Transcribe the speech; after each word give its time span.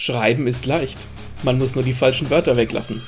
Schreiben 0.00 0.46
ist 0.46 0.64
leicht. 0.64 0.96
Man 1.42 1.58
muss 1.58 1.74
nur 1.74 1.82
die 1.82 1.92
falschen 1.92 2.30
Wörter 2.30 2.54
weglassen. 2.54 3.02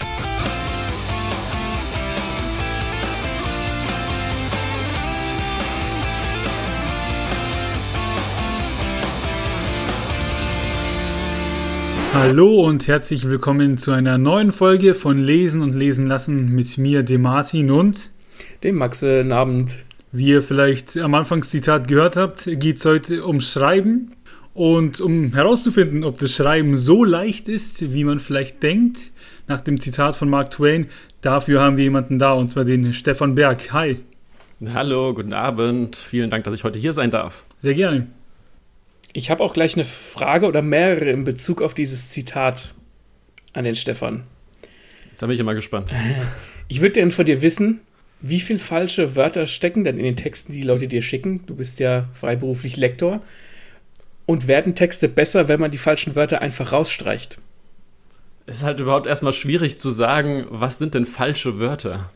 Hallo 12.12 12.66
und 12.66 12.88
herzlich 12.88 13.28
willkommen 13.28 13.76
zu 13.78 13.92
einer 13.92 14.18
neuen 14.18 14.50
Folge 14.50 14.94
von 14.94 15.16
Lesen 15.16 15.62
und 15.62 15.76
Lesen 15.76 16.08
lassen 16.08 16.52
mit 16.52 16.76
mir, 16.76 17.04
dem 17.04 17.22
Martin 17.22 17.70
und 17.70 18.10
dem 18.64 18.74
Maxe. 18.74 19.18
Guten 19.18 19.30
Abend. 19.30 19.76
Wie 20.10 20.26
ihr 20.26 20.42
vielleicht 20.42 20.96
am 20.96 21.14
Anfangszitat 21.14 21.86
gehört 21.86 22.16
habt, 22.16 22.46
geht 22.46 22.78
es 22.78 22.84
heute 22.84 23.24
um 23.24 23.38
Schreiben. 23.38 24.16
Und 24.52 25.00
um 25.00 25.32
herauszufinden, 25.34 26.04
ob 26.04 26.18
das 26.18 26.34
Schreiben 26.34 26.76
so 26.76 27.04
leicht 27.04 27.48
ist, 27.48 27.92
wie 27.92 28.04
man 28.04 28.18
vielleicht 28.18 28.62
denkt, 28.62 29.12
nach 29.46 29.60
dem 29.60 29.78
Zitat 29.78 30.16
von 30.16 30.28
Mark 30.28 30.50
Twain, 30.50 30.88
dafür 31.20 31.60
haben 31.60 31.76
wir 31.76 31.84
jemanden 31.84 32.18
da, 32.18 32.32
und 32.32 32.48
zwar 32.50 32.64
den 32.64 32.92
Stefan 32.92 33.34
Berg. 33.36 33.72
Hi. 33.72 34.00
Hallo, 34.74 35.14
guten 35.14 35.32
Abend. 35.32 35.96
Vielen 35.96 36.30
Dank, 36.30 36.44
dass 36.44 36.54
ich 36.54 36.64
heute 36.64 36.78
hier 36.78 36.92
sein 36.92 37.10
darf. 37.10 37.44
Sehr 37.60 37.74
gerne. 37.74 38.08
Ich 39.12 39.30
habe 39.30 39.42
auch 39.42 39.54
gleich 39.54 39.74
eine 39.74 39.84
Frage 39.84 40.46
oder 40.46 40.62
mehrere 40.62 41.10
in 41.10 41.24
Bezug 41.24 41.62
auf 41.62 41.74
dieses 41.74 42.10
Zitat 42.10 42.74
an 43.52 43.64
den 43.64 43.74
Stefan. 43.74 44.24
Da 45.18 45.26
bin 45.26 45.34
ich 45.34 45.40
immer 45.40 45.54
gespannt. 45.54 45.90
Ich 46.68 46.80
würde 46.80 46.94
gerne 46.94 47.10
von 47.10 47.26
dir 47.26 47.42
wissen, 47.42 47.80
wie 48.20 48.40
viele 48.40 48.58
falsche 48.58 49.16
Wörter 49.16 49.46
stecken 49.46 49.84
denn 49.84 49.98
in 49.98 50.04
den 50.04 50.16
Texten, 50.16 50.52
die 50.52 50.60
die 50.60 50.66
Leute 50.66 50.88
dir 50.88 51.02
schicken? 51.02 51.44
Du 51.46 51.54
bist 51.56 51.80
ja 51.80 52.08
freiberuflich 52.14 52.76
Lektor. 52.76 53.22
Und 54.30 54.46
werden 54.46 54.76
Texte 54.76 55.08
besser, 55.08 55.48
wenn 55.48 55.58
man 55.58 55.72
die 55.72 55.76
falschen 55.76 56.14
Wörter 56.14 56.40
einfach 56.40 56.70
rausstreicht? 56.70 57.38
Es 58.46 58.58
ist 58.58 58.62
halt 58.62 58.78
überhaupt 58.78 59.08
erstmal 59.08 59.32
schwierig 59.32 59.76
zu 59.76 59.90
sagen, 59.90 60.46
was 60.50 60.78
sind 60.78 60.94
denn 60.94 61.04
falsche 61.04 61.58
Wörter? 61.58 62.10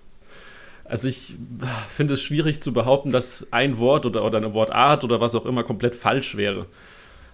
Also 0.84 1.08
ich 1.08 1.34
finde 1.88 2.14
es 2.14 2.22
schwierig 2.22 2.62
zu 2.62 2.72
behaupten, 2.72 3.10
dass 3.10 3.48
ein 3.50 3.78
Wort 3.78 4.06
oder, 4.06 4.24
oder 4.24 4.38
eine 4.38 4.54
Wortart 4.54 5.02
oder 5.02 5.20
was 5.20 5.34
auch 5.34 5.44
immer 5.44 5.64
komplett 5.64 5.96
falsch 5.96 6.36
wäre. 6.36 6.66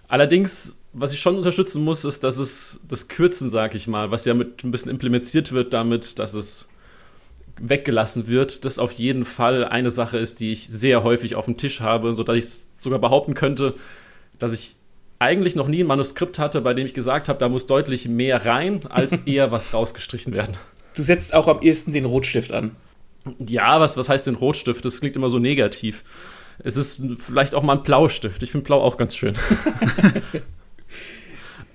Allerdings, 0.08 0.78
was 0.94 1.12
ich 1.12 1.20
schon 1.20 1.36
unterstützen 1.36 1.84
muss, 1.84 2.06
ist, 2.06 2.24
dass 2.24 2.38
es 2.38 2.80
das 2.88 3.08
Kürzen, 3.08 3.50
sag 3.50 3.74
ich 3.74 3.86
mal, 3.86 4.10
was 4.10 4.24
ja 4.24 4.32
mit 4.32 4.64
ein 4.64 4.70
bisschen 4.70 4.90
implementiert 4.90 5.52
wird 5.52 5.74
damit, 5.74 6.18
dass 6.18 6.32
es 6.32 6.70
weggelassen 7.60 8.28
wird, 8.28 8.64
das 8.64 8.78
auf 8.78 8.92
jeden 8.92 9.26
Fall 9.26 9.62
eine 9.62 9.90
Sache 9.90 10.16
ist, 10.16 10.40
die 10.40 10.52
ich 10.52 10.68
sehr 10.68 11.04
häufig 11.04 11.34
auf 11.34 11.44
dem 11.44 11.58
Tisch 11.58 11.82
habe, 11.82 12.14
sodass 12.14 12.36
ich 12.38 12.46
sogar 12.78 12.98
behaupten 12.98 13.34
könnte, 13.34 13.74
dass 14.40 14.52
ich 14.52 14.76
eigentlich 15.20 15.54
noch 15.54 15.68
nie 15.68 15.84
ein 15.84 15.86
Manuskript 15.86 16.40
hatte, 16.40 16.60
bei 16.62 16.74
dem 16.74 16.86
ich 16.86 16.94
gesagt 16.94 17.28
habe, 17.28 17.38
da 17.38 17.48
muss 17.48 17.68
deutlich 17.68 18.08
mehr 18.08 18.44
rein, 18.44 18.80
als 18.88 19.12
eher 19.26 19.52
was 19.52 19.72
rausgestrichen 19.72 20.34
werden. 20.34 20.56
Du 20.96 21.04
setzt 21.04 21.32
auch 21.34 21.46
am 21.46 21.62
ehesten 21.62 21.92
den 21.92 22.06
Rotstift 22.06 22.52
an. 22.52 22.74
Ja, 23.38 23.80
was, 23.80 23.96
was 23.96 24.08
heißt 24.08 24.26
denn 24.26 24.34
Rotstift? 24.34 24.84
Das 24.84 24.98
klingt 25.00 25.14
immer 25.14 25.30
so 25.30 25.38
negativ. 25.38 26.02
Es 26.58 26.76
ist 26.76 27.02
vielleicht 27.18 27.54
auch 27.54 27.62
mal 27.62 27.76
ein 27.76 27.82
Blaustift. 27.82 28.42
Ich 28.42 28.50
finde 28.50 28.64
Blau 28.64 28.80
auch 28.82 28.96
ganz 28.96 29.14
schön. 29.14 29.36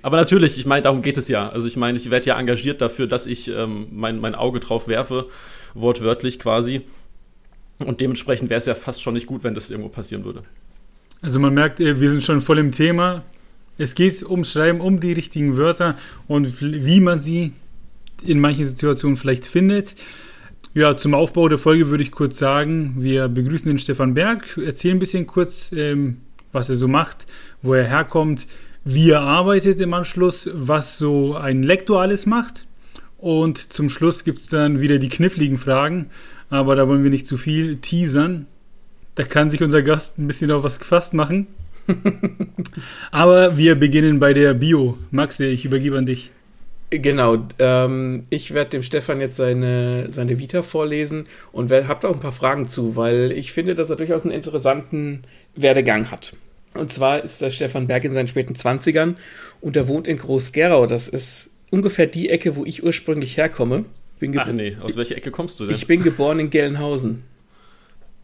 Aber 0.02 0.18
natürlich, 0.18 0.58
ich 0.60 0.66
meine, 0.66 0.82
darum 0.84 1.02
geht 1.02 1.18
es 1.18 1.28
ja. 1.28 1.50
Also 1.50 1.68
ich 1.68 1.78
meine, 1.78 1.98
ich 1.98 2.12
werde 2.12 2.28
ja 2.28 2.40
engagiert 2.40 2.82
dafür, 2.82 3.08
dass 3.08 3.26
ich 3.26 3.48
ähm, 3.48 3.88
mein, 3.92 4.20
mein 4.20 4.36
Auge 4.36 4.60
drauf 4.60 4.88
werfe, 4.88 5.28
wortwörtlich 5.74 6.38
quasi. 6.40 6.82
Und 7.80 8.02
dementsprechend 8.02 8.50
wäre 8.50 8.58
es 8.60 8.66
ja 8.66 8.76
fast 8.76 9.02
schon 9.02 9.16
nicht 9.16 9.26
gut, 9.28 9.44
wenn 9.44 9.56
das 9.56 9.72
irgendwo 9.72 9.90
passieren 9.90 10.24
würde. 10.24 10.44
Also 11.26 11.40
man 11.40 11.56
merkt, 11.56 11.80
äh, 11.80 12.00
wir 12.00 12.12
sind 12.12 12.24
schon 12.24 12.40
voll 12.40 12.60
im 12.60 12.72
Thema. 12.72 13.24
Es 13.80 13.96
geht 13.96 14.22
ums 14.24 14.52
Schreiben, 14.52 14.80
um 14.80 15.00
die 15.00 15.12
richtigen 15.12 15.58
Wörter 15.58 15.98
und 16.28 16.62
wie 16.62 17.00
man 17.00 17.20
sie 17.20 17.52
in 18.24 18.40
manchen 18.40 18.64
Situationen 18.64 19.18
vielleicht 19.18 19.48
findet. 19.48 19.96
Ja, 20.76 20.96
zum 20.96 21.16
Aufbau 21.16 21.50
der 21.50 21.58
Folge 21.58 21.90
würde 21.90 22.04
ich 22.04 22.12
kurz 22.12 22.38
sagen, 22.38 22.98
wir 23.00 23.28
begrüßen 23.28 23.68
den 23.68 23.80
Stefan 23.80 24.14
Berg, 24.14 24.56
erzählen 24.58 24.98
ein 24.98 25.00
bisschen 25.00 25.26
kurz, 25.26 25.72
ähm, 25.72 26.18
was 26.52 26.70
er 26.70 26.76
so 26.76 26.88
macht, 26.88 27.26
wo 27.64 27.74
er 27.74 27.86
herkommt, 27.86 28.46
wie 28.84 29.10
er 29.10 29.22
arbeitet 29.22 29.80
im 29.80 29.96
Anschluss, 29.96 30.48
was 30.54 31.00
so 31.00 31.34
ein 31.34 31.64
Lektor 31.64 32.02
alles 32.02 32.28
macht. 32.28 32.68
Und 33.18 33.74
zum 33.74 33.90
Schluss 33.90 34.24
gibt 34.26 34.38
es 34.38 34.48
dann 34.48 34.80
wieder 34.80 35.00
die 35.00 35.10
kniffligen 35.10 35.58
Fragen, 35.58 36.12
aber 36.52 36.76
da 36.76 36.88
wollen 36.88 37.04
wir 37.04 37.10
nicht 37.10 37.26
zu 37.26 37.38
viel 37.38 37.78
teasern. 37.78 38.46
Da 39.16 39.24
kann 39.24 39.50
sich 39.50 39.64
unser 39.64 39.82
Gast 39.82 40.20
ein 40.20 40.28
bisschen 40.28 40.52
auf 40.52 40.64
was 40.64 40.80
gefasst 40.80 41.14
machen. 41.14 41.48
Aber 43.12 43.58
wir 43.58 43.76
beginnen 43.76 44.20
bei 44.20 44.34
der 44.34 44.54
Bio. 44.54 44.98
Maxe, 45.12 45.46
ich 45.46 45.66
übergebe 45.66 45.98
an 45.98 46.06
dich. 46.06 46.32
Genau, 46.92 47.38
ähm, 47.60 48.24
ich 48.30 48.54
werde 48.54 48.72
dem 48.72 48.84
Stefan 48.84 49.20
jetzt 49.20 49.36
seine, 49.36 50.12
seine 50.12 50.38
Vita 50.38 50.62
vorlesen 50.62 51.26
und 51.52 51.72
habe 51.72 52.00
da 52.02 52.08
auch 52.10 52.14
ein 52.14 52.20
paar 52.20 52.32
Fragen 52.32 52.68
zu, 52.68 52.96
weil 52.96 53.32
ich 53.32 53.54
finde, 53.54 53.74
dass 53.74 53.90
er 53.90 53.96
durchaus 53.96 54.24
einen 54.24 54.34
interessanten 54.34 55.24
Werdegang 55.56 56.12
hat. 56.12 56.36
Und 56.74 56.92
zwar 56.92 57.24
ist 57.24 57.42
der 57.42 57.50
Stefan 57.50 57.88
Berg 57.88 58.04
in 58.04 58.14
seinen 58.14 58.28
späten 58.28 58.54
20ern 58.54 59.16
und 59.62 59.76
er 59.76 59.88
wohnt 59.88 60.08
in 60.08 60.18
Groß-Gerau. 60.18 60.86
Das 60.86 61.08
ist 61.08 61.50
ungefähr 61.72 62.08
die 62.08 62.30
Ecke, 62.30 62.56
wo 62.56 62.66
ich 62.66 62.84
ursprünglich 62.84 63.38
herkomme. 63.38 63.86
Ach 64.38 64.52
nee, 64.52 64.78
aus 64.82 64.96
welcher 64.96 65.18
Ecke 65.18 65.32
kommst 65.32 65.60
du 65.60 65.66
denn? 65.66 65.76
Ich 65.76 65.88
bin 65.88 66.02
geboren 66.02 66.40
in 66.40 66.50
Gelnhausen. 66.50 67.24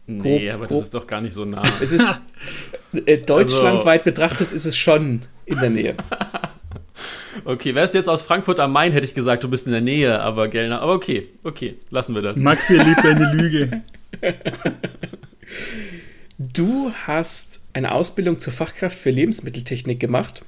Nee, 0.06 0.46
grob, 0.46 0.54
aber 0.54 0.66
grob. 0.66 0.78
das 0.78 0.84
ist 0.84 0.94
doch 0.94 1.06
gar 1.06 1.20
nicht 1.20 1.32
so 1.32 1.44
nah. 1.44 1.62
Es 1.80 1.92
ist 1.92 2.04
äh, 3.06 3.18
deutschlandweit 3.26 4.00
also. 4.00 4.10
betrachtet 4.10 4.52
ist 4.52 4.66
es 4.66 4.76
schon 4.76 5.22
in 5.46 5.60
der 5.60 5.70
Nähe. 5.70 5.96
okay, 7.44 7.74
wärst 7.74 7.94
du 7.94 7.98
jetzt 7.98 8.08
aus 8.08 8.22
Frankfurt 8.22 8.58
am 8.58 8.72
Main, 8.72 8.92
hätte 8.92 9.04
ich 9.04 9.14
gesagt, 9.14 9.44
du 9.44 9.48
bist 9.48 9.66
in 9.66 9.72
der 9.72 9.80
Nähe, 9.80 10.20
aber 10.20 10.48
Gellner. 10.48 10.80
Aber 10.80 10.94
okay, 10.94 11.28
okay, 11.44 11.76
lassen 11.90 12.14
wir 12.14 12.22
das. 12.22 12.40
Maxi 12.40 12.74
liebt 12.74 13.04
deine 13.04 13.32
Lüge. 13.32 13.82
Du 16.38 16.92
hast 16.92 17.60
eine 17.72 17.92
Ausbildung 17.92 18.38
zur 18.38 18.52
Fachkraft 18.52 18.98
für 18.98 19.10
Lebensmitteltechnik 19.10 20.00
gemacht, 20.00 20.44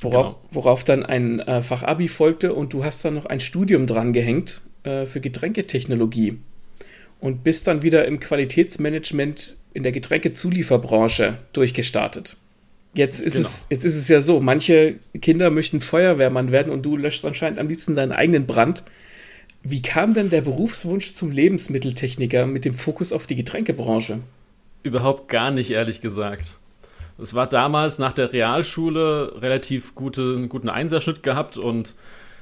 worauf, 0.00 0.26
genau. 0.26 0.40
worauf 0.50 0.84
dann 0.84 1.04
ein 1.04 1.40
äh, 1.40 1.62
Fachabi 1.62 2.08
folgte 2.08 2.52
und 2.52 2.72
du 2.72 2.84
hast 2.84 3.04
dann 3.04 3.14
noch 3.14 3.26
ein 3.26 3.40
Studium 3.40 3.86
dran 3.86 4.12
gehängt 4.12 4.60
äh, 4.82 5.06
für 5.06 5.20
Getränketechnologie 5.20 6.38
und 7.20 7.44
bist 7.44 7.66
dann 7.66 7.82
wieder 7.82 8.04
im 8.06 8.20
Qualitätsmanagement 8.20 9.56
in 9.72 9.82
der 9.82 9.92
Getränkezulieferbranche 9.92 11.38
durchgestartet. 11.52 12.36
Jetzt 12.94 13.20
ist, 13.20 13.34
genau. 13.34 13.46
es, 13.46 13.66
jetzt 13.70 13.84
ist 13.84 13.96
es 13.96 14.08
ja 14.08 14.20
so, 14.20 14.40
manche 14.40 14.96
Kinder 15.20 15.50
möchten 15.50 15.80
Feuerwehrmann 15.80 16.52
werden 16.52 16.72
und 16.72 16.86
du 16.86 16.96
löscht 16.96 17.24
anscheinend 17.24 17.58
am 17.58 17.68
liebsten 17.68 17.96
deinen 17.96 18.12
eigenen 18.12 18.46
Brand. 18.46 18.84
Wie 19.64 19.82
kam 19.82 20.14
denn 20.14 20.30
der 20.30 20.42
Berufswunsch 20.42 21.14
zum 21.14 21.30
Lebensmitteltechniker 21.30 22.46
mit 22.46 22.64
dem 22.64 22.74
Fokus 22.74 23.12
auf 23.12 23.26
die 23.26 23.34
Getränkebranche? 23.34 24.20
Überhaupt 24.84 25.28
gar 25.28 25.50
nicht, 25.50 25.70
ehrlich 25.70 26.02
gesagt. 26.02 26.58
Es 27.20 27.34
war 27.34 27.48
damals 27.48 27.98
nach 27.98 28.12
der 28.12 28.32
Realschule 28.32 29.40
relativ 29.40 29.94
gute, 29.94 30.46
guten 30.48 30.68
Einserschnitt 30.68 31.22
gehabt 31.22 31.56
und 31.56 31.94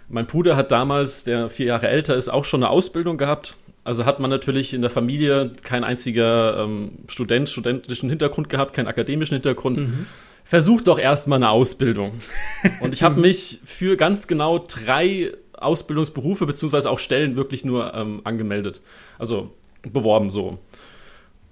mein 0.09 0.27
Bruder 0.27 0.57
hat 0.57 0.71
damals, 0.71 1.25
der 1.25 1.49
vier 1.49 1.67
Jahre 1.67 1.89
älter 1.89 2.17
ist, 2.17 2.29
auch 2.29 2.45
schon 2.45 2.63
eine 2.63 2.71
Ausbildung 2.71 3.17
gehabt 3.17 3.57
also 3.85 4.05
hat 4.05 4.21
man 4.21 4.31
natürlich 4.31 4.75
in 4.75 4.81
der 4.81 4.91
Familie 4.91 5.53
kein 5.63 5.85
einziger 5.85 6.65
ähm, 6.65 6.99
Student, 7.09 7.49
studentischen 7.49 8.09
Hintergrund 8.09 8.49
gehabt, 8.49 8.75
keinen 8.75 8.87
akademischen 8.87 9.35
Hintergrund. 9.35 9.81
Mhm. 9.81 10.07
Versucht 10.45 10.87
doch 10.89 10.99
erstmal 10.99 11.37
eine 11.37 11.51
Ausbildung. 11.51 12.21
Und 12.81 12.95
ich 12.95 13.03
habe 13.03 13.21
mich 13.21 13.61
für 13.65 13.97
ganz 13.97 14.27
genau 14.27 14.59
drei 14.59 15.33
Ausbildungsberufe 15.53 16.47
beziehungsweise 16.47 16.91
auch 16.91 16.99
Stellen 16.99 17.37
wirklich 17.37 17.65
nur 17.65 17.95
ähm, 17.95 18.21
angemeldet. 18.25 18.83
Also 19.19 19.53
beworben 19.83 20.31
so. 20.31 20.59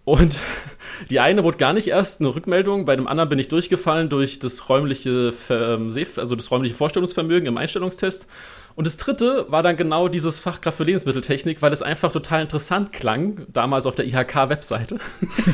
Und 0.04 0.40
die 1.10 1.20
eine 1.20 1.44
wurde 1.44 1.58
gar 1.58 1.72
nicht 1.72 1.88
erst 1.88 2.20
eine 2.20 2.34
Rückmeldung, 2.34 2.84
bei 2.84 2.96
dem 2.96 3.06
anderen 3.06 3.28
bin 3.28 3.38
ich 3.38 3.48
durchgefallen 3.48 4.08
durch 4.08 4.38
das 4.38 4.68
räumliche, 4.68 5.32
ähm, 5.48 5.92
also 6.16 6.34
das 6.34 6.50
räumliche 6.50 6.74
Vorstellungsvermögen 6.74 7.46
im 7.46 7.56
Einstellungstest. 7.56 8.26
Und 8.76 8.86
das 8.86 8.96
dritte 8.96 9.46
war 9.48 9.62
dann 9.62 9.76
genau 9.76 10.08
dieses 10.08 10.38
Fachkraft 10.38 10.78
für 10.78 10.84
Lebensmitteltechnik, 10.84 11.60
weil 11.60 11.72
es 11.72 11.82
einfach 11.82 12.12
total 12.12 12.42
interessant 12.42 12.92
klang, 12.92 13.46
damals 13.52 13.86
auf 13.86 13.94
der 13.94 14.06
IHK-Webseite. 14.06 14.98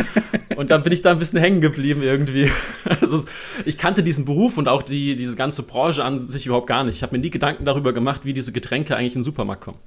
und 0.56 0.70
dann 0.70 0.82
bin 0.82 0.92
ich 0.92 1.02
da 1.02 1.10
ein 1.10 1.18
bisschen 1.18 1.40
hängen 1.40 1.60
geblieben 1.60 2.02
irgendwie. 2.02 2.50
Also 2.84 3.24
ich 3.64 3.78
kannte 3.78 4.02
diesen 4.02 4.24
Beruf 4.24 4.58
und 4.58 4.68
auch 4.68 4.82
die, 4.82 5.16
diese 5.16 5.36
ganze 5.36 5.62
Branche 5.62 6.04
an 6.04 6.18
sich 6.18 6.46
überhaupt 6.46 6.66
gar 6.66 6.84
nicht. 6.84 6.96
Ich 6.96 7.02
habe 7.02 7.16
mir 7.16 7.22
nie 7.22 7.30
Gedanken 7.30 7.64
darüber 7.64 7.92
gemacht, 7.92 8.24
wie 8.24 8.32
diese 8.32 8.52
Getränke 8.52 8.96
eigentlich 8.96 9.14
in 9.14 9.20
den 9.20 9.24
Supermarkt 9.24 9.62
kommen. 9.62 9.78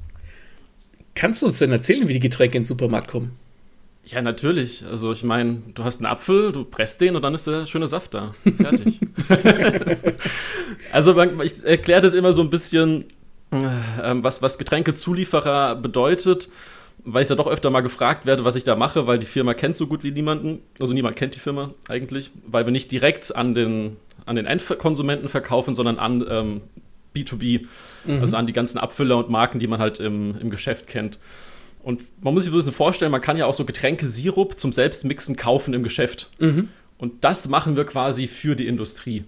Kannst 1.16 1.42
du 1.42 1.46
uns 1.48 1.60
denn 1.60 1.72
erzählen, 1.72 2.08
wie 2.08 2.14
die 2.14 2.20
Getränke 2.20 2.58
in 2.58 2.64
den 2.64 2.68
Supermarkt 2.68 3.10
kommen? 3.10 3.32
Ja, 4.06 4.22
natürlich. 4.22 4.86
Also 4.86 5.12
ich 5.12 5.24
meine, 5.24 5.62
du 5.76 5.84
hast 5.84 6.00
einen 6.00 6.08
Apfel, 6.08 6.52
du 6.52 6.64
presst 6.64 7.00
den 7.02 7.16
und 7.16 7.22
dann 7.22 7.36
ist 7.36 7.46
der 7.46 7.68
schöne 7.68 7.88
Saft 7.88 8.14
da. 8.14 8.34
Fertig. 8.58 9.00
also 10.92 11.22
ich 11.44 11.64
erkläre 11.64 12.02
das 12.02 12.16
immer 12.16 12.34
so 12.34 12.42
ein 12.42 12.50
bisschen 12.50 13.06
was, 13.52 14.42
was 14.42 14.58
Getränkezulieferer 14.58 15.76
bedeutet, 15.76 16.50
weil 17.04 17.24
ich 17.24 17.30
ja 17.30 17.36
doch 17.36 17.48
öfter 17.48 17.70
mal 17.70 17.82
gefragt 17.82 18.26
werde, 18.26 18.46
was 18.46 18.56
ich 18.56 18.64
da 18.64 18.76
mache, 18.76 19.08
weil 19.08 19.20
die 19.20 19.26
Firma 19.26 19.54
kennt 19.54 19.78
so 19.78 19.88
gut 19.88 20.04
wie 20.04 20.12
niemanden. 20.12 20.60
Also 20.80 20.94
niemand 20.94 21.16
kennt 21.16 21.36
die 21.36 21.40
Firma 21.40 21.74
eigentlich, 21.88 22.32
weil 22.46 22.66
wir 22.66 22.72
nicht 22.72 22.92
direkt 22.92 23.36
an 23.36 23.56
den, 23.56 23.98
an 24.26 24.36
den 24.36 24.46
Endkonsumenten 24.46 25.30
verkaufen, 25.30 25.76
sondern 25.76 25.98
an 25.98 26.26
ähm, 26.30 26.62
B2B, 27.16 27.66
mhm. 28.06 28.22
also 28.22 28.38
an 28.38 28.48
die 28.48 28.54
ganzen 28.54 28.78
Abfüller 28.78 29.18
und 29.18 29.30
Marken, 29.30 29.60
die 29.60 29.68
man 29.68 29.80
halt 29.80 30.00
im, 30.00 30.38
im 30.40 30.50
Geschäft 30.50 30.88
kennt. 30.88 31.20
Und 31.82 32.02
man 32.22 32.34
muss 32.34 32.44
sich 32.44 32.54
ein 32.54 32.56
bisschen 32.56 32.74
vorstellen, 32.74 33.12
man 33.12 33.22
kann 33.22 33.38
ja 33.38 33.46
auch 33.46 33.54
so 33.54 33.66
Getränkesirup 33.66 34.60
zum 34.60 34.74
Selbstmixen 34.74 35.36
kaufen 35.36 35.74
im 35.74 35.84
Geschäft. 35.84 36.30
Mhm. 36.40 36.70
Und 36.98 37.24
das 37.24 37.48
machen 37.48 37.78
wir 37.78 37.86
quasi 37.86 38.28
für 38.28 38.56
die 38.56 38.68
Industrie. 38.68 39.24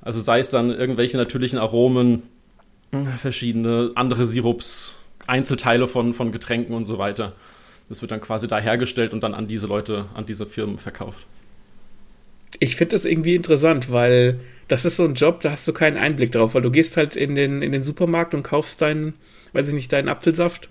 Also 0.00 0.18
sei 0.18 0.40
es 0.40 0.50
dann 0.50 0.70
irgendwelche 0.70 1.16
natürlichen 1.16 1.58
Aromen, 1.58 2.22
verschiedene 3.16 3.92
andere 3.94 4.26
Sirups, 4.26 4.96
Einzelteile 5.26 5.86
von, 5.86 6.12
von 6.12 6.32
Getränken 6.32 6.74
und 6.74 6.84
so 6.84 6.98
weiter. 6.98 7.32
Das 7.88 8.02
wird 8.02 8.12
dann 8.12 8.20
quasi 8.20 8.48
da 8.48 8.58
hergestellt 8.58 9.12
und 9.12 9.22
dann 9.22 9.34
an 9.34 9.46
diese 9.46 9.66
Leute, 9.66 10.06
an 10.14 10.26
diese 10.26 10.46
Firmen 10.46 10.78
verkauft. 10.78 11.26
Ich 12.58 12.76
finde 12.76 12.96
das 12.96 13.04
irgendwie 13.04 13.34
interessant, 13.34 13.90
weil 13.90 14.40
das 14.68 14.84
ist 14.84 14.96
so 14.96 15.04
ein 15.04 15.14
Job, 15.14 15.40
da 15.40 15.52
hast 15.52 15.66
du 15.66 15.72
keinen 15.72 15.96
Einblick 15.96 16.32
drauf, 16.32 16.54
weil 16.54 16.62
du 16.62 16.70
gehst 16.70 16.96
halt 16.96 17.16
in 17.16 17.34
den, 17.34 17.62
in 17.62 17.72
den 17.72 17.82
Supermarkt 17.82 18.34
und 18.34 18.42
kaufst 18.42 18.80
deinen, 18.82 19.14
weiß 19.52 19.68
ich 19.68 19.74
nicht, 19.74 19.92
deinen 19.92 20.08
Apfelsaft 20.08 20.68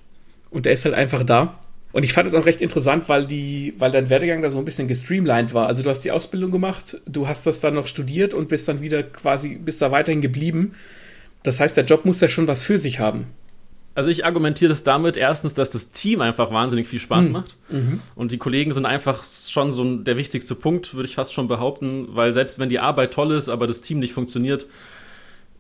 und 0.52 0.66
der 0.66 0.74
ist 0.74 0.86
halt 0.86 0.96
einfach 0.96 1.24
da. 1.24 1.60
Und 1.92 2.04
ich 2.04 2.14
fand 2.14 2.28
es 2.28 2.36
auch 2.36 2.46
recht 2.46 2.62
interessant, 2.62 3.10
weil 3.10 3.26
die, 3.26 3.74
weil 3.78 3.92
dein 3.92 4.10
Werdegang 4.10 4.42
da 4.42 4.50
so 4.50 4.60
ein 4.60 4.66
bisschen 4.66 4.88
gestreamlined 4.88 5.54
war. 5.54 5.68
Also 5.68 5.84
du 5.84 5.90
hast 5.90 6.02
die 6.02 6.12
Ausbildung 6.12 6.52
gemacht, 6.52 7.02
du 7.06 7.28
hast 7.28 7.46
das 7.46 7.60
dann 7.60 7.74
noch 7.74 7.88
studiert 7.88 8.34
und 8.34 8.48
bist 8.48 8.68
dann 8.68 8.82
wieder 8.82 9.04
quasi, 9.04 9.58
bist 9.58 9.82
da 9.82 9.92
weiterhin 9.92 10.22
geblieben. 10.22 10.74
Das 11.44 11.60
heißt, 11.60 11.76
der 11.78 11.86
Job 11.86 12.06
muss 12.06 12.22
ja 12.22 12.30
schon 12.30 12.48
was 12.48 12.64
für 12.64 12.78
sich 12.78 13.00
haben. 13.00 13.28
Also 13.94 14.10
ich 14.10 14.26
argumentiere 14.26 14.70
das 14.70 14.84
damit 14.84 15.18
erstens, 15.18 15.54
dass 15.54 15.70
das 15.70 15.92
Team 15.92 16.22
einfach 16.22 16.52
wahnsinnig 16.52 16.88
viel 16.88 17.00
Spaß 17.00 17.28
mhm. 17.28 17.32
macht. 17.34 17.58
Mhm. 17.70 18.00
Und 18.16 18.32
die 18.32 18.38
Kollegen 18.38 18.74
sind 18.74 18.86
einfach 18.86 19.22
schon 19.24 19.72
so 19.72 19.98
der 19.98 20.16
wichtigste 20.16 20.56
Punkt, 20.56 20.94
würde 20.94 21.10
ich 21.10 21.16
fast 21.16 21.34
schon 21.34 21.48
behaupten, 21.48 22.08
weil 22.12 22.34
selbst 22.34 22.60
wenn 22.60 22.70
die 22.70 22.80
Arbeit 22.80 23.14
toll 23.14 23.32
ist, 23.32 23.50
aber 23.50 23.68
das 23.68 23.82
Team 23.82 24.00
nicht 24.00 24.14
funktioniert, 24.14 24.68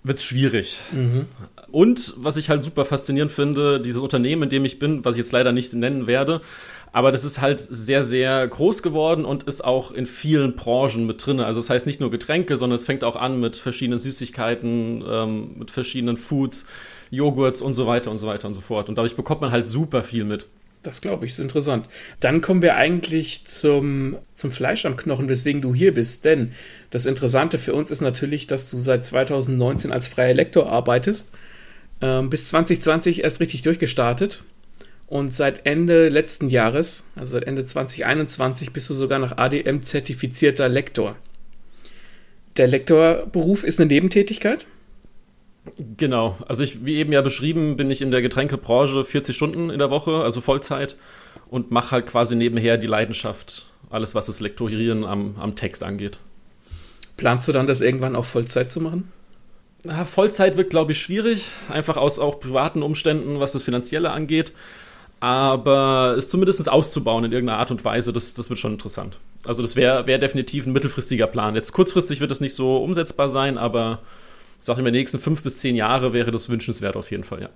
wird 0.03 0.17
es 0.17 0.23
schwierig. 0.23 0.79
Mhm. 0.91 1.25
Und 1.71 2.13
was 2.17 2.37
ich 2.37 2.49
halt 2.49 2.63
super 2.63 2.85
faszinierend 2.85 3.31
finde, 3.31 3.81
dieses 3.81 4.01
Unternehmen, 4.01 4.43
in 4.43 4.49
dem 4.49 4.65
ich 4.65 4.79
bin, 4.79 5.03
was 5.05 5.15
ich 5.15 5.19
jetzt 5.19 5.31
leider 5.31 5.51
nicht 5.51 5.73
nennen 5.73 6.07
werde, 6.07 6.41
aber 6.93 7.11
das 7.11 7.23
ist 7.23 7.39
halt 7.39 7.59
sehr, 7.59 8.03
sehr 8.03 8.47
groß 8.47 8.83
geworden 8.83 9.23
und 9.23 9.43
ist 9.43 9.63
auch 9.63 9.91
in 9.91 10.05
vielen 10.05 10.55
Branchen 10.55 11.05
mit 11.05 11.25
drin. 11.25 11.39
Also 11.39 11.59
das 11.59 11.69
heißt 11.69 11.85
nicht 11.85 12.01
nur 12.01 12.11
Getränke, 12.11 12.57
sondern 12.57 12.75
es 12.75 12.83
fängt 12.83 13.03
auch 13.03 13.15
an 13.15 13.39
mit 13.39 13.55
verschiedenen 13.55 13.99
Süßigkeiten, 13.99 15.03
ähm, 15.07 15.55
mit 15.57 15.71
verschiedenen 15.71 16.17
Foods, 16.17 16.65
Joghurts 17.09 17.61
und 17.61 17.75
so 17.75 17.87
weiter 17.87 18.11
und 18.11 18.17
so 18.17 18.27
weiter 18.27 18.47
und 18.47 18.53
so 18.53 18.61
fort. 18.61 18.89
Und 18.89 18.97
dadurch 18.97 19.15
bekommt 19.15 19.41
man 19.41 19.51
halt 19.51 19.65
super 19.65 20.03
viel 20.03 20.25
mit. 20.25 20.47
Das 20.83 20.99
glaube 20.99 21.25
ich, 21.25 21.33
ist 21.33 21.39
interessant. 21.39 21.85
Dann 22.19 22.41
kommen 22.41 22.61
wir 22.61 22.75
eigentlich 22.75 23.45
zum, 23.45 24.17
zum 24.33 24.51
Fleisch 24.51 24.85
am 24.85 24.97
Knochen, 24.97 25.29
weswegen 25.29 25.61
du 25.61 25.75
hier 25.75 25.93
bist. 25.93 26.25
Denn 26.25 26.53
das 26.89 27.05
Interessante 27.05 27.59
für 27.59 27.73
uns 27.73 27.91
ist 27.91 28.01
natürlich, 28.01 28.47
dass 28.47 28.69
du 28.69 28.79
seit 28.79 29.05
2019 29.05 29.91
als 29.91 30.07
freier 30.07 30.33
Lektor 30.33 30.69
arbeitest. 30.69 31.31
Ähm, 32.01 32.31
bis 32.31 32.47
2020 32.49 33.23
erst 33.23 33.39
richtig 33.39 33.61
durchgestartet. 33.61 34.43
Und 35.11 35.33
seit 35.33 35.65
Ende 35.65 36.07
letzten 36.07 36.47
Jahres, 36.47 37.03
also 37.17 37.33
seit 37.33 37.43
Ende 37.43 37.65
2021, 37.65 38.71
bist 38.71 38.89
du 38.89 38.93
sogar 38.93 39.19
nach 39.19 39.37
ADM 39.37 39.81
zertifizierter 39.81 40.69
Lektor. 40.69 41.17
Der 42.55 42.69
Lektorberuf 42.69 43.65
ist 43.65 43.77
eine 43.81 43.89
Nebentätigkeit? 43.89 44.65
Genau, 45.97 46.37
also 46.47 46.63
ich, 46.63 46.85
wie 46.85 46.95
eben 46.95 47.11
ja 47.11 47.21
beschrieben, 47.21 47.75
bin 47.75 47.91
ich 47.91 48.01
in 48.01 48.11
der 48.11 48.21
Getränkebranche 48.21 49.03
40 49.03 49.35
Stunden 49.35 49.69
in 49.69 49.79
der 49.79 49.89
Woche, 49.89 50.23
also 50.23 50.39
Vollzeit, 50.39 50.95
und 51.49 51.71
mache 51.71 51.91
halt 51.91 52.07
quasi 52.07 52.37
nebenher 52.37 52.77
die 52.77 52.87
Leidenschaft, 52.87 53.65
alles 53.89 54.15
was 54.15 54.27
das 54.27 54.39
Lektorieren 54.39 55.03
am, 55.03 55.35
am 55.37 55.57
Text 55.57 55.83
angeht. 55.83 56.19
Planst 57.17 57.49
du 57.49 57.51
dann 57.51 57.67
das 57.67 57.81
irgendwann 57.81 58.15
auch 58.15 58.23
Vollzeit 58.23 58.71
zu 58.71 58.79
machen? 58.79 59.11
Na, 59.83 60.05
Vollzeit 60.05 60.55
wird, 60.55 60.69
glaube 60.69 60.93
ich, 60.93 61.01
schwierig, 61.01 61.47
einfach 61.67 61.97
aus 61.97 62.17
auch 62.17 62.39
privaten 62.39 62.81
Umständen, 62.81 63.41
was 63.41 63.51
das 63.51 63.63
Finanzielle 63.63 64.11
angeht. 64.11 64.53
Aber 65.21 66.15
es 66.17 66.29
zumindest 66.29 66.67
auszubauen 66.67 67.23
in 67.23 67.31
irgendeiner 67.31 67.59
Art 67.59 67.69
und 67.69 67.85
Weise, 67.85 68.11
das, 68.11 68.33
das 68.33 68.49
wird 68.49 68.59
schon 68.59 68.73
interessant. 68.73 69.19
Also 69.45 69.61
das 69.61 69.75
wäre 69.75 70.07
wär 70.07 70.17
definitiv 70.17 70.65
ein 70.65 70.73
mittelfristiger 70.73 71.27
Plan. 71.27 71.53
Jetzt 71.53 71.73
kurzfristig 71.73 72.19
wird 72.21 72.31
es 72.31 72.41
nicht 72.41 72.55
so 72.55 72.77
umsetzbar 72.77 73.29
sein, 73.29 73.59
aber 73.59 73.99
sage 74.57 74.79
ich 74.79 74.83
mal, 74.83 74.91
die 74.91 74.97
nächsten 74.97 75.19
fünf 75.19 75.43
bis 75.43 75.59
zehn 75.59 75.75
Jahre 75.75 76.13
wäre 76.13 76.31
das 76.31 76.49
wünschenswert 76.49 76.95
auf 76.95 77.11
jeden 77.11 77.23
Fall, 77.23 77.43
ja. 77.43 77.49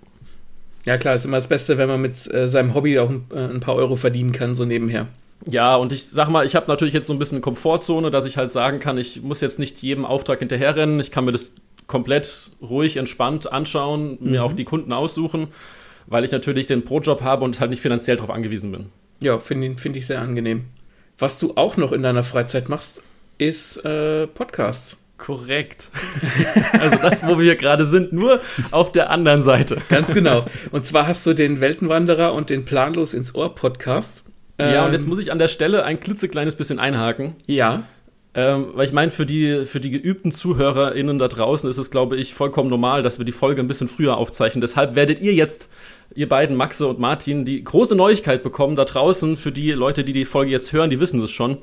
Ja, 0.86 1.00
klar, 1.00 1.16
ist 1.16 1.26
immer 1.26 1.38
das 1.38 1.48
Beste, 1.48 1.80
wenn 1.80 1.88
man 1.88 2.00
mit 2.00 2.32
äh, 2.32 2.48
seinem 2.48 2.76
Hobby 2.76 3.00
auch 3.00 3.10
ein, 3.10 3.26
äh, 3.34 3.40
ein, 3.40 3.60
paar 3.60 3.74
Euro 3.74 3.96
verdienen 3.96 4.32
kann, 4.32 4.54
so 4.54 4.66
nebenher. 4.66 5.08
Ja, 5.48 5.76
und 5.76 5.92
ich 5.92 6.08
sag 6.08 6.30
mal, 6.30 6.46
ich 6.46 6.56
habe 6.56 6.68
natürlich 6.68 6.94
jetzt 6.94 7.08
so 7.08 7.14
ein 7.14 7.20
bisschen 7.20 7.42
Komfortzone, 7.42 8.12
dass 8.12 8.26
ich 8.26 8.38
halt 8.38 8.52
sagen 8.52 8.80
kann, 8.80 9.00
ich 9.00 9.24
muss 9.24 9.42
jetzt 9.42 9.58
nicht 9.58 9.82
jedem 9.82 10.06
Auftrag 10.06 10.38
hinterherrennen. 10.38 11.00
Ich 11.00 11.10
kann 11.10 11.26
mir 11.26 11.32
das 11.32 11.56
komplett 11.88 12.52
ruhig, 12.62 12.98
entspannt 12.98 13.52
anschauen, 13.52 14.18
mhm. 14.20 14.32
mir 14.32 14.44
auch 14.44 14.54
die 14.54 14.66
Kunden 14.66 14.94
aussuchen, 14.94 15.48
weil 16.08 16.24
ich 16.24 16.32
natürlich 16.32 16.68
den 16.68 16.86
Pro-Job 16.86 17.22
habe 17.22 17.44
und 17.44 17.60
halt 17.60 17.70
nicht 17.70 17.82
finanziell 17.82 18.18
darauf 18.18 18.30
angewiesen 18.30 18.72
bin. 18.72 18.90
Ja, 19.22 19.40
finde 19.40 19.78
find 19.78 19.98
ich 19.98 20.08
sehr 20.08 20.22
angenehm. 20.22 20.66
Was 21.18 21.40
du 21.40 21.54
auch 21.56 21.78
noch 21.78 21.92
in 21.92 22.04
deiner 22.04 22.24
Freizeit 22.24 22.70
machst, 22.70 23.02
ist 23.38 23.84
äh, 23.86 24.28
Podcasts. 24.28 24.98
Korrekt. 25.18 25.92
also 26.74 26.98
das, 26.98 27.26
wo 27.26 27.38
wir 27.38 27.46
hier 27.46 27.56
gerade 27.56 27.86
sind, 27.86 28.12
nur 28.12 28.42
auf 28.72 28.92
der 28.92 29.12
anderen 29.12 29.42
Seite. 29.42 29.78
Ganz 29.90 30.14
genau. 30.14 30.46
Und 30.72 30.86
zwar 30.86 31.08
hast 31.08 31.26
du 31.26 31.34
den 31.34 31.62
Weltenwanderer 31.62 32.34
und 32.34 32.50
den 32.50 32.66
Planlos 32.66 33.14
ins 33.14 33.34
Ohr 33.34 33.56
Podcast. 33.56 34.26
Ja, 34.60 34.82
ähm, 34.82 34.86
und 34.88 34.92
jetzt 34.92 35.08
muss 35.08 35.20
ich 35.20 35.32
an 35.32 35.40
der 35.40 35.48
Stelle 35.48 35.86
ein 35.86 36.02
klitzekleines 36.02 36.58
bisschen 36.58 36.80
einhaken. 36.80 37.36
Ja. 37.46 37.84
Ähm, 38.38 38.68
weil 38.74 38.86
ich 38.86 38.92
meine, 38.92 39.12
für 39.12 39.26
die, 39.26 39.66
für 39.66 39.80
die 39.80 39.92
geübten 39.92 40.32
ZuhörerInnen 40.32 41.18
da 41.20 41.30
draußen 41.30 41.70
ist 41.70 41.78
es, 41.78 41.90
glaube 41.90 42.18
ich, 42.18 42.34
vollkommen 42.34 42.70
normal, 42.70 43.02
dass 43.02 43.18
wir 43.18 43.26
die 43.26 43.32
Folge 43.32 43.62
ein 43.62 43.68
bisschen 43.68 43.88
früher 43.88 44.18
aufzeichnen. 44.18 44.60
Deshalb 44.60 44.96
werdet 44.96 45.22
ihr 45.22 45.34
jetzt, 45.34 45.70
ihr 46.16 46.28
beiden, 46.28 46.58
Maxe 46.58 46.86
und 46.86 47.00
Martin, 47.00 47.46
die 47.46 47.64
große 47.64 47.96
Neuigkeit 47.96 48.44
bekommen 48.44 48.76
da 48.76 48.84
draußen. 48.84 49.38
Für 49.38 49.54
die 49.54 49.72
Leute, 49.72 50.04
die 50.04 50.14
die 50.14 50.26
Folge 50.26 50.52
jetzt 50.52 50.74
hören, 50.74 50.90
die 50.90 51.00
wissen 51.00 51.22
es 51.24 51.32
schon 51.32 51.60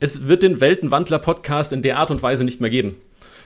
es 0.00 0.26
wird 0.26 0.42
den 0.42 0.60
Weltenwandler-Podcast 0.60 1.72
in 1.72 1.82
der 1.82 1.98
Art 1.98 2.10
und 2.10 2.22
Weise 2.22 2.44
nicht 2.44 2.60
mehr 2.60 2.70
geben, 2.70 2.96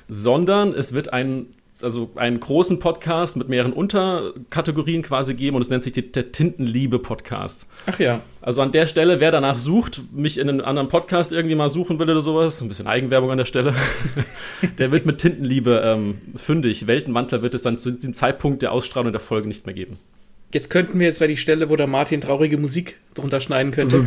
sondern 0.09 0.73
es 0.73 0.93
wird 0.93 1.13
einen, 1.13 1.55
also 1.85 2.11
einen 2.15 2.41
großen 2.41 2.79
Podcast 2.79 3.37
mit 3.37 3.49
mehreren 3.49 3.73
Unterkategorien 3.73 5.03
quasi 5.03 5.35
geben 5.35 5.57
und 5.57 5.63
es 5.63 5.71
nennt 5.71 5.85
sich 5.85 5.93
die, 5.93 6.11
der 6.11 6.33
Tintenliebe-Podcast. 6.33 7.67
Ach 7.87 7.99
ja. 7.99 8.21
Also 8.41 8.63
an 8.63 8.73
der 8.73 8.87
Stelle, 8.87 9.21
wer 9.21 9.31
danach 9.31 9.59
sucht, 9.59 10.03
mich 10.13 10.39
in 10.39 10.49
einen 10.49 10.61
anderen 10.61 10.89
Podcast 10.89 11.33
irgendwie 11.33 11.55
mal 11.55 11.71
suchen 11.71 11.99
will 11.99 12.11
oder 12.11 12.21
sowas, 12.21 12.61
ein 12.63 12.69
bisschen 12.69 12.87
Eigenwerbung 12.87 13.31
an 13.31 13.39
der 13.39 13.45
Stelle, 13.45 13.75
der 14.79 14.93
wird 14.93 15.07
mit 15.07 15.19
Tintenliebe 15.19 15.83
ähm, 15.85 16.19
fündig. 16.37 16.87
Weltenwandler 16.87 17.43
wird 17.43 17.55
es 17.55 17.63
dann 17.63 17.79
zu 17.79 17.91
diesem 17.91 18.15
Zeitpunkt 18.15 18.63
der 18.63 18.73
Ausstrahlung 18.73 19.13
der 19.13 19.21
Folge 19.21 19.49
nicht 19.49 19.67
mehr 19.67 19.75
geben. 19.75 19.99
Jetzt 20.53 20.71
könnten 20.71 20.99
wir, 20.99 21.07
jetzt 21.07 21.21
wäre 21.21 21.29
die 21.29 21.37
Stelle, 21.37 21.69
wo 21.69 21.77
der 21.77 21.87
Martin 21.87 22.23
traurige 22.23 22.57
Musik 22.57 22.97
drunter 23.13 23.41
schneiden 23.41 23.71
könnte. 23.71 24.03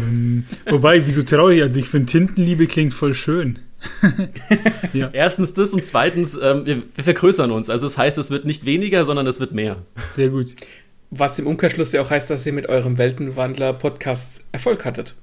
Wobei, 0.68 1.06
wieso 1.06 1.22
traurig? 1.22 1.62
Also 1.62 1.80
ich 1.80 1.88
finde 1.88 2.08
Tintenliebe 2.08 2.66
klingt 2.66 2.96
voll 2.96 3.14
schön. 3.14 3.60
ja. 4.94 5.10
Erstens 5.12 5.54
das 5.54 5.74
und 5.74 5.86
zweitens, 5.86 6.38
ähm, 6.42 6.66
wir, 6.66 6.84
wir, 6.96 7.04
vergrößern 7.04 7.52
uns. 7.52 7.70
Also 7.70 7.86
das 7.86 7.98
heißt, 7.98 8.18
es 8.18 8.32
wird 8.32 8.46
nicht 8.46 8.66
weniger, 8.66 9.06
sondern 9.06 9.28
es 9.28 9.40
wird 9.40 9.54
mehr. 9.54 9.78
Sehr 10.16 10.30
gut. 10.30 10.56
Was 11.10 11.40
im 11.40 11.48
Umkehrschluss 11.48 11.92
ja 11.92 12.02
auch 12.02 12.10
heißt, 12.10 12.30
dass 12.30 12.46
ihr 12.46 12.54
mit 12.54 12.68
eurem 12.68 12.98
Weltenwandler-Podcast 12.98 14.42
Erfolg 14.52 14.86
hattet. 14.86 15.16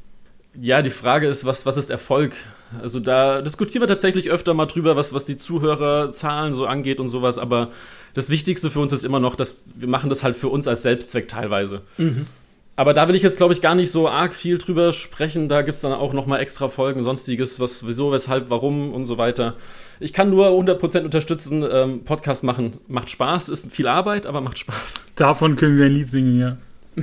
Ja, 0.60 0.82
die 0.82 0.90
Frage 0.90 1.28
ist, 1.28 1.44
was, 1.44 1.66
was 1.66 1.76
ist 1.76 1.90
Erfolg? 1.90 2.34
Also 2.82 3.00
da 3.00 3.42
diskutieren 3.42 3.82
wir 3.82 3.88
tatsächlich 3.88 4.30
öfter 4.30 4.54
mal 4.54 4.66
drüber, 4.66 4.96
was, 4.96 5.14
was 5.14 5.24
die 5.24 5.36
Zuhörerzahlen 5.36 6.52
so 6.52 6.66
angeht 6.66 7.00
und 7.00 7.08
sowas, 7.08 7.38
aber 7.38 7.70
das 8.14 8.28
Wichtigste 8.28 8.70
für 8.70 8.80
uns 8.80 8.92
ist 8.92 9.04
immer 9.04 9.20
noch, 9.20 9.36
dass 9.36 9.64
wir 9.74 9.88
machen 9.88 10.10
das 10.10 10.22
halt 10.22 10.36
für 10.36 10.48
uns 10.48 10.66
als 10.66 10.82
Selbstzweck 10.82 11.28
teilweise. 11.28 11.82
Mhm. 11.96 12.26
Aber 12.78 12.94
da 12.94 13.08
will 13.08 13.16
ich 13.16 13.24
jetzt, 13.24 13.38
glaube 13.38 13.52
ich, 13.52 13.60
gar 13.60 13.74
nicht 13.74 13.90
so 13.90 14.08
arg 14.08 14.32
viel 14.32 14.56
drüber 14.56 14.92
sprechen. 14.92 15.48
Da 15.48 15.62
gibt 15.62 15.74
es 15.74 15.80
dann 15.80 15.92
auch 15.92 16.12
noch 16.12 16.26
mal 16.26 16.38
extra 16.38 16.68
Folgen, 16.68 17.02
sonstiges, 17.02 17.58
was, 17.58 17.88
wieso, 17.88 18.12
weshalb, 18.12 18.50
warum 18.50 18.94
und 18.94 19.04
so 19.04 19.18
weiter. 19.18 19.56
Ich 19.98 20.12
kann 20.12 20.30
nur 20.30 20.46
100% 20.46 21.02
unterstützen. 21.02 21.66
Ähm, 21.68 22.04
Podcast 22.04 22.44
machen 22.44 22.78
macht 22.86 23.10
Spaß, 23.10 23.48
ist 23.48 23.72
viel 23.72 23.88
Arbeit, 23.88 24.26
aber 24.26 24.40
macht 24.42 24.60
Spaß. 24.60 24.94
Davon 25.16 25.56
können 25.56 25.76
wir 25.76 25.86
ein 25.86 25.92
Lied 25.92 26.08
singen, 26.08 26.38
ja. 26.38 26.56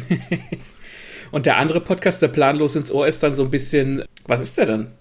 und 1.32 1.46
der 1.46 1.58
andere 1.58 1.82
Podcast, 1.82 2.22
der 2.22 2.30
planlos 2.30 2.78
ins 2.78 2.90
Ohr, 2.90 3.06
ist 3.06 3.22
dann 3.22 3.36
so 3.36 3.44
ein 3.44 3.52
bisschen, 3.52 4.06
was 4.28 4.40
ist 4.40 4.56
der 4.56 4.68
dann? 4.68 4.92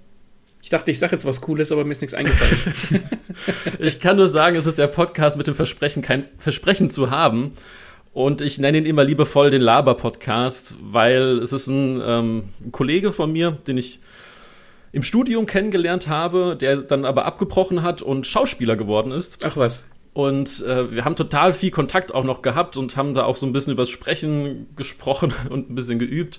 Ich 0.61 0.71
dachte, 0.71 0.91
ich 0.91 0.99
sage 0.99 1.13
jetzt 1.13 1.25
was 1.25 1.41
Cooles, 1.41 1.71
aber 1.71 1.85
mir 1.85 1.93
ist 1.93 2.01
nichts 2.01 2.15
eingefallen. 2.15 3.05
ich 3.79 4.01
kann 4.01 4.17
nur 4.17 4.29
sagen, 4.29 4.57
es 4.57 4.67
ist 4.67 4.79
der 4.79 4.89
Podcast 4.89 5.39
mit 5.39 5.47
dem 5.47 5.55
Versprechen, 5.55 6.03
kein 6.03 6.25
Versprechen 6.39 6.89
zu 6.89 7.13
haben. 7.13 7.53
Und 8.15 8.41
ich 8.41 8.61
nenne 8.61 8.79
ihn 8.79 8.87
immer 8.87 9.03
liebevoll 9.03 9.51
den 9.51 9.61
Laber-Podcast, 9.61 10.77
weil 10.81 11.41
es 11.43 11.53
ist 11.53 11.67
ein, 11.67 12.01
ähm, 12.03 12.45
ein 12.65 12.71
Kollege 12.71 13.13
von 13.13 13.33
mir, 13.33 13.51
den 13.67 13.77
ich 13.77 13.99
im 14.93 15.03
Studium 15.03 15.47
kennengelernt 15.47 16.07
habe, 16.07 16.57
der 16.59 16.77
dann 16.77 17.05
aber 17.05 17.25
abgebrochen 17.25 17.83
hat 17.83 18.03
und 18.03 18.29
Schauspieler 18.29 18.77
geworden 18.77 19.11
ist. 19.11 19.39
Ach 19.43 19.57
was. 19.57 19.83
Und 20.13 20.65
äh, 20.65 20.93
wir 20.93 21.05
haben 21.05 21.17
total 21.17 21.53
viel 21.53 21.73
Kontakt 21.73 22.15
auch 22.15 22.23
noch 22.23 22.41
gehabt 22.41 22.77
und 22.77 22.97
haben 22.97 23.15
da 23.15 23.25
auch 23.25 23.35
so 23.35 23.47
ein 23.47 23.53
bisschen 23.53 23.73
übers 23.73 23.91
Sprechen 23.91 24.69
gesprochen 24.77 25.35
und 25.51 25.71
ein 25.71 25.75
bisschen 25.75 25.99
geübt. 25.99 26.39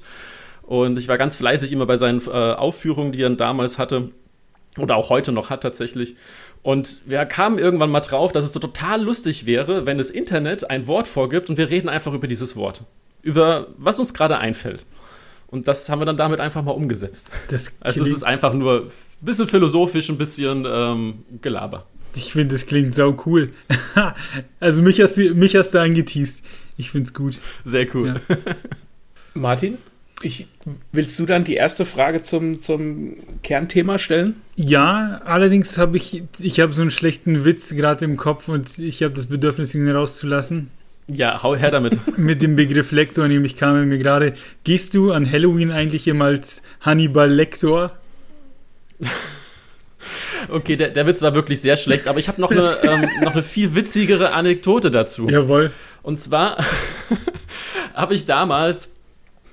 Und 0.62 0.98
ich 0.98 1.10
war 1.10 1.18
ganz 1.18 1.36
fleißig 1.36 1.74
immer 1.74 1.86
bei 1.86 1.98
seinen 1.98 2.22
äh, 2.26 2.54
Aufführungen, 2.54 3.12
die 3.12 3.22
er 3.22 3.32
damals 3.32 3.78
hatte. 3.78 4.12
Oder 4.80 4.96
auch 4.96 5.10
heute 5.10 5.32
noch 5.32 5.50
hat 5.50 5.62
tatsächlich. 5.62 6.16
Und 6.64 7.02
wir 7.06 7.24
kamen 7.26 7.60
irgendwann 7.60 7.92
mal 7.92 8.02
drauf, 8.02 8.32
dass 8.32 8.44
es 8.44 8.54
so 8.54 8.60
total 8.60 9.02
lustig 9.02 9.46
wäre, 9.46 9.86
wenn 9.86 9.98
das 9.98 10.10
Internet 10.10 10.70
ein 10.70 10.88
Wort 10.88 11.08
vorgibt 11.08 11.50
und 11.50 11.58
wir 11.58 11.70
reden 11.70 11.90
einfach 11.90 12.14
über 12.14 12.28
dieses 12.28 12.56
Wort. 12.56 12.84
Über 13.22 13.68
was 13.78 14.00
uns 14.00 14.14
gerade 14.14 14.38
einfällt. 14.38 14.86
Und 15.48 15.68
das 15.68 15.90
haben 15.90 16.02
wir 16.02 16.06
dann 16.06 16.18
damit 16.18 16.40
einfach 16.40 16.64
mal 16.64 16.72
umgesetzt. 16.72 17.32
also 17.80 18.04
es 18.04 18.10
ist 18.10 18.24
einfach 18.24 18.54
nur 18.54 18.82
ein 18.82 18.92
bisschen 19.26 19.48
philosophisch, 19.48 20.10
ein 20.10 20.18
bisschen 20.18 20.66
ähm, 20.68 21.24
Gelaber. 21.42 21.86
Ich 22.16 22.32
finde, 22.32 22.56
das 22.56 22.66
klingt 22.66 22.94
sau 22.96 23.16
cool. 23.26 23.52
also 24.60 24.82
mich 24.82 25.02
hast, 25.02 25.18
du, 25.18 25.34
mich 25.34 25.56
hast 25.56 25.72
du 25.72 25.80
angeteased. 25.80 26.44
Ich 26.78 26.92
finde 26.92 27.08
es 27.08 27.14
gut. 27.14 27.40
Sehr 27.64 27.94
cool. 27.96 28.20
Ja. 28.28 28.38
Martin, 29.34 29.78
ich, 30.22 30.48
willst 30.92 31.20
du 31.20 31.26
dann 31.26 31.44
die 31.44 31.56
erste 31.56 31.86
Frage 31.86 32.24
zum, 32.24 32.62
zum 32.62 33.18
Kernthema 33.44 33.98
stellen? 33.98 34.42
Ja, 34.56 35.22
allerdings 35.26 35.78
habe 35.78 35.98
ich, 35.98 36.24
ich 36.40 36.60
habe 36.60 36.74
so 36.74 36.82
einen 36.82 36.92
schlechten 36.92 37.44
Witz 37.46 37.70
gerade 37.70 38.06
im 38.06 38.18
Kopf 38.18 38.48
und 38.48 38.80
ich 38.80 39.04
habe 39.04 39.14
das 39.14 39.28
Bedürfnis, 39.28 39.76
ihn 39.76 39.90
rauszulassen. 39.90 40.72
Ja, 41.08 41.44
hau 41.44 41.56
her 41.56 41.70
damit. 41.70 41.98
Mit 42.18 42.42
dem 42.42 42.56
Begriff 42.56 42.92
Lektor, 42.92 43.28
nämlich 43.28 43.58
kam 43.58 43.88
mir 43.88 43.98
gerade, 43.98 44.34
gehst 44.64 44.94
du 44.94 45.12
an 45.12 45.30
Halloween 45.30 45.72
eigentlich 45.72 46.08
immer 46.08 46.26
als 46.26 46.62
Hannibal 46.82 47.30
Lektor? 47.30 47.92
Okay, 50.50 50.76
der, 50.76 50.90
der 50.90 51.06
Witz 51.08 51.22
war 51.22 51.36
wirklich 51.36 51.62
sehr 51.62 51.78
schlecht, 51.78 52.08
aber 52.08 52.20
ich 52.20 52.28
habe 52.28 52.40
noch, 52.42 52.52
eine, 52.52 52.78
ähm, 52.84 53.10
noch 53.22 53.34
eine 53.34 53.44
viel 53.44 53.76
witzigere 53.76 54.32
Anekdote 54.32 54.92
dazu. 54.92 55.30
Jawohl. 55.30 55.72
Und 56.04 56.20
zwar 56.20 56.58
habe 57.94 58.16
ich 58.16 58.26
damals, 58.26 58.95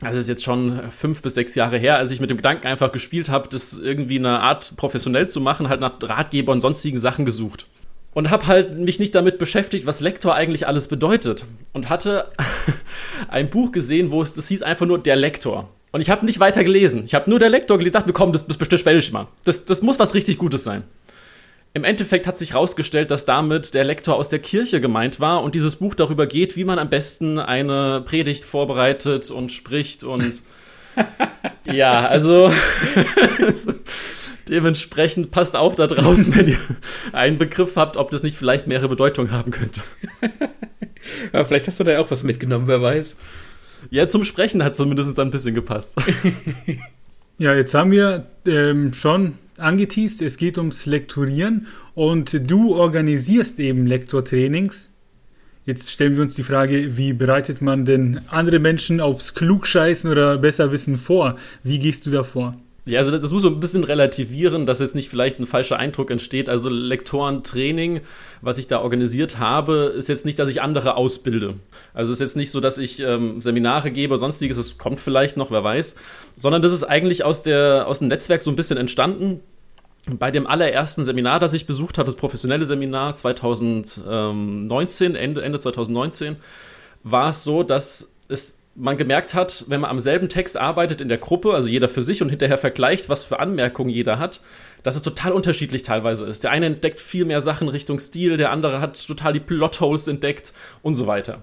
also 0.03 0.19
ist 0.19 0.29
jetzt 0.29 0.45
schon 0.45 0.91
fünf 0.91 1.23
bis 1.23 1.35
sechs 1.35 1.55
Jahre 1.55 1.79
her, 1.79 1.97
als 1.97 2.11
ich 2.11 2.21
mit 2.21 2.31
dem 2.31 2.37
Gedanken 2.37 2.67
einfach 2.67 2.93
gespielt 2.93 3.29
habe, 3.29 3.49
das 3.49 3.75
irgendwie 3.75 4.19
eine 4.19 4.41
Art 4.41 4.75
professionell 4.77 5.29
zu 5.29 5.41
machen, 5.41 5.69
halt 5.69 5.81
nach 5.81 5.95
Ratgeber 6.03 6.53
und 6.53 6.61
sonstigen 6.61 6.99
Sachen 6.99 7.25
gesucht. 7.25 7.67
Und 8.15 8.31
habe 8.31 8.47
halt 8.47 8.79
mich 8.79 8.99
nicht 8.99 9.15
damit 9.15 9.39
beschäftigt, 9.39 9.87
was 9.87 10.01
Lektor 10.01 10.35
eigentlich 10.35 10.67
alles 10.67 10.89
bedeutet. 10.89 11.45
Und 11.73 11.89
hatte 11.89 12.27
ein 13.29 13.49
Buch 13.49 13.73
gesehen, 13.73 14.11
wo 14.11 14.21
es 14.21 14.35
das 14.35 14.49
hieß 14.49 14.63
einfach 14.63 14.87
nur 14.87 15.03
der 15.03 15.17
Lektor. 15.17 15.71
Und 15.93 16.01
ich 16.01 16.11
habe 16.11 16.27
nicht 16.27 16.41
weiter 16.41 16.65
gelesen. 16.65 17.05
Ich 17.07 17.15
habe 17.15 17.29
nur 17.31 17.39
der 17.39 17.51
Lektor 17.51 17.79
gelesen, 17.79 17.93
dachte 17.93 18.09
mir, 18.09 18.15
komm, 18.15 18.33
das, 18.33 18.47
das 18.47 18.57
bestelle 18.57 18.99
ich 18.99 19.13
mal. 19.13 19.29
Das, 19.45 19.65
das 19.65 19.83
muss 19.83 19.99
was 19.99 20.15
richtig 20.15 20.39
Gutes 20.39 20.65
sein. 20.65 20.85
Im 21.75 21.85
Endeffekt 21.85 22.27
hat 22.27 22.37
sich 22.37 22.53
herausgestellt, 22.53 23.11
dass 23.11 23.25
damit 23.25 23.73
der 23.73 23.85
Lektor 23.85 24.17
aus 24.17 24.29
der 24.29 24.41
Kirche 24.41 24.81
gemeint 24.81 25.21
war 25.21 25.43
und 25.43 25.55
dieses 25.55 25.77
Buch 25.77 25.95
darüber 25.95 26.27
geht, 26.27 26.55
wie 26.55 26.65
man 26.65 26.79
am 26.79 26.91
besten 26.91 27.39
eine 27.39 28.03
Predigt 28.05 28.45
vorbereitet 28.45 29.31
und 29.31 29.51
spricht 29.53 30.05
und 30.05 30.43
ja, 31.73 32.07
also 32.07 32.53
dementsprechend 34.49 35.31
passt 35.31 35.57
auf 35.57 35.75
da 35.75 35.87
draußen, 35.87 36.37
wenn 36.37 36.49
ihr 36.49 36.59
einen 37.13 37.39
Begriff 37.39 37.77
habt, 37.77 37.97
ob 37.97 38.11
das 38.11 38.23
nicht 38.23 38.37
vielleicht 38.37 38.67
mehrere 38.67 38.91
Bedeutungen 38.91 39.33
haben 39.33 39.51
könnte. 39.51 39.81
Ja, 41.33 41.45
vielleicht 41.45 41.67
hast 41.67 41.81
du 41.81 41.85
da 41.85 41.91
ja 41.91 41.99
auch 41.99 42.13
was 42.13 42.23
mitgenommen, 42.23 42.69
wer 42.69 42.81
weiß. 42.81 43.17
Ja, 43.91 44.07
zum 44.07 44.23
Sprechen 44.23 44.63
hat 44.63 44.77
zumindest 44.77 45.19
ein 45.19 45.33
bisschen 45.33 45.53
gepasst. 45.53 45.97
ja, 47.39 47.57
jetzt 47.57 47.75
haben 47.75 47.91
wir 47.91 48.25
ähm, 48.47 48.95
schon 48.95 49.37
angeteased, 49.59 50.23
es 50.23 50.37
geht 50.37 50.59
ums 50.59 50.87
Lektorieren 50.87 51.67
und 51.95 52.51
du 52.51 52.75
organisierst 52.75 53.61
eben 53.61 53.87
Lektortrainings. 53.87 54.93
Jetzt 55.65 55.91
stellen 55.91 56.17
wir 56.17 56.23
uns 56.23 56.35
die 56.35 56.43
Frage, 56.43 56.97
wie 56.97 57.13
bereitet 57.13 57.63
man 57.63 57.85
denn 57.85 58.21
andere 58.29 58.59
Menschen 58.59 59.01
aufs 59.01 59.35
Klugscheißen 59.35 60.11
oder 60.11 60.39
Besserwissen 60.39 60.99
vor? 60.99 61.39
Wie 61.63 61.79
gehst 61.79 62.05
du 62.07 62.11
da 62.11 62.25
vor? 62.25 62.57
Ja, 62.85 62.99
also 62.99 63.17
das 63.17 63.31
muss 63.31 63.43
so 63.43 63.49
ein 63.49 63.61
bisschen 63.61 63.85
relativieren, 63.85 64.67
dass 64.67 64.81
jetzt 64.81 64.97
nicht 64.97 65.09
vielleicht 65.09 65.39
ein 65.39 65.47
falscher 65.47 65.79
Eindruck 65.79 66.11
entsteht. 66.11 66.49
Also 66.49 66.69
Lektorentraining, 66.69 68.01
was 68.41 68.59
ich 68.59 68.67
da 68.67 68.81
organisiert 68.81 69.39
habe, 69.39 69.93
ist 69.97 70.09
jetzt 70.09 70.25
nicht, 70.25 70.41
dass 70.41 70.49
ich 70.49 70.63
andere 70.63 70.97
ausbilde. 70.97 71.55
Also 71.95 72.13
es 72.13 72.17
ist 72.17 72.23
jetzt 72.23 72.37
nicht 72.37 72.51
so, 72.51 72.59
dass 72.59 72.79
ich 72.79 72.99
ähm, 72.99 73.41
Seminare 73.41 73.93
gebe, 73.93 74.19
sonstiges, 74.19 74.59
es 74.59 74.79
kommt 74.79 74.99
vielleicht 74.99 75.37
noch, 75.37 75.53
wer 75.53 75.63
weiß, 75.63 75.95
sondern 76.37 76.61
das 76.61 76.73
ist 76.73 76.83
eigentlich 76.83 77.25
aus, 77.25 77.43
der, 77.43 77.87
aus 77.87 78.01
dem 78.01 78.09
Netzwerk 78.09 78.43
so 78.43 78.51
ein 78.51 78.57
bisschen 78.57 78.79
entstanden. 78.79 79.39
Bei 80.19 80.33
dem 80.33 80.49
allerersten 80.49 81.05
Seminar, 81.05 81.39
das 81.39 81.53
ich 81.53 81.67
besucht 81.67 81.99
habe, 81.99 82.07
das 82.07 82.17
professionelle 82.17 82.65
Seminar 82.65 83.15
2019, 83.15 85.15
Ende, 85.15 85.43
Ende 85.43 85.61
2019, 85.61 86.35
war 87.05 87.31
es 87.31 87.45
so, 87.45 87.63
dass 87.63 88.13
es 88.27 88.59
man 88.75 88.97
gemerkt 88.97 89.35
hat, 89.35 89.67
wenn 89.69 89.81
man 89.83 89.91
am 89.91 90.01
selben 90.01 90.29
Text 90.29 90.57
arbeitet 90.57 91.01
in 91.01 91.09
der 91.09 91.19
Gruppe, 91.19 91.53
also 91.53 91.69
jeder 91.69 91.89
für 91.89 92.03
sich 92.03 92.23
und 92.23 92.31
hinterher 92.31 92.59
vergleicht, 92.59 93.09
was 93.09 93.25
für 93.25 93.39
Anmerkungen 93.39 93.91
jeder 93.91 94.19
hat, 94.19 94.41
dass 94.83 94.97
es 94.97 95.03
total 95.03 95.33
unterschiedlich 95.33 95.83
teilweise 95.83 96.25
ist. 96.25 96.43
Der 96.45 96.51
eine 96.51 96.67
entdeckt 96.67 96.99
viel 96.99 97.25
mehr 97.25 97.41
Sachen 97.41 97.69
Richtung 97.69 97.99
Stil, 97.99 98.37
der 98.37 98.51
andere 98.51 98.81
hat 98.81 99.07
total 99.07 99.35
die 99.35 99.41
Plotholes 99.41 100.09
entdeckt 100.09 100.53
und 100.83 100.95
so 100.95 101.07
weiter. 101.07 101.43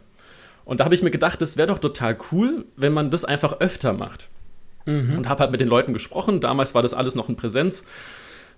Und 0.65 0.79
da 0.79 0.85
habe 0.85 0.95
ich 0.95 1.03
mir 1.03 1.11
gedacht, 1.11 1.41
das 1.41 1.57
wäre 1.57 1.67
doch 1.67 1.79
total 1.79 2.17
cool, 2.31 2.65
wenn 2.75 2.93
man 2.93 3.11
das 3.11 3.25
einfach 3.25 3.59
öfter 3.59 3.93
macht. 3.93 4.29
Mhm. 4.85 5.17
Und 5.17 5.29
habe 5.29 5.41
halt 5.41 5.51
mit 5.51 5.61
den 5.61 5.67
Leuten 5.67 5.93
gesprochen. 5.93 6.41
Damals 6.41 6.75
war 6.75 6.81
das 6.81 6.93
alles 6.93 7.15
noch 7.15 7.29
in 7.29 7.35
Präsenz. 7.35 7.85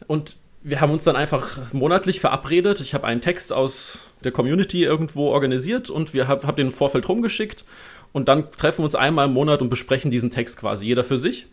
Und 0.07 0.35
wir 0.63 0.81
haben 0.81 0.91
uns 0.91 1.03
dann 1.03 1.15
einfach 1.15 1.57
monatlich 1.73 2.19
verabredet. 2.19 2.81
Ich 2.81 2.93
habe 2.93 3.07
einen 3.07 3.21
Text 3.21 3.51
aus 3.53 3.99
der 4.23 4.31
Community 4.31 4.83
irgendwo 4.83 5.29
organisiert 5.29 5.89
und 5.89 6.13
wir 6.13 6.27
haben 6.27 6.45
hab 6.45 6.55
den 6.55 6.71
Vorfeld 6.71 7.07
rumgeschickt 7.07 7.65
und 8.11 8.27
dann 8.27 8.51
treffen 8.51 8.79
wir 8.79 8.85
uns 8.85 8.95
einmal 8.95 9.27
im 9.27 9.33
Monat 9.33 9.61
und 9.61 9.69
besprechen 9.69 10.11
diesen 10.11 10.31
Text 10.31 10.57
quasi, 10.57 10.85
jeder 10.85 11.03
für 11.03 11.17
sich. 11.17 11.47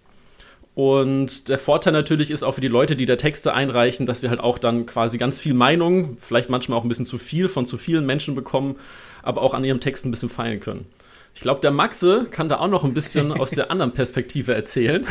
Und 0.75 1.49
der 1.49 1.59
Vorteil 1.59 1.93
natürlich 1.93 2.31
ist 2.31 2.45
auch 2.45 2.53
für 2.53 2.61
die 2.61 2.69
Leute, 2.69 2.95
die 2.95 3.05
da 3.05 3.17
Texte 3.17 3.53
einreichen, 3.53 4.07
dass 4.07 4.21
sie 4.21 4.29
halt 4.29 4.39
auch 4.39 4.59
dann 4.59 4.87
quasi 4.87 5.19
ganz 5.19 5.39
viel 5.41 5.55
Meinung, 5.55 6.19
vielleicht 6.21 6.51
manchmal 6.51 6.79
auch 6.79 6.85
ein 6.85 6.89
bisschen 6.89 7.07
zu 7.07 7.19
viel 7.19 7.49
von 7.49 7.67
zu 7.67 7.79
vielen 7.79 8.07
Menschen 8.07 8.37
bekommen, 8.37 8.77
aber 9.23 9.43
auch 9.43 9.55
an 9.55 9.65
ihrem 9.65 9.81
Text 9.81 10.07
ein 10.07 10.13
bisschen 10.13 10.29
feilen 10.29 10.61
können. 10.61 10.87
Ich 11.35 11.41
glaube, 11.41 11.61
der 11.61 11.73
Maxe 11.73 12.27
kann 12.31 12.49
da 12.49 12.59
auch 12.59 12.69
noch 12.69 12.85
ein 12.85 12.95
bisschen 12.95 13.33
aus 13.33 13.51
der 13.51 13.71
anderen 13.73 13.93
Perspektive 13.93 14.55
erzählen. 14.55 15.05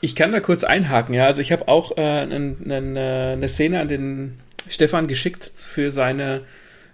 Ich 0.00 0.14
kann 0.16 0.32
da 0.32 0.40
kurz 0.40 0.64
einhaken, 0.64 1.14
ja. 1.14 1.26
Also 1.26 1.42
ich 1.42 1.52
habe 1.52 1.68
auch 1.68 1.96
äh, 1.96 2.00
eine, 2.00 2.56
eine 2.66 3.48
Szene 3.48 3.80
an 3.80 3.88
den 3.88 4.40
Stefan 4.68 5.06
geschickt 5.06 5.52
für 5.54 5.90
seine, 5.90 6.42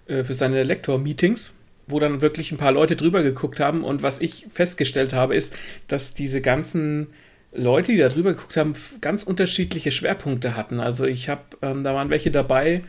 äh, 0.07 0.25
für 0.25 0.35
seine 0.35 0.63
Lektor-Meetings 0.63 1.58
wo 1.89 1.99
dann 1.99 2.21
wirklich 2.21 2.53
ein 2.53 2.59
paar 2.59 2.73
Leute 2.73 2.97
drüber 2.97 3.23
geguckt 3.23 3.61
haben. 3.61 3.85
Und 3.85 4.03
was 4.03 4.21
ich 4.21 4.47
festgestellt 4.53 5.13
habe, 5.13 5.35
ist, 5.35 5.55
dass 5.89 6.15
diese 6.15 6.41
ganzen 6.41 7.09
Leute, 7.53 7.93
die 7.93 7.99
da 7.99 8.09
drüber 8.09 8.35
geguckt 8.35 8.57
haben, 8.57 8.75
ganz 9.01 9.23
unterschiedliche 9.23 9.91
Schwerpunkte 9.91 10.57
hatten. 10.57 10.81
Also 10.81 11.05
ich 11.07 11.29
habe, 11.29 11.43
ähm, 11.63 11.83
da 11.83 11.95
waren 11.95 12.11
welche 12.11 12.31
dabei, 12.31 12.83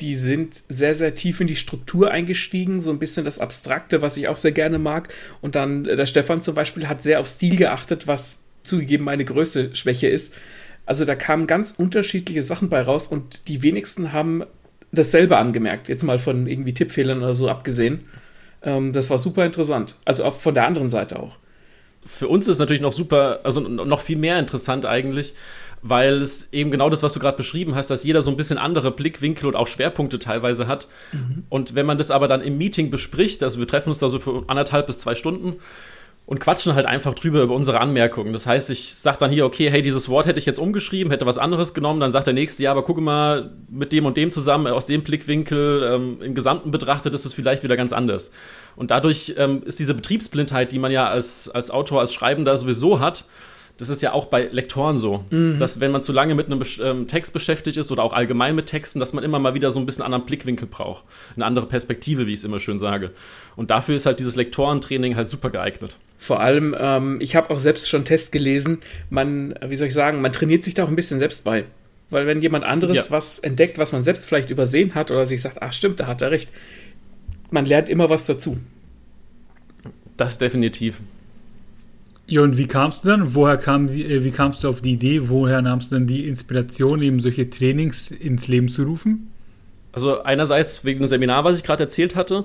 die 0.00 0.14
sind 0.14 0.62
sehr, 0.68 0.94
sehr 0.94 1.14
tief 1.14 1.40
in 1.40 1.46
die 1.46 1.56
Struktur 1.56 2.10
eingestiegen, 2.10 2.80
so 2.80 2.90
ein 2.90 2.98
bisschen 2.98 3.24
das 3.24 3.38
Abstrakte, 3.38 4.02
was 4.02 4.16
ich 4.16 4.28
auch 4.28 4.36
sehr 4.36 4.52
gerne 4.52 4.78
mag. 4.78 5.12
Und 5.40 5.54
dann 5.54 5.86
äh, 5.86 5.96
der 5.96 6.06
Stefan 6.06 6.42
zum 6.42 6.54
Beispiel 6.54 6.88
hat 6.88 7.02
sehr 7.02 7.20
auf 7.20 7.28
Stil 7.28 7.56
geachtet, 7.56 8.06
was 8.06 8.38
zugegeben 8.62 9.04
meine 9.04 9.24
größte 9.24 9.74
Schwäche 9.74 10.08
ist. 10.08 10.34
Also 10.86 11.04
da 11.04 11.14
kamen 11.14 11.46
ganz 11.46 11.72
unterschiedliche 11.76 12.42
Sachen 12.42 12.68
bei 12.68 12.82
raus 12.82 13.06
und 13.08 13.48
die 13.48 13.62
wenigsten 13.62 14.12
haben 14.12 14.44
dasselbe 14.92 15.36
angemerkt. 15.38 15.88
Jetzt 15.88 16.04
mal 16.04 16.18
von 16.18 16.46
irgendwie 16.46 16.74
Tippfehlern 16.74 17.18
oder 17.18 17.34
so 17.34 17.48
abgesehen. 17.48 18.04
Ähm, 18.64 18.92
das 18.92 19.10
war 19.10 19.18
super 19.18 19.44
interessant. 19.44 19.96
Also 20.04 20.24
auch 20.24 20.34
von 20.34 20.54
der 20.54 20.66
anderen 20.66 20.88
Seite 20.88 21.20
auch. 21.20 21.36
Für 22.06 22.28
uns 22.28 22.48
ist 22.48 22.58
natürlich 22.58 22.82
noch 22.82 22.92
super, 22.92 23.40
also 23.44 23.60
noch 23.60 24.00
viel 24.00 24.18
mehr 24.18 24.38
interessant 24.38 24.84
eigentlich, 24.84 25.34
weil 25.80 26.20
es 26.20 26.48
eben 26.52 26.70
genau 26.70 26.90
das, 26.90 27.02
was 27.02 27.14
du 27.14 27.20
gerade 27.20 27.36
beschrieben 27.36 27.74
hast, 27.74 27.88
dass 27.90 28.04
jeder 28.04 28.20
so 28.20 28.30
ein 28.30 28.36
bisschen 28.36 28.58
andere 28.58 28.90
Blickwinkel 28.90 29.46
und 29.46 29.56
auch 29.56 29.66
Schwerpunkte 29.66 30.18
teilweise 30.18 30.66
hat. 30.66 30.88
Mhm. 31.12 31.44
Und 31.48 31.74
wenn 31.74 31.86
man 31.86 31.96
das 31.96 32.10
aber 32.10 32.28
dann 32.28 32.42
im 32.42 32.58
Meeting 32.58 32.90
bespricht, 32.90 33.42
also 33.42 33.58
wir 33.58 33.66
treffen 33.66 33.90
uns 33.90 33.98
da 33.98 34.10
so 34.10 34.18
für 34.18 34.44
anderthalb 34.48 34.86
bis 34.86 34.98
zwei 34.98 35.14
Stunden, 35.14 35.56
und 36.26 36.40
quatschen 36.40 36.74
halt 36.74 36.86
einfach 36.86 37.14
drüber 37.14 37.42
über 37.42 37.54
unsere 37.54 37.80
Anmerkungen. 37.80 38.32
Das 38.32 38.46
heißt, 38.46 38.70
ich 38.70 38.94
sag 38.94 39.18
dann 39.18 39.30
hier, 39.30 39.44
okay, 39.44 39.70
hey, 39.70 39.82
dieses 39.82 40.08
Wort 40.08 40.26
hätte 40.26 40.38
ich 40.38 40.46
jetzt 40.46 40.58
umgeschrieben, 40.58 41.10
hätte 41.10 41.26
was 41.26 41.36
anderes 41.36 41.74
genommen, 41.74 42.00
dann 42.00 42.12
sagt 42.12 42.26
der 42.26 42.34
nächste, 42.34 42.62
ja, 42.62 42.70
aber 42.70 42.82
gucke 42.82 43.02
mal 43.02 43.52
mit 43.68 43.92
dem 43.92 44.06
und 44.06 44.16
dem 44.16 44.32
zusammen, 44.32 44.66
aus 44.68 44.86
dem 44.86 45.02
Blickwinkel, 45.02 45.82
ähm, 45.84 46.22
im 46.22 46.34
Gesamten 46.34 46.70
betrachtet, 46.70 47.12
ist 47.12 47.26
es 47.26 47.34
vielleicht 47.34 47.62
wieder 47.62 47.76
ganz 47.76 47.92
anders. 47.92 48.30
Und 48.74 48.90
dadurch 48.90 49.34
ähm, 49.36 49.62
ist 49.64 49.78
diese 49.78 49.94
Betriebsblindheit, 49.94 50.72
die 50.72 50.78
man 50.78 50.92
ja 50.92 51.08
als, 51.08 51.50
als 51.50 51.70
Autor, 51.70 52.00
als 52.00 52.14
Schreibender 52.14 52.56
sowieso 52.56 53.00
hat, 53.00 53.26
das 53.76 53.88
ist 53.88 54.02
ja 54.02 54.12
auch 54.12 54.26
bei 54.26 54.48
Lektoren 54.52 54.98
so, 54.98 55.24
mhm. 55.30 55.58
dass 55.58 55.80
wenn 55.80 55.90
man 55.90 56.02
zu 56.02 56.12
lange 56.12 56.34
mit 56.34 56.46
einem 56.46 56.62
ähm, 56.80 57.08
Text 57.08 57.32
beschäftigt 57.32 57.76
ist 57.76 57.90
oder 57.90 58.04
auch 58.04 58.12
allgemein 58.12 58.54
mit 58.54 58.66
Texten, 58.66 59.00
dass 59.00 59.12
man 59.12 59.24
immer 59.24 59.40
mal 59.40 59.54
wieder 59.54 59.72
so 59.72 59.80
ein 59.80 59.86
bisschen 59.86 60.04
anderen 60.04 60.24
Blickwinkel 60.24 60.68
braucht. 60.68 61.04
Eine 61.34 61.44
andere 61.44 61.66
Perspektive, 61.66 62.26
wie 62.26 62.32
ich 62.32 62.38
es 62.38 62.44
immer 62.44 62.60
schön 62.60 62.78
sage. 62.78 63.10
Und 63.56 63.70
dafür 63.70 63.96
ist 63.96 64.06
halt 64.06 64.20
dieses 64.20 64.36
Lektorentraining 64.36 65.16
halt 65.16 65.28
super 65.28 65.50
geeignet. 65.50 65.96
Vor 66.18 66.40
allem, 66.40 66.76
ähm, 66.78 67.18
ich 67.20 67.34
habe 67.34 67.50
auch 67.50 67.58
selbst 67.58 67.88
schon 67.88 68.04
Test 68.04 68.30
gelesen, 68.30 68.78
man, 69.10 69.54
wie 69.66 69.76
soll 69.76 69.88
ich 69.88 69.94
sagen, 69.94 70.20
man 70.20 70.32
trainiert 70.32 70.62
sich 70.62 70.74
da 70.74 70.84
auch 70.84 70.88
ein 70.88 70.96
bisschen 70.96 71.18
selbst 71.18 71.42
bei. 71.42 71.64
Weil 72.10 72.28
wenn 72.28 72.38
jemand 72.38 72.64
anderes 72.64 72.96
ja. 72.96 73.10
was 73.10 73.40
entdeckt, 73.40 73.78
was 73.78 73.92
man 73.92 74.04
selbst 74.04 74.26
vielleicht 74.26 74.50
übersehen 74.50 74.94
hat 74.94 75.10
oder 75.10 75.26
sich 75.26 75.42
sagt, 75.42 75.62
ach 75.62 75.72
stimmt, 75.72 75.98
da 75.98 76.06
hat 76.06 76.22
er 76.22 76.30
recht, 76.30 76.48
man 77.50 77.66
lernt 77.66 77.88
immer 77.88 78.08
was 78.08 78.26
dazu. 78.26 78.58
Das 80.16 80.38
definitiv. 80.38 81.00
Ja, 82.26 82.40
und 82.40 82.56
wie 82.56 82.66
kamst 82.66 83.04
du 83.04 83.08
dann? 83.08 83.34
Woher 83.34 83.58
kam 83.58 83.88
die, 83.88 84.04
äh, 84.04 84.24
wie 84.24 84.30
kamst 84.30 84.64
du 84.64 84.68
auf 84.68 84.80
die 84.80 84.92
Idee? 84.92 85.28
Woher 85.28 85.60
nahmst 85.60 85.90
du 85.90 85.96
dann 85.96 86.06
die 86.06 86.26
Inspiration, 86.26 87.02
eben 87.02 87.20
solche 87.20 87.50
Trainings 87.50 88.10
ins 88.10 88.48
Leben 88.48 88.68
zu 88.68 88.84
rufen? 88.84 89.30
Also 89.92 90.22
einerseits 90.22 90.84
wegen 90.84 91.00
dem 91.00 91.06
Seminar, 91.06 91.44
was 91.44 91.56
ich 91.56 91.62
gerade 91.62 91.84
erzählt 91.84 92.16
hatte, 92.16 92.44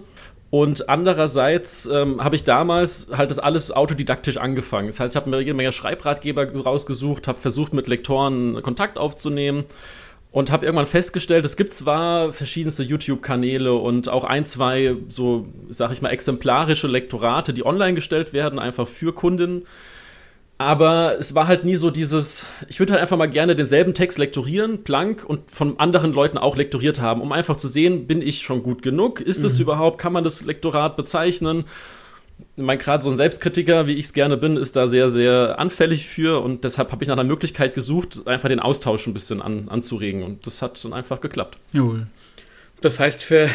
und 0.51 0.89
andererseits 0.89 1.85
ähm, 1.85 2.23
habe 2.23 2.35
ich 2.35 2.43
damals 2.43 3.07
halt 3.15 3.29
das 3.29 3.37
alles 3.37 3.71
autodidaktisch 3.71 4.37
angefangen. 4.37 4.87
Das 4.87 4.99
heißt, 4.99 5.15
ich 5.15 5.15
habe 5.15 5.29
mir 5.29 5.39
jede 5.39 5.53
Menge 5.53 5.71
Schreibratgeber 5.71 6.51
rausgesucht, 6.51 7.27
habe 7.27 7.39
versucht, 7.39 7.73
mit 7.73 7.87
Lektoren 7.87 8.61
Kontakt 8.63 8.97
aufzunehmen 8.97 9.65
und 10.31 10.51
habe 10.51 10.65
irgendwann 10.65 10.85
festgestellt, 10.85 11.45
es 11.45 11.57
gibt 11.57 11.73
zwar 11.73 12.31
verschiedenste 12.33 12.83
YouTube-Kanäle 12.83 13.73
und 13.73 14.09
auch 14.09 14.23
ein, 14.23 14.45
zwei, 14.45 14.95
so 15.07 15.47
sag 15.69 15.91
ich 15.91 16.01
mal, 16.01 16.09
exemplarische 16.09 16.87
Lektorate, 16.87 17.53
die 17.53 17.65
online 17.65 17.95
gestellt 17.95 18.31
werden, 18.31 18.59
einfach 18.59 18.87
für 18.87 19.13
Kunden. 19.13 19.63
Aber 20.59 21.15
es 21.17 21.33
war 21.35 21.47
halt 21.47 21.63
nie 21.63 21.77
so 21.77 21.89
dieses, 21.89 22.45
ich 22.67 22.79
würde 22.79 22.91
halt 22.91 23.01
einfach 23.01 23.17
mal 23.17 23.29
gerne 23.29 23.55
denselben 23.55 23.93
Text 23.93 24.17
lektorieren, 24.17 24.79
blank 24.79 25.23
und 25.25 25.49
von 25.49 25.79
anderen 25.79 26.11
Leuten 26.11 26.37
auch 26.37 26.57
lektoriert 26.57 26.99
haben, 26.99 27.21
um 27.21 27.31
einfach 27.31 27.55
zu 27.55 27.69
sehen, 27.69 28.07
bin 28.07 28.21
ich 28.21 28.41
schon 28.41 28.61
gut 28.61 28.81
genug? 28.81 29.21
Ist 29.21 29.43
es 29.45 29.55
mhm. 29.55 29.61
überhaupt, 29.61 29.99
kann 29.99 30.11
man 30.13 30.25
das 30.25 30.43
Lektorat 30.43 30.97
bezeichnen? 30.97 31.63
Mein 32.55 32.77
gerade 32.77 33.03
so 33.03 33.09
ein 33.09 33.17
Selbstkritiker, 33.17 33.87
wie 33.87 33.93
ich 33.93 34.05
es 34.05 34.13
gerne 34.13 34.37
bin, 34.37 34.57
ist 34.57 34.75
da 34.75 34.87
sehr, 34.87 35.09
sehr 35.09 35.59
anfällig 35.59 36.07
für 36.07 36.41
und 36.41 36.63
deshalb 36.63 36.91
habe 36.91 37.03
ich 37.03 37.07
nach 37.07 37.17
einer 37.17 37.27
Möglichkeit 37.27 37.73
gesucht, 37.73 38.27
einfach 38.27 38.49
den 38.49 38.59
Austausch 38.59 39.07
ein 39.07 39.13
bisschen 39.13 39.41
an, 39.41 39.67
anzuregen 39.69 40.23
und 40.23 40.45
das 40.45 40.61
hat 40.61 40.83
dann 40.83 40.93
einfach 40.93 41.21
geklappt. 41.21 41.57
Jawohl. 41.73 42.07
Das 42.81 42.99
heißt, 42.99 43.23
für, 43.23 43.49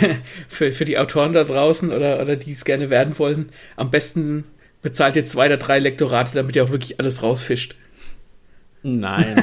für, 0.48 0.72
für 0.72 0.84
die 0.84 0.98
Autoren 0.98 1.32
da 1.32 1.44
draußen 1.44 1.90
oder, 1.90 2.20
oder 2.20 2.36
die 2.36 2.52
es 2.52 2.64
gerne 2.64 2.90
werden 2.90 3.18
wollen, 3.18 3.50
am 3.76 3.90
besten 3.90 4.44
bezahlt 4.82 5.16
ihr 5.16 5.24
zwei 5.24 5.46
oder 5.46 5.56
drei 5.56 5.78
Lektorate, 5.78 6.34
damit 6.34 6.56
ihr 6.56 6.64
auch 6.64 6.70
wirklich 6.70 7.00
alles 7.00 7.22
rausfischt. 7.22 7.76
Nein. 8.86 9.42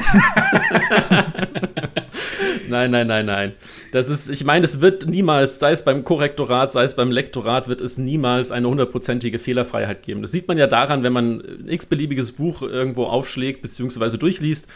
nein, 2.68 2.92
nein, 2.92 3.08
nein, 3.08 3.26
nein. 3.26 3.52
Das 3.90 4.08
ist, 4.08 4.28
ich 4.28 4.44
meine, 4.44 4.64
es 4.64 4.80
wird 4.80 5.06
niemals, 5.06 5.58
sei 5.58 5.72
es 5.72 5.84
beim 5.84 6.04
Korrektorat, 6.04 6.70
sei 6.70 6.84
es 6.84 6.94
beim 6.94 7.10
Lektorat, 7.10 7.66
wird 7.66 7.80
es 7.80 7.98
niemals 7.98 8.52
eine 8.52 8.68
hundertprozentige 8.68 9.40
Fehlerfreiheit 9.40 10.04
geben. 10.04 10.22
Das 10.22 10.30
sieht 10.30 10.46
man 10.46 10.58
ja 10.58 10.68
daran, 10.68 11.02
wenn 11.02 11.12
man 11.12 11.40
ein 11.40 11.68
x-beliebiges 11.68 12.32
Buch 12.32 12.62
irgendwo 12.62 13.06
aufschlägt 13.06 13.62
bzw. 13.62 14.16
durchliest, 14.16 14.68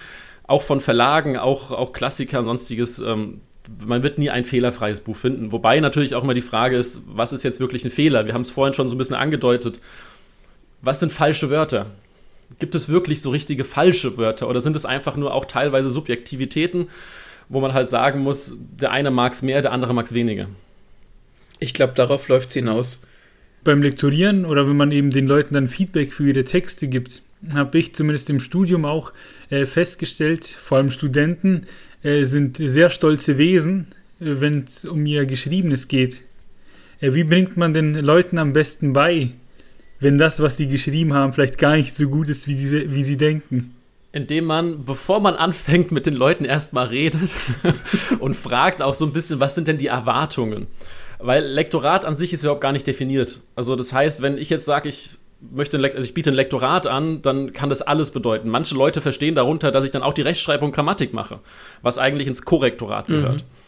auch 0.48 0.62
von 0.62 0.80
Verlagen, 0.80 1.36
auch, 1.36 1.70
auch 1.70 1.92
Klassiker 1.92 2.42
sonstiges. 2.42 2.98
Ähm, 2.98 3.40
man 3.86 4.02
wird 4.02 4.18
nie 4.18 4.30
ein 4.30 4.44
fehlerfreies 4.44 5.00
Buch 5.00 5.16
finden. 5.16 5.52
Wobei 5.52 5.78
natürlich 5.78 6.16
auch 6.16 6.24
immer 6.24 6.34
die 6.34 6.42
Frage 6.42 6.76
ist, 6.76 7.02
was 7.06 7.32
ist 7.32 7.44
jetzt 7.44 7.60
wirklich 7.60 7.84
ein 7.84 7.90
Fehler? 7.92 8.26
Wir 8.26 8.34
haben 8.34 8.42
es 8.42 8.50
vorhin 8.50 8.74
schon 8.74 8.88
so 8.88 8.96
ein 8.96 8.98
bisschen 8.98 9.16
angedeutet 9.16 9.80
was 10.82 11.00
sind 11.00 11.12
falsche 11.12 11.50
Wörter? 11.50 11.86
Gibt 12.58 12.74
es 12.74 12.88
wirklich 12.88 13.20
so 13.20 13.30
richtige 13.30 13.64
falsche 13.64 14.16
Wörter 14.16 14.48
oder 14.48 14.60
sind 14.60 14.76
es 14.76 14.84
einfach 14.84 15.16
nur 15.16 15.34
auch 15.34 15.44
teilweise 15.44 15.90
Subjektivitäten, 15.90 16.88
wo 17.48 17.60
man 17.60 17.74
halt 17.74 17.88
sagen 17.88 18.20
muss, 18.20 18.56
der 18.58 18.92
eine 18.92 19.10
mag 19.10 19.32
es 19.32 19.42
mehr, 19.42 19.62
der 19.62 19.72
andere 19.72 19.94
mag 19.94 20.06
es 20.06 20.14
weniger? 20.14 20.48
Ich 21.58 21.74
glaube, 21.74 21.94
darauf 21.94 22.28
läuft 22.28 22.48
es 22.48 22.54
hinaus. 22.54 23.02
Beim 23.64 23.82
Lektorieren 23.82 24.44
oder 24.44 24.68
wenn 24.68 24.76
man 24.76 24.92
eben 24.92 25.10
den 25.10 25.26
Leuten 25.26 25.54
dann 25.54 25.68
Feedback 25.68 26.12
für 26.12 26.28
ihre 26.28 26.44
Texte 26.44 26.88
gibt, 26.88 27.22
habe 27.54 27.78
ich 27.78 27.94
zumindest 27.94 28.30
im 28.30 28.40
Studium 28.40 28.84
auch 28.84 29.12
äh, 29.50 29.66
festgestellt, 29.66 30.46
vor 30.46 30.78
allem 30.78 30.90
Studenten 30.90 31.66
äh, 32.02 32.24
sind 32.24 32.56
sehr 32.56 32.90
stolze 32.90 33.38
Wesen, 33.38 33.88
äh, 34.20 34.40
wenn 34.40 34.64
es 34.64 34.84
um 34.84 35.04
ihr 35.06 35.26
Geschriebenes 35.26 35.88
geht. 35.88 36.22
Äh, 37.00 37.14
wie 37.14 37.24
bringt 37.24 37.56
man 37.56 37.74
den 37.74 37.94
Leuten 37.94 38.38
am 38.38 38.52
besten 38.52 38.92
bei, 38.92 39.30
wenn 40.00 40.18
das, 40.18 40.40
was 40.40 40.56
sie 40.56 40.68
geschrieben 40.68 41.14
haben, 41.14 41.32
vielleicht 41.32 41.58
gar 41.58 41.76
nicht 41.76 41.94
so 41.94 42.08
gut 42.08 42.28
ist, 42.28 42.46
wie, 42.48 42.54
diese, 42.54 42.92
wie 42.92 43.02
sie 43.02 43.16
denken. 43.16 43.74
Indem 44.12 44.46
man, 44.46 44.84
bevor 44.84 45.20
man 45.20 45.34
anfängt, 45.34 45.92
mit 45.92 46.06
den 46.06 46.14
Leuten 46.14 46.44
erstmal 46.44 46.86
redet 46.86 47.30
und 48.18 48.34
fragt 48.34 48.82
auch 48.82 48.94
so 48.94 49.04
ein 49.04 49.12
bisschen, 49.12 49.40
was 49.40 49.54
sind 49.54 49.68
denn 49.68 49.78
die 49.78 49.88
Erwartungen? 49.88 50.66
Weil 51.18 51.44
Lektorat 51.44 52.04
an 52.04 52.16
sich 52.16 52.32
ist 52.32 52.42
überhaupt 52.42 52.60
gar 52.60 52.72
nicht 52.72 52.86
definiert. 52.86 53.40
Also 53.54 53.76
das 53.76 53.92
heißt, 53.92 54.22
wenn 54.22 54.38
ich 54.38 54.50
jetzt 54.50 54.66
sage, 54.66 54.88
ich 54.88 55.18
möchte 55.40 55.78
also 55.78 56.00
ich 56.00 56.14
biete 56.14 56.30
ein 56.30 56.34
Lektorat 56.34 56.86
an, 56.86 57.20
dann 57.22 57.52
kann 57.52 57.68
das 57.68 57.82
alles 57.82 58.10
bedeuten. 58.10 58.48
Manche 58.48 58.74
Leute 58.74 59.00
verstehen 59.00 59.34
darunter, 59.34 59.70
dass 59.70 59.84
ich 59.84 59.90
dann 59.90 60.02
auch 60.02 60.14
die 60.14 60.22
Rechtschreibung 60.22 60.72
Grammatik 60.72 61.12
mache, 61.12 61.40
was 61.82 61.98
eigentlich 61.98 62.26
ins 62.26 62.42
Korrektorat 62.42 63.06
gehört. 63.06 63.42
Mhm 63.42 63.65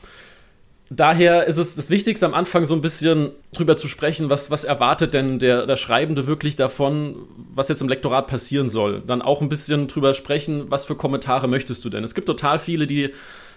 daher 0.91 1.47
ist 1.47 1.59
es 1.59 1.77
das 1.77 1.91
Wichtigste 1.91 2.27
am 2.27 2.35
Anfang 2.35 2.65
so 2.65 2.75
ein 2.75 2.81
bisschen 2.81 3.31
drüber 3.53 3.77
zu 3.77 3.89
sprechen, 3.89 4.31
was, 4.31 4.51
was 4.51 4.65
erwartet 4.65 5.15
denn 5.15 5.39
der, 5.39 5.67
der 5.67 5.77
Schreibende 5.77 6.27
wirklich 6.27 6.57
davon, 6.57 7.17
was 7.55 7.69
jetzt 7.69 7.83
im 7.83 7.89
Lektorat 7.89 8.27
passieren 8.27 8.71
soll. 8.71 9.03
Dann 9.07 9.23
auch 9.23 9.43
ein 9.43 9.49
bisschen 9.49 9.89
drüber 9.89 10.15
sprechen, 10.15 10.71
was 10.71 10.87
für 10.87 10.95
Kommentare 10.95 11.49
möchtest 11.49 11.85
du 11.85 11.91
denn. 11.91 12.05
Es 12.05 12.15
gibt 12.15 12.27
total 12.27 12.59
viele, 12.59 12.87
die 12.87 13.11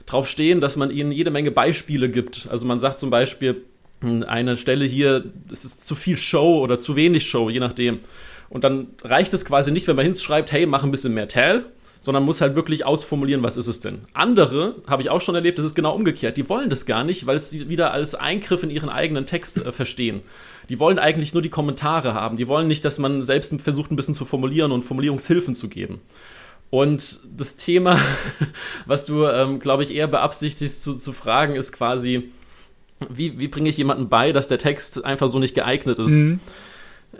drauf 0.06 0.28
stehen, 0.28 0.62
dass 0.62 0.78
man 0.78 0.92
ihnen 0.92 1.12
jede 1.12 1.32
Menge 1.32 1.52
Beispiele 1.52 2.10
gibt. 2.10 2.48
Also 2.50 2.66
man 2.66 2.80
sagt 2.80 3.00
zum 3.00 3.10
Beispiel, 3.10 3.64
hm, 4.02 4.24
eine 4.24 4.58
Stelle 4.58 4.86
hier, 4.86 5.24
es 5.52 5.64
ist 5.64 5.86
zu 5.86 5.96
viel 5.96 6.18
Show 6.18 6.60
oder 6.60 6.80
zu 6.80 6.96
wenig 6.96 7.28
Show, 7.28 7.50
je 7.50 7.60
nachdem. 7.60 8.00
Und 8.50 8.66
dann 8.66 8.88
reicht 9.04 9.34
es 9.34 9.46
quasi 9.46 9.72
nicht, 9.72 9.88
wenn 9.88 9.96
man 9.96 10.06
hinschreibt, 10.06 10.52
hey, 10.52 10.66
mach 10.66 10.84
ein 10.84 10.92
bisschen 10.92 11.14
mehr 11.14 11.30
Tell, 11.30 11.66
sondern 12.02 12.24
muss 12.24 12.42
halt 12.42 12.56
wirklich 12.56 12.84
ausformulieren, 12.84 13.44
was 13.44 13.58
ist 13.58 13.68
es 13.68 13.80
denn. 13.80 14.02
Andere, 14.14 14.76
habe 14.88 15.04
ich 15.04 15.12
auch 15.12 15.22
schon 15.22 15.36
erlebt, 15.36 15.60
das 15.60 15.66
ist 15.66 15.76
genau 15.76 15.96
umgekehrt. 15.96 16.36
Die 16.36 16.50
wollen 16.50 16.70
das 16.70 16.88
gar 16.88 17.04
nicht, 17.04 17.28
weil 17.28 17.36
es 17.36 17.52
sie 17.52 17.70
wieder 17.70 17.94
als 17.94 18.16
Eingriff 18.16 18.64
in 18.64 18.72
ihren 18.72 18.90
eigenen 18.90 19.28
Text 19.28 19.60
äh, 19.60 19.72
verstehen. 19.72 20.22
Die 20.70 20.80
wollen 20.80 20.98
eigentlich 20.98 21.34
nur 21.34 21.44
die 21.44 21.50
Kommentare 21.50 22.16
haben. 22.16 22.38
Die 22.38 22.48
wollen 22.48 22.68
nicht, 22.68 22.84
dass 22.86 22.98
man 22.98 23.22
selbst 23.22 23.54
versucht, 23.62 23.92
ein 23.92 23.96
bisschen 23.96 24.16
zu 24.16 24.26
formulieren 24.26 24.72
und 24.72 24.84
Formulierungshilfen 24.84 25.54
zu 25.54 25.70
geben. 25.70 26.02
Und 26.72 27.20
das 27.38 27.56
Thema, 27.56 28.00
was 28.88 29.06
du, 29.06 29.26
ähm, 29.28 29.60
glaube 29.60 29.84
ich, 29.84 29.94
eher 29.94 30.08
beabsichtigst 30.08 30.82
zu, 30.82 30.96
zu 30.96 31.14
fragen, 31.14 31.56
ist 31.56 31.72
quasi, 31.72 32.32
wie, 33.10 33.38
wie 33.38 33.48
bringe 33.48 33.70
ich 33.70 33.78
jemandem 33.78 34.10
bei, 34.10 34.32
dass 34.32 34.48
der 34.48 34.58
Text 34.58 35.06
einfach 35.06 35.28
so 35.28 35.38
nicht 35.38 35.54
geeignet 35.54 36.00
ist? 36.00 36.12
Mhm. 36.12 36.40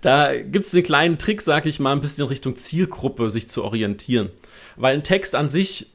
Da 0.00 0.40
gibt 0.40 0.64
es 0.64 0.70
den 0.70 0.82
kleinen 0.82 1.18
Trick, 1.18 1.42
sag 1.42 1.66
ich 1.66 1.80
mal, 1.80 1.92
ein 1.92 2.00
bisschen 2.00 2.24
in 2.24 2.28
Richtung 2.28 2.56
Zielgruppe 2.56 3.30
sich 3.30 3.48
zu 3.48 3.64
orientieren. 3.64 4.30
Weil 4.76 4.94
ein 4.94 5.04
Text 5.04 5.34
an 5.34 5.48
sich 5.48 5.88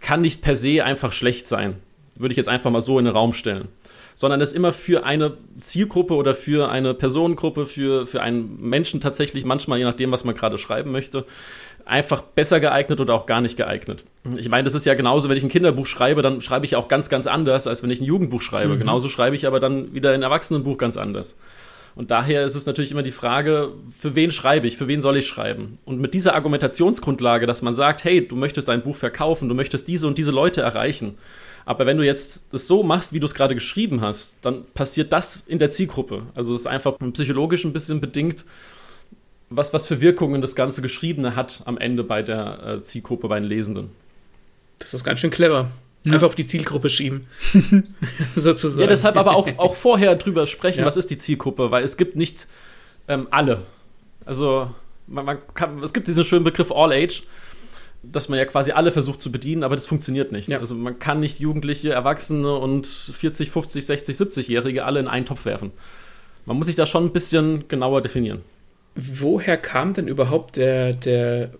kann 0.00 0.20
nicht 0.20 0.42
per 0.42 0.56
se 0.56 0.84
einfach 0.84 1.12
schlecht 1.12 1.46
sein. 1.46 1.76
Würde 2.16 2.32
ich 2.32 2.36
jetzt 2.36 2.48
einfach 2.48 2.70
mal 2.70 2.82
so 2.82 2.98
in 2.98 3.06
den 3.06 3.14
Raum 3.14 3.34
stellen. 3.34 3.68
Sondern 4.14 4.40
ist 4.40 4.52
immer 4.52 4.72
für 4.72 5.04
eine 5.04 5.38
Zielgruppe 5.58 6.14
oder 6.14 6.34
für 6.34 6.70
eine 6.70 6.92
Personengruppe, 6.92 7.66
für, 7.66 8.06
für 8.06 8.20
einen 8.20 8.60
Menschen 8.60 9.00
tatsächlich, 9.00 9.44
manchmal 9.46 9.78
je 9.78 9.84
nachdem, 9.84 10.12
was 10.12 10.24
man 10.24 10.34
gerade 10.34 10.58
schreiben 10.58 10.92
möchte, 10.92 11.24
einfach 11.84 12.22
besser 12.22 12.60
geeignet 12.60 13.00
oder 13.00 13.14
auch 13.14 13.26
gar 13.26 13.40
nicht 13.40 13.56
geeignet. 13.56 14.04
Ich 14.36 14.48
meine, 14.48 14.64
das 14.64 14.74
ist 14.74 14.84
ja 14.84 14.94
genauso, 14.94 15.28
wenn 15.28 15.36
ich 15.36 15.42
ein 15.42 15.48
Kinderbuch 15.48 15.86
schreibe, 15.86 16.22
dann 16.22 16.40
schreibe 16.40 16.66
ich 16.66 16.76
auch 16.76 16.88
ganz, 16.88 17.08
ganz 17.08 17.26
anders, 17.26 17.66
als 17.66 17.82
wenn 17.82 17.90
ich 17.90 18.00
ein 18.00 18.04
Jugendbuch 18.04 18.42
schreibe. 18.42 18.74
Mhm. 18.74 18.80
Genauso 18.80 19.08
schreibe 19.08 19.34
ich 19.34 19.46
aber 19.46 19.60
dann 19.60 19.94
wieder 19.94 20.12
ein 20.12 20.22
Erwachsenenbuch 20.22 20.78
ganz 20.78 20.96
anders. 20.96 21.36
Und 21.94 22.10
daher 22.10 22.44
ist 22.44 22.54
es 22.54 22.66
natürlich 22.66 22.90
immer 22.90 23.02
die 23.02 23.12
Frage, 23.12 23.72
für 23.98 24.14
wen 24.14 24.30
schreibe 24.30 24.66
ich, 24.66 24.76
für 24.76 24.88
wen 24.88 25.00
soll 25.00 25.18
ich 25.18 25.26
schreiben? 25.26 25.74
Und 25.84 26.00
mit 26.00 26.14
dieser 26.14 26.34
Argumentationsgrundlage, 26.34 27.46
dass 27.46 27.62
man 27.62 27.74
sagt, 27.74 28.04
hey, 28.04 28.26
du 28.26 28.34
möchtest 28.36 28.68
dein 28.68 28.82
Buch 28.82 28.96
verkaufen, 28.96 29.48
du 29.48 29.54
möchtest 29.54 29.88
diese 29.88 30.06
und 30.06 30.16
diese 30.16 30.30
Leute 30.30 30.62
erreichen. 30.62 31.18
Aber 31.64 31.86
wenn 31.86 31.96
du 31.96 32.04
jetzt 32.04 32.52
das 32.52 32.66
so 32.66 32.82
machst, 32.82 33.12
wie 33.12 33.20
du 33.20 33.26
es 33.26 33.34
gerade 33.34 33.54
geschrieben 33.54 34.00
hast, 34.00 34.36
dann 34.40 34.64
passiert 34.74 35.12
das 35.12 35.44
in 35.46 35.58
der 35.58 35.70
Zielgruppe. 35.70 36.22
Also 36.34 36.54
es 36.54 36.62
ist 36.62 36.66
einfach 36.66 36.94
psychologisch 37.12 37.64
ein 37.64 37.72
bisschen 37.72 38.00
bedingt, 38.00 38.44
was, 39.50 39.72
was 39.72 39.86
für 39.86 40.00
Wirkungen 40.00 40.40
das 40.40 40.56
ganze 40.56 40.82
Geschriebene 40.82 41.36
hat 41.36 41.62
am 41.66 41.78
Ende 41.78 42.04
bei 42.04 42.22
der 42.22 42.66
äh, 42.66 42.82
Zielgruppe, 42.82 43.28
bei 43.28 43.38
den 43.38 43.48
Lesenden. 43.48 43.90
Das 44.78 44.94
ist 44.94 45.04
ganz 45.04 45.20
schön 45.20 45.30
clever. 45.30 45.70
Ja. 46.04 46.14
Einfach 46.14 46.28
auf 46.28 46.34
die 46.34 46.46
Zielgruppe 46.46 46.90
schieben. 46.90 47.28
Sozusagen. 48.36 48.80
Ja, 48.80 48.86
deshalb 48.88 49.16
aber 49.16 49.36
auch, 49.36 49.48
auch 49.58 49.74
vorher 49.76 50.16
drüber 50.16 50.46
sprechen, 50.46 50.80
ja. 50.80 50.86
was 50.86 50.96
ist 50.96 51.10
die 51.10 51.18
Zielgruppe, 51.18 51.70
weil 51.70 51.84
es 51.84 51.96
gibt 51.96 52.16
nicht 52.16 52.48
ähm, 53.06 53.28
alle. 53.30 53.62
Also, 54.24 54.68
man, 55.06 55.24
man 55.24 55.38
kann, 55.54 55.80
es 55.82 55.92
gibt 55.92 56.08
diesen 56.08 56.24
schönen 56.24 56.44
Begriff 56.44 56.72
All 56.72 56.92
Age, 56.92 57.22
dass 58.02 58.28
man 58.28 58.38
ja 58.38 58.44
quasi 58.46 58.72
alle 58.72 58.90
versucht 58.90 59.22
zu 59.22 59.30
bedienen, 59.30 59.62
aber 59.62 59.76
das 59.76 59.86
funktioniert 59.86 60.32
nicht. 60.32 60.48
Ja. 60.48 60.58
Also, 60.58 60.74
man 60.74 60.98
kann 60.98 61.20
nicht 61.20 61.38
Jugendliche, 61.38 61.92
Erwachsene 61.92 62.52
und 62.52 62.86
40, 62.86 63.50
50, 63.50 63.86
60, 63.86 64.16
70-Jährige 64.16 64.84
alle 64.84 64.98
in 64.98 65.06
einen 65.06 65.26
Topf 65.26 65.44
werfen. 65.44 65.70
Man 66.46 66.56
muss 66.56 66.66
sich 66.66 66.76
da 66.76 66.86
schon 66.86 67.04
ein 67.04 67.12
bisschen 67.12 67.68
genauer 67.68 68.02
definieren. 68.02 68.40
Woher 68.96 69.56
kam 69.56 69.94
denn 69.94 70.08
überhaupt 70.08 70.56
der, 70.56 70.94
der 70.94 71.52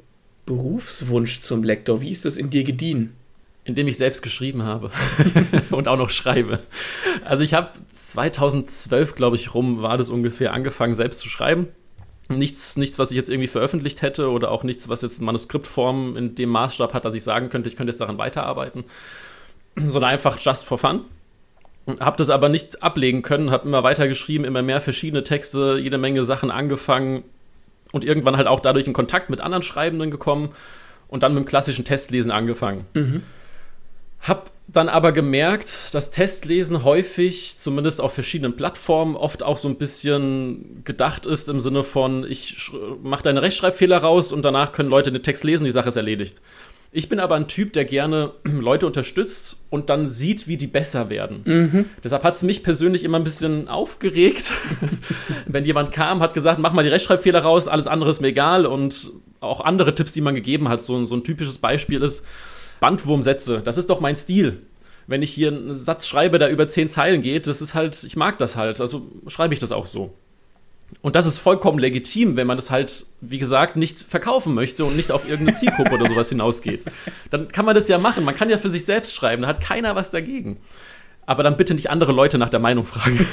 Berufswunsch 0.47 1.41
zum 1.41 1.63
Lektor? 1.63 2.01
Wie 2.01 2.11
ist 2.11 2.25
das 2.25 2.37
in 2.37 2.51
dir 2.51 2.65
gediehen? 2.65 3.15
Indem 3.65 3.87
ich 3.87 3.97
selbst 3.97 4.23
geschrieben 4.23 4.65
habe 4.65 4.91
und 5.71 5.87
auch 5.89 5.97
noch 5.97 6.11
schreibe. 6.11 6.59
Also 7.25 7.45
ich 7.45 7.55
habe 7.55 7.71
2012, 7.93 9.15
glaube 9.15 9.37
ich, 9.37 9.55
rum, 9.55 9.83
war 9.83 9.99
das 9.99 10.09
ungefähr 10.09 10.53
angefangen, 10.53 10.95
selbst 10.95 11.21
zu 11.21 11.29
schreiben. 11.29 11.69
Nichts, 12.29 12.77
nichts, 12.77 12.99
was 12.99 13.11
ich 13.11 13.17
jetzt 13.17 13.31
irgendwie 13.31 13.49
veröffentlicht 13.49 14.03
hätte 14.03 14.31
oder 14.31 14.51
auch 14.51 14.65
nichts, 14.65 14.89
was 14.89 15.03
jetzt 15.03 15.21
Manuskriptform 15.21 16.17
in 16.17 16.35
dem 16.35 16.49
Maßstab 16.49 16.95
hat, 16.95 17.05
dass 17.05 17.15
ich 17.15 17.23
sagen 17.23 17.51
könnte, 17.51 17.69
ich 17.69 17.77
könnte 17.77 17.91
jetzt 17.91 18.01
daran 18.01 18.19
weiterarbeiten, 18.19 18.85
sondern 19.77 20.11
einfach 20.11 20.39
just 20.41 20.65
for 20.65 20.79
fun. 20.79 21.05
Habe 22.01 22.17
das 22.17 22.31
aber 22.31 22.49
nicht 22.49 22.83
ablegen 22.83 23.23
können, 23.23 23.51
habe 23.51 23.67
immer 23.67 23.83
weiter 23.83 24.07
geschrieben, 24.07 24.45
immer 24.45 24.63
mehr 24.63 24.81
verschiedene 24.81 25.25
Texte, 25.25 25.79
jede 25.83 25.99
Menge 25.99 26.25
Sachen 26.25 26.51
angefangen 26.51 27.25
und 27.91 28.05
irgendwann 28.05 28.37
halt 28.37 28.47
auch 28.47 28.61
dadurch 28.61 28.87
in 28.87 28.93
Kontakt 28.93 29.31
mit 29.31 29.41
anderen 29.41 29.65
Schreibenden 29.65 30.11
gekommen 30.11 30.51
und 31.09 31.23
dann 31.23 31.35
mit 31.35 31.45
dem 31.45 31.47
klassischen 31.47 31.85
Testlesen 31.85 32.31
angefangen. 32.31 32.87
Mhm. 32.95 33.23
Hab 34.23 34.51
dann 34.69 34.89
aber 34.89 35.13
gemerkt, 35.13 35.93
dass 35.93 36.11
Testlesen 36.11 36.85
häufig, 36.85 37.59
zumindest 37.59 38.01
auf 38.01 38.15
verschiedenen 38.15 38.57
Plattformen, 38.57 39.17
oft 39.17 39.43
auch 39.43 39.59
so 39.59 39.69
ein 39.69 39.77
bisschen 39.77 40.83
gedacht 40.85 41.27
ist 41.27 41.49
im 41.49 41.61
Sinne 41.61 41.83
von, 41.83 42.25
ich 42.29 42.71
mache 43.03 43.23
deine 43.23 43.43
Rechtschreibfehler 43.43 43.99
raus 43.99 44.33
und 44.33 44.45
danach 44.45 44.73
können 44.73 44.89
Leute 44.89 45.13
den 45.13 45.23
Text 45.23 45.45
lesen, 45.45 45.65
die 45.65 45.73
Sache 45.73 45.89
ist 45.89 45.97
erledigt. 45.97 46.41
Ich 46.95 47.09
bin 47.09 47.21
aber 47.21 47.37
ein 47.37 47.49
Typ, 47.49 47.73
der 47.73 47.87
gerne 47.87 48.33
Leute 48.45 48.87
unterstützt 48.87 49.59
und 49.71 49.91
dann 49.91 50.09
sieht, 50.09 50.47
wie 50.47 50.57
die 50.57 50.67
besser 50.67 51.11
werden. 51.11 51.43
Mhm. 51.45 51.85
Deshalb 52.05 52.23
hat 52.23 52.35
es 52.35 52.43
mich 52.43 52.63
persönlich 52.63 53.03
immer 53.03 53.19
ein 53.19 53.25
bisschen 53.25 53.69
aufgeregt, 53.69 54.53
wenn 55.47 55.65
jemand 55.65 55.93
kam, 55.93 56.21
hat 56.21 56.35
gesagt, 56.35 56.61
mach 56.61 56.73
mal 56.73 56.85
die 56.85 56.91
Rechtschreibfehler 56.91 57.41
raus, 57.41 57.67
alles 57.67 57.87
andere 57.87 58.11
ist 58.11 58.21
mir 58.21 58.29
egal 58.29 58.67
und 58.67 59.11
auch 59.41 59.61
andere 59.61 59.95
Tipps, 59.95 60.13
die 60.13 60.21
man 60.21 60.35
gegeben 60.35 60.69
hat. 60.69 60.83
So, 60.83 61.05
so 61.05 61.17
ein 61.17 61.25
typisches 61.25 61.59
Beispiel 61.59 62.01
ist 62.01 62.25
Bandwurmsätze. 62.83 63.63
Das 63.65 63.79
ist 63.79 63.89
doch 63.89 64.01
mein 64.01 64.19
Stil 64.19 64.61
wenn 65.07 65.23
ich 65.23 65.33
hier 65.33 65.49
einen 65.49 65.73
Satz 65.73 66.07
schreibe, 66.07 66.39
der 66.39 66.51
über 66.51 66.69
zehn 66.69 66.89
Zeilen 66.89 67.23
geht, 67.23 67.47
das 67.47 67.61
ist 67.61 67.75
halt, 67.75 68.05
ich 68.05 68.17
mag 68.17 68.39
das 68.39 68.57
halt, 68.57 68.81
also 68.81 69.11
schreibe 69.27 69.55
ich 69.55 69.61
das 69.61 69.73
auch 69.73 69.87
so. 69.87 70.15
Und 71.01 71.17
das 71.17 71.27
ist 71.27 71.39
vollkommen 71.39 71.79
legitim, 71.79 72.37
wenn 72.37 72.47
man 72.47 72.59
das 72.59 72.71
halt, 72.71 73.07
wie 73.23 73.39
gesagt, 73.39 73.77
nicht 73.77 73.99
verkaufen 73.99 74.55
möchte 74.55 74.85
und 74.85 74.95
nicht 74.95 75.11
auf 75.11 75.29
irgendeine 75.29 75.57
Zielgruppe 75.57 75.95
oder 75.95 76.07
sowas 76.07 76.29
hinausgeht. 76.29 76.83
Dann 77.31 77.49
kann 77.49 77.65
man 77.65 77.75
das 77.75 77.89
ja 77.89 77.97
machen. 77.97 78.25
Man 78.25 78.37
kann 78.37 78.51
ja 78.51 78.59
für 78.59 78.69
sich 78.69 78.85
selbst 78.85 79.15
schreiben, 79.15 79.43
da 79.43 79.49
hat 79.49 79.63
keiner 79.63 79.97
was 79.97 80.11
dagegen. 80.11 80.59
Aber 81.25 81.43
dann 81.45 81.57
bitte 81.57 81.73
nicht 81.75 81.89
andere 81.89 82.13
Leute 82.13 82.37
nach 82.37 82.51
der 82.51 82.61
Meinung 82.61 82.85
fragen. 82.85 83.27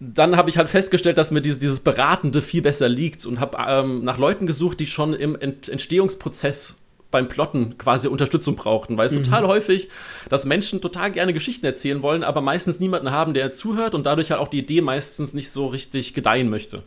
dann 0.00 0.36
habe 0.36 0.48
ich 0.48 0.56
halt 0.56 0.70
festgestellt, 0.70 1.18
dass 1.18 1.30
mir 1.30 1.42
dieses, 1.42 1.58
dieses 1.58 1.80
Beratende 1.80 2.40
viel 2.40 2.62
besser 2.62 2.88
liegt 2.88 3.26
und 3.26 3.38
habe 3.38 3.58
ähm, 3.68 4.04
nach 4.04 4.18
Leuten 4.18 4.46
gesucht, 4.46 4.80
die 4.80 4.86
schon 4.86 5.12
im 5.12 5.36
Ent 5.36 5.68
Entstehungsprozess 5.68 6.76
beim 7.10 7.28
Plotten 7.28 7.78
quasi 7.78 8.08
Unterstützung 8.08 8.56
brauchten, 8.56 8.96
weil 8.96 9.06
es 9.06 9.18
mhm. 9.18 9.24
total 9.24 9.46
häufig, 9.46 9.88
dass 10.28 10.44
Menschen 10.44 10.80
total 10.80 11.10
gerne 11.10 11.32
Geschichten 11.32 11.64
erzählen 11.64 12.02
wollen, 12.02 12.22
aber 12.22 12.40
meistens 12.40 12.80
niemanden 12.80 13.10
haben, 13.10 13.34
der 13.34 13.50
zuhört 13.50 13.94
und 13.94 14.04
dadurch 14.04 14.30
halt 14.30 14.40
auch 14.40 14.48
die 14.48 14.58
Idee 14.58 14.80
meistens 14.80 15.32
nicht 15.32 15.50
so 15.50 15.68
richtig 15.68 16.12
gedeihen 16.12 16.50
möchte. 16.50 16.82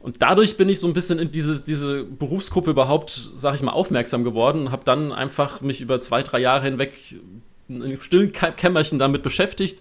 Und 0.00 0.20
dadurch 0.20 0.56
bin 0.58 0.68
ich 0.68 0.80
so 0.80 0.86
ein 0.86 0.92
bisschen 0.92 1.18
in 1.18 1.32
diese, 1.32 1.60
diese 1.62 2.04
Berufsgruppe 2.04 2.70
überhaupt, 2.70 3.30
sag 3.34 3.54
ich 3.54 3.62
mal, 3.62 3.72
aufmerksam 3.72 4.22
geworden 4.22 4.66
und 4.66 4.70
habe 4.70 4.84
dann 4.84 5.12
einfach 5.12 5.62
mich 5.62 5.80
über 5.80 5.98
zwei, 6.00 6.22
drei 6.22 6.40
Jahre 6.40 6.66
hinweg 6.66 6.92
in 7.68 7.82
einem 7.82 8.02
stillen 8.02 8.30
Kämmerchen 8.32 8.98
damit 8.98 9.22
beschäftigt, 9.22 9.80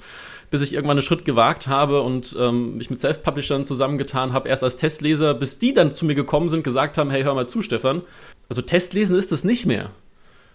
bis 0.53 0.61
ich 0.61 0.71
irgendwann 0.71 0.97
einen 0.97 1.01
Schritt 1.01 1.25
gewagt 1.25 1.67
habe 1.67 2.01
und 2.01 2.37
ähm, 2.39 2.77
mich 2.77 2.91
mit 2.91 3.01
Self-Publishern 3.01 3.65
zusammengetan 3.65 4.33
habe, 4.33 4.49
erst 4.49 4.63
als 4.63 4.75
Testleser, 4.75 5.33
bis 5.33 5.57
die 5.57 5.73
dann 5.73 5.95
zu 5.95 6.05
mir 6.05 6.13
gekommen 6.13 6.47
sind, 6.49 6.63
gesagt 6.63 6.99
haben, 6.99 7.09
hey, 7.09 7.23
hör 7.23 7.33
mal 7.33 7.47
zu, 7.47 7.63
Stefan, 7.63 8.03
also 8.49 8.61
Testlesen 8.61 9.17
ist 9.17 9.31
es 9.31 9.43
nicht 9.43 9.65
mehr. 9.65 9.89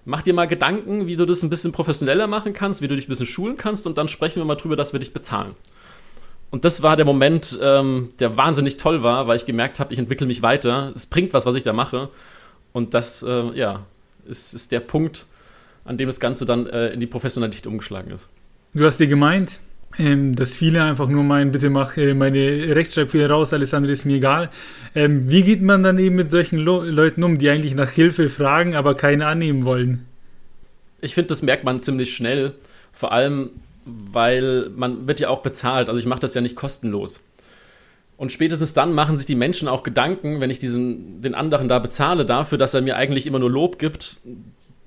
Mach 0.05 0.23
dir 0.23 0.35
mal 0.35 0.47
Gedanken, 0.47 1.09
wie 1.09 1.17
du 1.17 1.25
das 1.25 1.43
ein 1.43 1.51
bisschen 1.51 1.73
professioneller 1.73 2.29
machen 2.29 2.53
kannst, 2.53 2.81
wie 2.81 2.87
du 2.87 2.95
dich 2.95 3.07
ein 3.07 3.09
bisschen 3.09 3.27
schulen 3.27 3.57
kannst 3.57 3.89
und 3.89 3.99
dann 3.99 4.07
sprechen 4.07 4.37
wir 4.37 4.45
mal 4.45 4.55
drüber, 4.55 4.77
dass 4.77 4.93
wir 4.93 5.01
dich 5.01 5.13
bezahlen. 5.13 5.57
Und 6.53 6.65
das 6.65 6.81
war 6.85 6.95
der 6.95 7.05
Moment, 7.05 7.59
ähm, 7.61 8.11
der 8.21 8.37
wahnsinnig 8.37 8.77
toll 8.77 9.03
war, 9.03 9.27
weil 9.27 9.37
ich 9.37 9.47
gemerkt 9.47 9.81
habe, 9.81 9.93
ich 9.93 9.99
entwickle 9.99 10.29
mich 10.29 10.43
weiter. 10.43 10.93
Es 10.95 11.07
bringt 11.07 11.35
was, 11.35 11.45
was 11.45 11.57
ich 11.57 11.65
da 11.65 11.73
mache. 11.73 12.09
Und 12.73 12.95
das, 12.95 13.25
äh, 13.25 13.51
ja, 13.55 13.85
ist, 14.29 14.55
ist 14.55 14.71
der 14.71 14.79
Punkt, 14.79 15.27
an 15.85 15.99
dem 15.99 16.07
das 16.07 16.21
Ganze 16.21 16.47
dann 16.47 16.69
äh, 16.69 16.91
in 16.91 17.01
die 17.01 17.09
Professionalität 17.09 17.67
umgeschlagen 17.67 18.13
ist. 18.13 18.29
Du 18.75 18.85
hast 18.85 18.99
dir 19.01 19.09
gemeint, 19.09 19.59
ähm, 19.99 20.37
dass 20.37 20.57
viele 20.57 20.83
einfach 20.83 21.09
nur 21.09 21.25
meinen, 21.25 21.51
bitte 21.51 21.71
mach 21.71 21.97
äh, 21.97 22.15
meine 22.15 22.75
Rechtschreibfehler 22.75 23.31
raus, 23.31 23.53
alles 23.53 23.75
andere 23.75 23.93
ist 23.93 24.05
mir 24.05 24.17
egal. 24.17 24.51
Ähm, 24.95 25.31
wie 25.31 25.43
geht 25.43 25.63
man 25.63 25.83
dann 25.83 25.99
eben 25.99 26.17
mit 26.17 26.31
solchen 26.31 26.59
Lo 26.59 26.83
Leuten 26.83 27.25
um, 27.25 27.39
die 27.39 27.51
eigentlich 27.51 27.75
nach 27.75 27.91
Hilfe 27.91 28.29
fragen, 28.29 28.77
aber 28.77 28.95
keine 28.95 29.27
annehmen 29.27 29.65
wollen? 29.65 30.07
Ich 31.01 31.15
finde, 31.15 31.29
das 31.29 31.43
merkt 31.43 31.65
man 31.65 31.81
ziemlich 31.81 32.15
schnell. 32.15 32.55
Vor 32.93 33.13
allem, 33.13 33.51
weil 33.85 34.71
man 34.75 35.07
wird 35.07 35.21
ja 35.21 35.29
auch 35.29 35.43
bezahlt. 35.43 35.89
Also 35.89 35.99
ich 35.99 36.07
mache 36.07 36.21
das 36.21 36.35
ja 36.35 36.41
nicht 36.41 36.57
kostenlos. 36.57 37.25
Und 38.17 38.33
spätestens 38.33 38.75
dann 38.75 38.95
machen 38.95 39.17
sich 39.17 39.27
die 39.27 39.37
Menschen 39.37 39.69
auch 39.69 39.85
Gedanken, 39.85 40.41
wenn 40.41 40.51
ich 40.51 40.59
diesen, 40.59 41.23
den 41.23 41.35
anderen 41.35 41.69
da 41.69 41.79
bezahle 41.79 42.27
dafür, 42.27 42.59
dass 42.59 42.75
er 42.75 42.83
mir 42.83 42.97
eigentlich 42.97 43.27
immer 43.27 43.39
nur 43.39 43.51
Lob 43.51 43.79
gibt. 43.79 44.17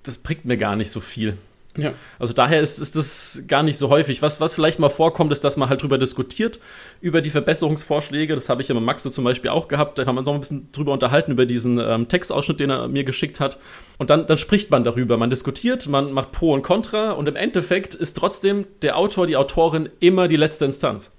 Das 0.03 0.17
bringt 0.17 0.45
mir 0.45 0.57
gar 0.57 0.75
nicht 0.75 0.91
so 0.91 0.99
viel. 0.99 1.37
Ja. 1.77 1.93
Also 2.19 2.33
daher 2.33 2.59
ist, 2.59 2.79
ist 2.79 2.97
das 2.97 3.43
gar 3.47 3.63
nicht 3.63 3.77
so 3.77 3.89
häufig. 3.89 4.21
Was, 4.21 4.41
was 4.41 4.53
vielleicht 4.53 4.79
mal 4.79 4.89
vorkommt, 4.89 5.31
ist, 5.31 5.43
dass 5.45 5.55
man 5.55 5.69
halt 5.69 5.81
drüber 5.81 5.97
diskutiert, 5.97 6.59
über 6.99 7.21
die 7.21 7.29
Verbesserungsvorschläge. 7.29 8.35
Das 8.35 8.49
habe 8.49 8.61
ich 8.61 8.67
ja 8.67 8.75
mit 8.75 8.83
Maxe 8.83 9.09
zum 9.09 9.23
Beispiel 9.23 9.51
auch 9.51 9.69
gehabt. 9.69 9.97
Da 9.97 10.05
haben 10.05 10.15
wir 10.15 10.19
uns 10.19 10.27
noch 10.27 10.33
ein 10.33 10.41
bisschen 10.41 10.71
drüber 10.73 10.91
unterhalten, 10.91 11.31
über 11.31 11.45
diesen 11.45 11.79
ähm, 11.79 12.09
Textausschnitt, 12.09 12.59
den 12.59 12.71
er 12.71 12.87
mir 12.89 13.05
geschickt 13.05 13.39
hat. 13.39 13.57
Und 13.99 14.09
dann, 14.09 14.27
dann 14.27 14.37
spricht 14.37 14.69
man 14.69 14.83
darüber. 14.83 15.15
Man 15.15 15.29
diskutiert, 15.29 15.87
man 15.87 16.11
macht 16.11 16.33
Pro 16.33 16.53
und 16.53 16.61
Contra 16.61 17.11
und 17.11 17.29
im 17.29 17.37
Endeffekt 17.37 17.95
ist 17.95 18.17
trotzdem 18.17 18.65
der 18.81 18.97
Autor, 18.97 19.25
die 19.25 19.37
Autorin 19.37 19.89
immer 20.01 20.27
die 20.27 20.37
letzte 20.37 20.65
Instanz. 20.65 21.13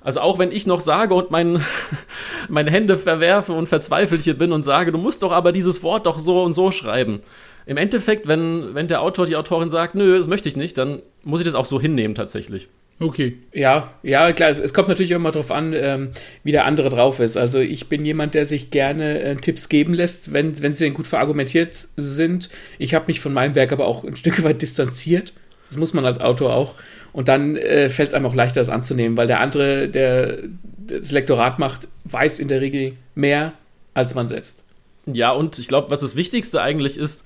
Also 0.00 0.20
auch 0.20 0.38
wenn 0.38 0.52
ich 0.52 0.64
noch 0.64 0.78
sage 0.78 1.12
und 1.14 1.32
mein, 1.32 1.60
meine 2.48 2.70
Hände 2.70 2.98
verwerfe 2.98 3.52
und 3.52 3.68
verzweifelt 3.68 4.22
hier 4.22 4.38
bin 4.38 4.52
und 4.52 4.62
sage, 4.62 4.92
du 4.92 4.98
musst 4.98 5.24
doch 5.24 5.32
aber 5.32 5.50
dieses 5.50 5.82
Wort 5.82 6.06
doch 6.06 6.20
so 6.20 6.44
und 6.44 6.54
so 6.54 6.70
schreiben 6.70 7.20
im 7.68 7.76
Endeffekt, 7.76 8.26
wenn, 8.26 8.74
wenn 8.74 8.88
der 8.88 9.02
Autor, 9.02 9.26
die 9.26 9.36
Autorin 9.36 9.68
sagt, 9.68 9.94
nö, 9.94 10.16
das 10.16 10.26
möchte 10.26 10.48
ich 10.48 10.56
nicht, 10.56 10.78
dann 10.78 11.02
muss 11.22 11.40
ich 11.40 11.44
das 11.44 11.54
auch 11.54 11.66
so 11.66 11.78
hinnehmen 11.78 12.14
tatsächlich. 12.14 12.70
Okay. 12.98 13.36
Ja, 13.52 13.92
ja, 14.02 14.32
klar. 14.32 14.48
Es, 14.48 14.58
es 14.58 14.72
kommt 14.72 14.88
natürlich 14.88 15.14
auch 15.14 15.20
mal 15.20 15.32
drauf 15.32 15.50
an, 15.50 15.74
ähm, 15.74 16.08
wie 16.42 16.50
der 16.50 16.64
andere 16.64 16.88
drauf 16.88 17.20
ist. 17.20 17.36
Also 17.36 17.58
ich 17.58 17.90
bin 17.90 18.06
jemand, 18.06 18.34
der 18.34 18.46
sich 18.46 18.70
gerne 18.70 19.20
äh, 19.20 19.36
Tipps 19.36 19.68
geben 19.68 19.92
lässt, 19.92 20.32
wenn, 20.32 20.60
wenn 20.62 20.72
sie 20.72 20.84
denn 20.84 20.94
gut 20.94 21.06
verargumentiert 21.06 21.88
sind. 21.96 22.48
Ich 22.78 22.94
habe 22.94 23.04
mich 23.08 23.20
von 23.20 23.34
meinem 23.34 23.54
Werk 23.54 23.70
aber 23.70 23.86
auch 23.86 24.02
ein 24.02 24.16
Stück 24.16 24.42
weit 24.42 24.62
distanziert. 24.62 25.34
Das 25.68 25.76
muss 25.76 25.92
man 25.92 26.06
als 26.06 26.20
Autor 26.20 26.54
auch. 26.54 26.74
Und 27.12 27.28
dann 27.28 27.56
äh, 27.56 27.90
fällt 27.90 28.08
es 28.08 28.14
einem 28.14 28.24
auch 28.24 28.34
leichter, 28.34 28.60
das 28.60 28.70
anzunehmen, 28.70 29.18
weil 29.18 29.26
der 29.26 29.40
andere, 29.40 29.88
der 29.88 30.38
das 30.86 31.10
Lektorat 31.10 31.58
macht, 31.58 31.86
weiß 32.04 32.38
in 32.38 32.48
der 32.48 32.62
Regel 32.62 32.94
mehr 33.14 33.52
als 33.92 34.14
man 34.14 34.26
selbst. 34.26 34.64
Ja, 35.06 35.32
und 35.32 35.58
ich 35.58 35.68
glaube, 35.68 35.90
was 35.90 36.00
das 36.00 36.16
Wichtigste 36.16 36.60
eigentlich 36.60 36.98
ist, 36.98 37.24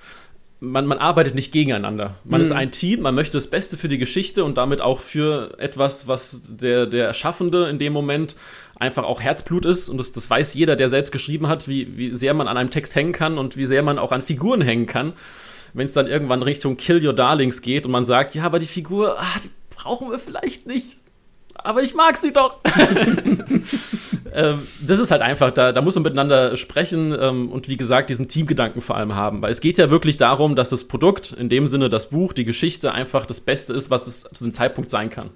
man, 0.62 0.86
man 0.86 0.98
arbeitet 0.98 1.34
nicht 1.34 1.52
gegeneinander. 1.52 2.14
Man 2.24 2.40
mhm. 2.40 2.44
ist 2.44 2.52
ein 2.52 2.70
Team, 2.70 3.00
man 3.00 3.16
möchte 3.16 3.36
das 3.36 3.48
Beste 3.48 3.76
für 3.76 3.88
die 3.88 3.98
Geschichte 3.98 4.44
und 4.44 4.56
damit 4.56 4.80
auch 4.80 5.00
für 5.00 5.58
etwas, 5.58 6.06
was 6.06 6.56
der, 6.56 6.86
der 6.86 7.08
Erschaffende 7.08 7.68
in 7.68 7.80
dem 7.80 7.92
Moment 7.92 8.36
einfach 8.76 9.02
auch 9.02 9.20
Herzblut 9.20 9.66
ist. 9.66 9.88
Und 9.88 9.98
das, 9.98 10.12
das 10.12 10.30
weiß 10.30 10.54
jeder, 10.54 10.76
der 10.76 10.88
selbst 10.88 11.10
geschrieben 11.10 11.48
hat, 11.48 11.66
wie, 11.66 11.96
wie 11.96 12.14
sehr 12.14 12.32
man 12.32 12.46
an 12.46 12.56
einem 12.56 12.70
Text 12.70 12.94
hängen 12.94 13.12
kann 13.12 13.38
und 13.38 13.56
wie 13.56 13.66
sehr 13.66 13.82
man 13.82 13.98
auch 13.98 14.12
an 14.12 14.22
Figuren 14.22 14.60
hängen 14.60 14.86
kann. 14.86 15.14
Wenn 15.74 15.86
es 15.86 15.94
dann 15.94 16.06
irgendwann 16.06 16.42
Richtung 16.44 16.76
Kill 16.76 17.04
Your 17.04 17.14
Darlings 17.14 17.60
geht 17.60 17.84
und 17.84 17.90
man 17.90 18.04
sagt, 18.04 18.36
ja, 18.36 18.44
aber 18.44 18.60
die 18.60 18.66
Figur, 18.66 19.18
ah, 19.18 19.40
die 19.42 19.50
brauchen 19.74 20.12
wir 20.12 20.20
vielleicht 20.20 20.66
nicht 20.66 20.98
aber 21.54 21.82
ich 21.82 21.94
mag 21.94 22.16
sie 22.16 22.32
doch. 22.32 22.58
ähm, 24.34 24.66
das 24.80 24.98
ist 24.98 25.10
halt 25.10 25.22
einfach, 25.22 25.50
da, 25.50 25.72
da 25.72 25.82
muss 25.82 25.94
man 25.94 26.04
miteinander 26.04 26.56
sprechen 26.56 27.14
ähm, 27.18 27.50
und 27.50 27.68
wie 27.68 27.76
gesagt, 27.76 28.10
diesen 28.10 28.28
Teamgedanken 28.28 28.80
vor 28.80 28.96
allem 28.96 29.14
haben. 29.14 29.42
Weil 29.42 29.50
es 29.50 29.60
geht 29.60 29.78
ja 29.78 29.90
wirklich 29.90 30.16
darum, 30.16 30.56
dass 30.56 30.70
das 30.70 30.84
Produkt, 30.84 31.32
in 31.32 31.48
dem 31.48 31.66
Sinne 31.66 31.90
das 31.90 32.10
Buch, 32.10 32.32
die 32.32 32.44
Geschichte 32.44 32.92
einfach 32.92 33.26
das 33.26 33.40
Beste 33.40 33.72
ist, 33.72 33.90
was 33.90 34.06
es 34.06 34.22
zu 34.22 34.44
dem 34.44 34.52
Zeitpunkt 34.52 34.90
sein 34.90 35.10
kann. 35.10 35.30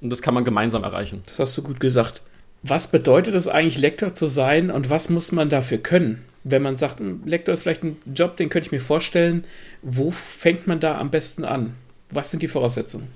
Und 0.00 0.10
das 0.10 0.22
kann 0.22 0.34
man 0.34 0.44
gemeinsam 0.44 0.84
erreichen. 0.84 1.22
Das 1.26 1.38
hast 1.38 1.58
du 1.58 1.62
gut 1.62 1.80
gesagt. 1.80 2.22
Was 2.62 2.88
bedeutet 2.88 3.34
es 3.34 3.48
eigentlich, 3.48 3.78
Lektor 3.78 4.14
zu 4.14 4.26
sein 4.26 4.70
und 4.70 4.90
was 4.90 5.08
muss 5.08 5.32
man 5.32 5.48
dafür 5.48 5.78
können? 5.78 6.24
Wenn 6.42 6.62
man 6.62 6.76
sagt, 6.76 7.00
Lektor 7.24 7.52
ist 7.52 7.62
vielleicht 7.62 7.82
ein 7.82 7.96
Job, 8.14 8.36
den 8.36 8.48
könnte 8.48 8.66
ich 8.66 8.72
mir 8.72 8.80
vorstellen, 8.80 9.44
wo 9.82 10.10
fängt 10.10 10.66
man 10.66 10.80
da 10.80 10.98
am 10.98 11.10
besten 11.10 11.44
an? 11.44 11.74
Was 12.10 12.30
sind 12.30 12.42
die 12.42 12.48
Voraussetzungen? 12.48 13.08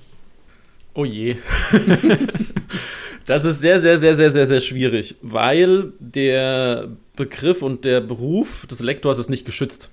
Oh 0.94 1.04
je. 1.04 1.36
das 3.30 3.44
ist 3.44 3.60
sehr, 3.60 3.80
sehr, 3.80 3.96
sehr, 3.96 4.16
sehr, 4.16 4.32
sehr, 4.32 4.48
sehr 4.48 4.60
schwierig, 4.60 5.14
weil 5.22 5.92
der 6.00 6.88
Begriff 7.14 7.62
und 7.62 7.84
der 7.84 8.00
Beruf 8.00 8.66
des 8.66 8.80
Lektors 8.80 9.20
ist 9.20 9.30
nicht 9.30 9.44
geschützt. 9.44 9.88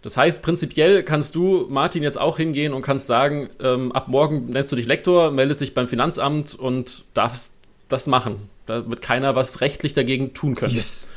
Das 0.00 0.16
heißt, 0.16 0.40
prinzipiell 0.40 1.02
kannst 1.02 1.34
du, 1.34 1.66
Martin, 1.68 2.02
jetzt 2.02 2.18
auch 2.18 2.38
hingehen 2.38 2.72
und 2.72 2.80
kannst 2.80 3.06
sagen, 3.06 3.50
ähm, 3.62 3.92
ab 3.92 4.08
morgen 4.08 4.46
nennst 4.46 4.72
du 4.72 4.76
dich 4.76 4.86
Lektor, 4.86 5.30
meldest 5.32 5.60
dich 5.60 5.74
beim 5.74 5.86
Finanzamt 5.86 6.54
und 6.54 7.04
darfst 7.12 7.52
das 7.90 8.06
machen. 8.06 8.36
Da 8.64 8.88
wird 8.88 9.02
keiner 9.02 9.36
was 9.36 9.60
rechtlich 9.60 9.92
dagegen 9.92 10.32
tun 10.32 10.54
können. 10.54 10.74
Yes. 10.74 11.08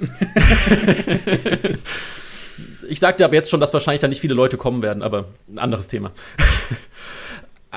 ich 2.88 2.98
sagte 2.98 3.24
aber 3.24 3.34
jetzt 3.34 3.50
schon, 3.50 3.60
dass 3.60 3.72
wahrscheinlich 3.72 4.00
da 4.00 4.08
nicht 4.08 4.20
viele 4.20 4.34
Leute 4.34 4.56
kommen 4.56 4.82
werden, 4.82 5.04
aber 5.04 5.26
ein 5.48 5.60
anderes 5.60 5.86
Thema. 5.86 6.10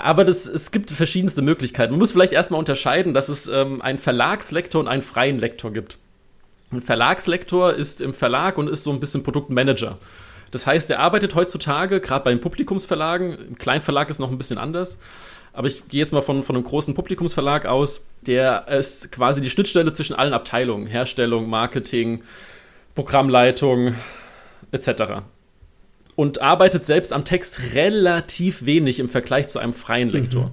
Aber 0.03 0.25
das, 0.25 0.47
es 0.47 0.71
gibt 0.71 0.91
verschiedenste 0.91 1.41
Möglichkeiten. 1.41 1.91
Man 1.91 1.99
muss 1.99 2.11
vielleicht 2.11 2.33
erstmal 2.33 2.59
unterscheiden, 2.59 3.13
dass 3.13 3.29
es 3.29 3.47
ähm, 3.47 3.81
einen 3.81 3.99
Verlagslektor 3.99 4.81
und 4.81 4.87
einen 4.87 5.01
freien 5.01 5.39
Lektor 5.39 5.71
gibt. 5.71 5.97
Ein 6.71 6.81
Verlagslektor 6.81 7.73
ist 7.73 8.01
im 8.01 8.13
Verlag 8.13 8.57
und 8.57 8.69
ist 8.69 8.83
so 8.83 8.91
ein 8.91 8.99
bisschen 8.99 9.23
Produktmanager. 9.23 9.97
Das 10.51 10.65
heißt, 10.65 10.89
er 10.91 10.99
arbeitet 10.99 11.35
heutzutage, 11.35 11.99
gerade 11.99 12.23
bei 12.23 12.31
den 12.31 12.41
Publikumsverlagen, 12.41 13.37
im 13.47 13.57
Kleinverlag 13.57 14.09
ist 14.09 14.19
noch 14.19 14.31
ein 14.31 14.37
bisschen 14.37 14.57
anders, 14.57 14.99
aber 15.53 15.67
ich 15.67 15.87
gehe 15.87 15.99
jetzt 15.99 16.13
mal 16.13 16.21
von, 16.21 16.43
von 16.43 16.55
einem 16.55 16.63
großen 16.63 16.93
Publikumsverlag 16.93 17.65
aus, 17.65 18.05
der 18.21 18.67
ist 18.67 19.11
quasi 19.11 19.41
die 19.41 19.49
Schnittstelle 19.49 19.91
zwischen 19.91 20.15
allen 20.15 20.33
Abteilungen, 20.33 20.87
Herstellung, 20.87 21.49
Marketing, 21.49 22.23
Programmleitung 22.95 23.95
etc. 24.71 25.23
Und 26.17 26.41
arbeitet 26.41 26.83
selbst 26.83 27.13
am 27.13 27.23
Text 27.23 27.75
relativ 27.75 28.65
wenig 28.65 28.99
im 28.99 29.07
Vergleich 29.07 29.47
zu 29.47 29.59
einem 29.59 29.73
freien 29.73 30.09
Lektor, 30.09 30.47
mhm. 30.47 30.51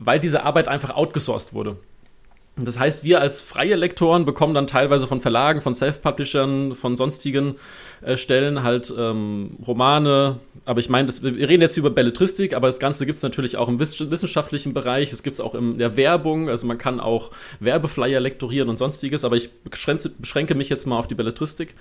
weil 0.00 0.18
diese 0.18 0.42
Arbeit 0.42 0.66
einfach 0.66 0.90
outgesourced 0.96 1.52
wurde. 1.52 1.76
Das 2.58 2.78
heißt, 2.78 3.04
wir 3.04 3.20
als 3.20 3.42
freie 3.42 3.76
Lektoren 3.76 4.24
bekommen 4.24 4.54
dann 4.54 4.66
teilweise 4.66 5.06
von 5.06 5.20
Verlagen, 5.20 5.60
von 5.60 5.74
Self-Publishern, 5.74 6.74
von 6.74 6.96
sonstigen 6.96 7.56
äh, 8.00 8.16
Stellen 8.16 8.62
halt 8.62 8.92
ähm, 8.96 9.58
Romane. 9.66 10.40
Aber 10.64 10.80
ich 10.80 10.88
meine, 10.88 11.06
wir 11.20 11.48
reden 11.48 11.60
jetzt 11.60 11.76
über 11.76 11.90
Belletristik, 11.90 12.54
aber 12.54 12.68
das 12.68 12.78
Ganze 12.78 13.04
gibt 13.04 13.16
es 13.16 13.22
natürlich 13.22 13.58
auch 13.58 13.68
im 13.68 13.78
wissenschaftlichen 13.78 14.72
Bereich. 14.72 15.12
Es 15.12 15.22
gibt 15.22 15.34
es 15.34 15.40
auch 15.40 15.54
in 15.54 15.76
der 15.76 15.98
Werbung. 15.98 16.48
Also 16.48 16.66
man 16.66 16.78
kann 16.78 16.98
auch 16.98 17.30
Werbeflyer 17.60 18.20
lektorieren 18.20 18.70
und 18.70 18.78
sonstiges. 18.78 19.24
Aber 19.24 19.36
ich 19.36 19.52
beschränke, 19.52 20.08
beschränke 20.18 20.54
mich 20.54 20.70
jetzt 20.70 20.86
mal 20.86 20.98
auf 20.98 21.08
die 21.08 21.14
Belletristik. 21.14 21.74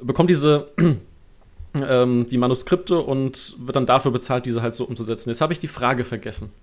Bekommt 0.00 0.28
diese 0.28 0.72
ähm, 1.74 2.26
die 2.26 2.38
Manuskripte 2.38 2.98
und 2.98 3.56
wird 3.58 3.76
dann 3.76 3.86
dafür 3.86 4.12
bezahlt, 4.12 4.46
diese 4.46 4.62
halt 4.62 4.74
so 4.74 4.84
umzusetzen. 4.84 5.30
Jetzt 5.30 5.40
habe 5.40 5.52
ich 5.52 5.58
die 5.58 5.68
Frage 5.68 6.04
vergessen. 6.04 6.50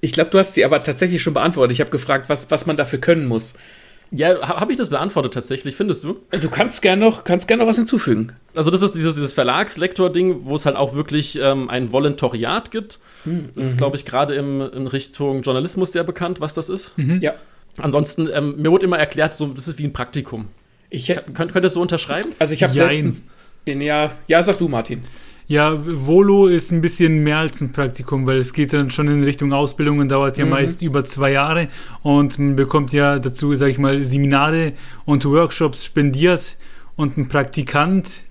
Ich 0.00 0.12
glaube, 0.12 0.30
du 0.30 0.38
hast 0.38 0.54
sie 0.54 0.64
aber 0.64 0.82
tatsächlich 0.82 1.22
schon 1.22 1.34
beantwortet. 1.34 1.72
Ich 1.72 1.80
habe 1.80 1.90
gefragt, 1.90 2.28
was, 2.28 2.50
was 2.50 2.66
man 2.66 2.76
dafür 2.76 3.00
können 3.00 3.26
muss. 3.26 3.54
Ja, 4.10 4.48
habe 4.48 4.72
ich 4.72 4.78
das 4.78 4.88
beantwortet 4.88 5.34
tatsächlich, 5.34 5.76
findest 5.76 6.04
du? 6.04 6.16
Du 6.40 6.48
kannst 6.48 6.80
gerne 6.80 7.04
noch, 7.04 7.24
kannst 7.24 7.46
gern 7.46 7.58
noch 7.58 7.66
was 7.66 7.76
hinzufügen. 7.76 8.32
Also 8.56 8.70
das 8.70 8.80
ist 8.80 8.94
dieses, 8.94 9.14
dieses 9.14 9.34
Verlagslektor-Ding, 9.34 10.44
wo 10.44 10.54
es 10.54 10.64
halt 10.64 10.76
auch 10.76 10.94
wirklich 10.94 11.38
ähm, 11.42 11.68
ein 11.68 11.92
Volontariat 11.92 12.70
gibt. 12.70 13.00
Hm, 13.24 13.50
das 13.54 13.66
ist, 13.66 13.74
mhm. 13.74 13.78
glaube 13.78 13.96
ich, 13.96 14.06
gerade 14.06 14.34
in 14.34 14.86
Richtung 14.86 15.42
Journalismus 15.42 15.92
sehr 15.92 16.04
bekannt, 16.04 16.40
was 16.40 16.54
das 16.54 16.70
ist. 16.70 16.96
Mhm. 16.96 17.16
Ja. 17.16 17.34
Ansonsten, 17.76 18.28
ähm, 18.32 18.56
mir 18.56 18.70
wurde 18.70 18.86
immer 18.86 18.98
erklärt, 18.98 19.34
so, 19.34 19.48
das 19.48 19.68
ist 19.68 19.78
wie 19.78 19.84
ein 19.84 19.92
Praktikum. 19.92 20.48
Ich 20.90 21.06
Kön 21.06 21.16
könnt, 21.16 21.36
könnt 21.36 21.56
ihr 21.56 21.60
das 21.60 21.74
so 21.74 21.82
unterschreiben? 21.82 22.30
Also 22.38 22.54
ich 22.54 22.62
habe 22.62 22.74
selbst... 22.74 23.06
In, 23.64 23.80
ja, 23.82 24.12
ja, 24.26 24.42
sag 24.42 24.58
du, 24.58 24.68
Martin. 24.68 25.04
Ja, 25.48 25.78
Volo 25.82 26.46
ist 26.46 26.70
ein 26.72 26.82
bisschen 26.82 27.22
mehr 27.22 27.38
als 27.38 27.62
ein 27.62 27.72
Praktikum, 27.72 28.26
weil 28.26 28.36
es 28.36 28.52
geht 28.52 28.74
dann 28.74 28.90
schon 28.90 29.08
in 29.08 29.24
Richtung 29.24 29.54
Ausbildung 29.54 29.98
und 29.98 30.08
dauert 30.08 30.36
ja 30.36 30.44
mhm. 30.44 30.50
meist 30.50 30.82
über 30.82 31.06
zwei 31.06 31.32
Jahre 31.32 31.68
und 32.02 32.38
man 32.38 32.54
bekommt 32.54 32.92
ja 32.92 33.18
dazu, 33.18 33.54
sag 33.54 33.68
ich 33.68 33.78
mal, 33.78 34.04
Seminare 34.04 34.74
und 35.06 35.24
Workshops 35.24 35.86
spendiert 35.86 36.58
und 36.96 37.16
ein 37.16 37.28
Praktikant, 37.28 38.24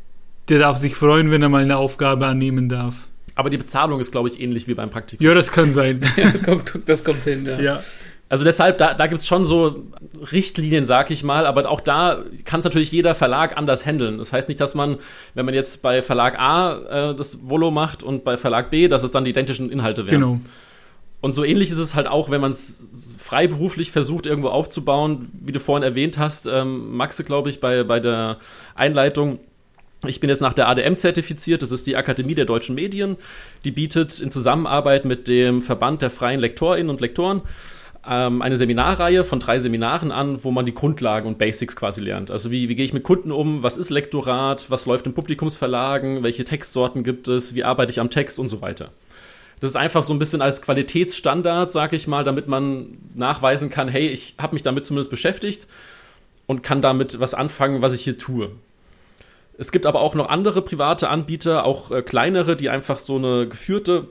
der 0.50 0.60
darf 0.60 0.78
sich 0.78 0.96
freuen, 0.96 1.32
wenn 1.32 1.42
er 1.42 1.50
mal 1.50 1.64
eine 1.64 1.78
Aufgabe 1.78 2.28
annehmen 2.28 2.70
darf. 2.70 3.08
Aber 3.34 3.50
die 3.50 3.58
Bezahlung 3.58 4.00
ist, 4.00 4.12
glaube 4.12 4.30
ich, 4.30 4.40
ähnlich 4.40 4.68
wie 4.68 4.76
beim 4.76 4.92
Praktikum. 4.92 5.26
Ja, 5.26 5.34
das 5.34 5.52
kann 5.52 5.72
sein. 5.72 6.02
ja, 6.18 6.30
das, 6.32 6.44
kommt, 6.44 6.74
das 6.86 7.04
kommt 7.04 7.24
hin, 7.24 7.46
ja. 7.46 7.60
ja. 7.60 7.84
Also 8.30 8.44
deshalb, 8.44 8.78
da, 8.78 8.94
da 8.94 9.08
gibt 9.08 9.22
es 9.22 9.28
schon 9.28 9.46
so 9.46 9.86
Richtlinien, 10.32 10.86
sag 10.86 11.12
ich 11.12 11.24
mal, 11.24 11.46
aber 11.46 11.70
auch 11.70 11.80
da 11.80 12.24
kann 12.44 12.60
es 12.60 12.66
natürlich 12.66 12.92
jeder 12.92 13.16
Verlag 13.16 13.56
anders 13.56 13.86
handeln. 13.86 14.18
Das 14.18 14.34
heißt 14.34 14.50
nicht, 14.50 14.60
dass 14.60 14.76
man, 14.76 14.98
wenn 15.34 15.46
man 15.46 15.56
jetzt 15.56 15.82
bei 15.82 16.02
Verlag 16.02 16.38
A 16.38 17.12
äh, 17.12 17.16
das 17.16 17.50
Volo 17.50 17.72
macht 17.72 18.04
und 18.04 18.26
bei 18.26 18.36
Verlag 18.36 18.70
B, 18.70 18.90
dass 18.90 19.04
es 19.04 19.12
dann 19.12 19.24
die 19.24 19.32
identischen 19.32 19.72
Inhalte 19.72 20.08
wären. 20.08 20.20
Genau. 20.20 20.40
Und 21.22 21.34
so 21.34 21.44
ähnlich 21.44 21.72
ist 21.72 21.78
es 21.78 21.96
halt 21.96 22.08
auch, 22.08 22.30
wenn 22.30 22.42
man 22.42 22.52
es 22.52 23.16
freiberuflich 23.18 23.92
versucht, 23.92 24.26
irgendwo 24.26 24.50
aufzubauen, 24.50 25.32
wie 25.42 25.52
du 25.52 25.60
vorhin 25.60 25.84
erwähnt 25.84 26.18
hast, 26.18 26.48
ähm, 26.48 26.96
Maxe, 26.96 27.24
glaube 27.24 27.50
ich, 27.50 27.60
bei, 27.60 27.84
bei 27.84 28.00
der 28.00 28.38
Einleitung. 28.76 29.40
Ich 30.06 30.20
bin 30.20 30.30
jetzt 30.30 30.42
nach 30.42 30.54
der 30.54 30.70
ADM 30.70 30.96
zertifiziert, 30.96 31.64
das 31.64 31.72
ist 31.72 31.88
die 31.88 31.96
Akademie 31.96 32.36
der 32.36 32.46
deutschen 32.46 32.76
Medien. 32.76 33.16
Die 33.64 33.72
bietet 33.72 34.20
in 34.20 34.30
Zusammenarbeit 34.30 35.06
mit 35.06 35.28
dem 35.28 35.64
Verband 35.64 36.04
der 36.04 36.12
freien 36.12 36.40
Lektorinnen 36.40 36.92
und 36.92 37.02
Lektoren 37.02 37.42
ähm, 38.08 38.42
eine 38.42 38.58
Seminarreihe 38.58 39.24
von 39.24 39.40
drei 39.40 39.60
Seminaren 39.60 40.12
an, 40.12 40.44
wo 40.44 40.52
man 40.52 40.66
die 40.66 40.74
Grundlagen 40.74 41.28
und 41.28 41.38
Basics 41.38 41.76
quasi 41.76 42.02
lernt. 42.02 42.32
Also 42.32 42.52
wie, 42.52 42.70
wie 42.70 42.76
gehe 42.76 42.86
ich 42.86 42.94
mit 42.94 43.04
Kunden 43.04 43.32
um, 43.32 43.64
was 43.64 43.78
ist 43.78 43.90
Lektorat, 43.90 44.70
was 44.70 44.86
läuft 44.86 45.06
in 45.06 45.14
Publikumsverlagen, 45.14 46.24
welche 46.24 46.46
Textsorten 46.46 47.04
gibt 47.04 47.28
es, 47.28 47.54
wie 47.56 47.64
arbeite 47.64 47.92
ich 47.92 48.00
am 48.00 48.10
Text 48.10 48.40
und 48.40 48.50
so 48.50 48.62
weiter. 48.62 48.92
Das 49.60 49.72
ist 49.72 49.76
einfach 49.76 50.04
so 50.04 50.14
ein 50.14 50.20
bisschen 50.20 50.42
als 50.42 50.62
Qualitätsstandard, 50.62 51.72
sag 51.72 51.94
ich 51.94 52.08
mal, 52.08 52.24
damit 52.24 52.48
man 52.48 52.98
nachweisen 53.16 53.70
kann, 53.70 53.88
hey, 53.88 54.08
ich 54.08 54.36
habe 54.38 54.54
mich 54.54 54.64
damit 54.64 54.86
zumindest 54.86 55.10
beschäftigt 55.10 55.68
und 56.46 56.64
kann 56.64 56.82
damit 56.82 57.20
was 57.20 57.34
anfangen, 57.34 57.82
was 57.82 57.94
ich 57.94 58.02
hier 58.02 58.18
tue. 58.18 58.52
Es 59.58 59.72
gibt 59.72 59.88
aber 59.88 60.02
auch 60.02 60.14
noch 60.14 60.30
andere 60.30 60.62
private 60.62 61.10
Anbieter, 61.10 61.66
auch 61.66 61.90
äh, 61.90 62.04
kleinere, 62.04 62.56
die 62.56 62.70
einfach 62.70 63.00
so 63.00 63.16
eine 63.16 63.48
geführte 63.48 64.08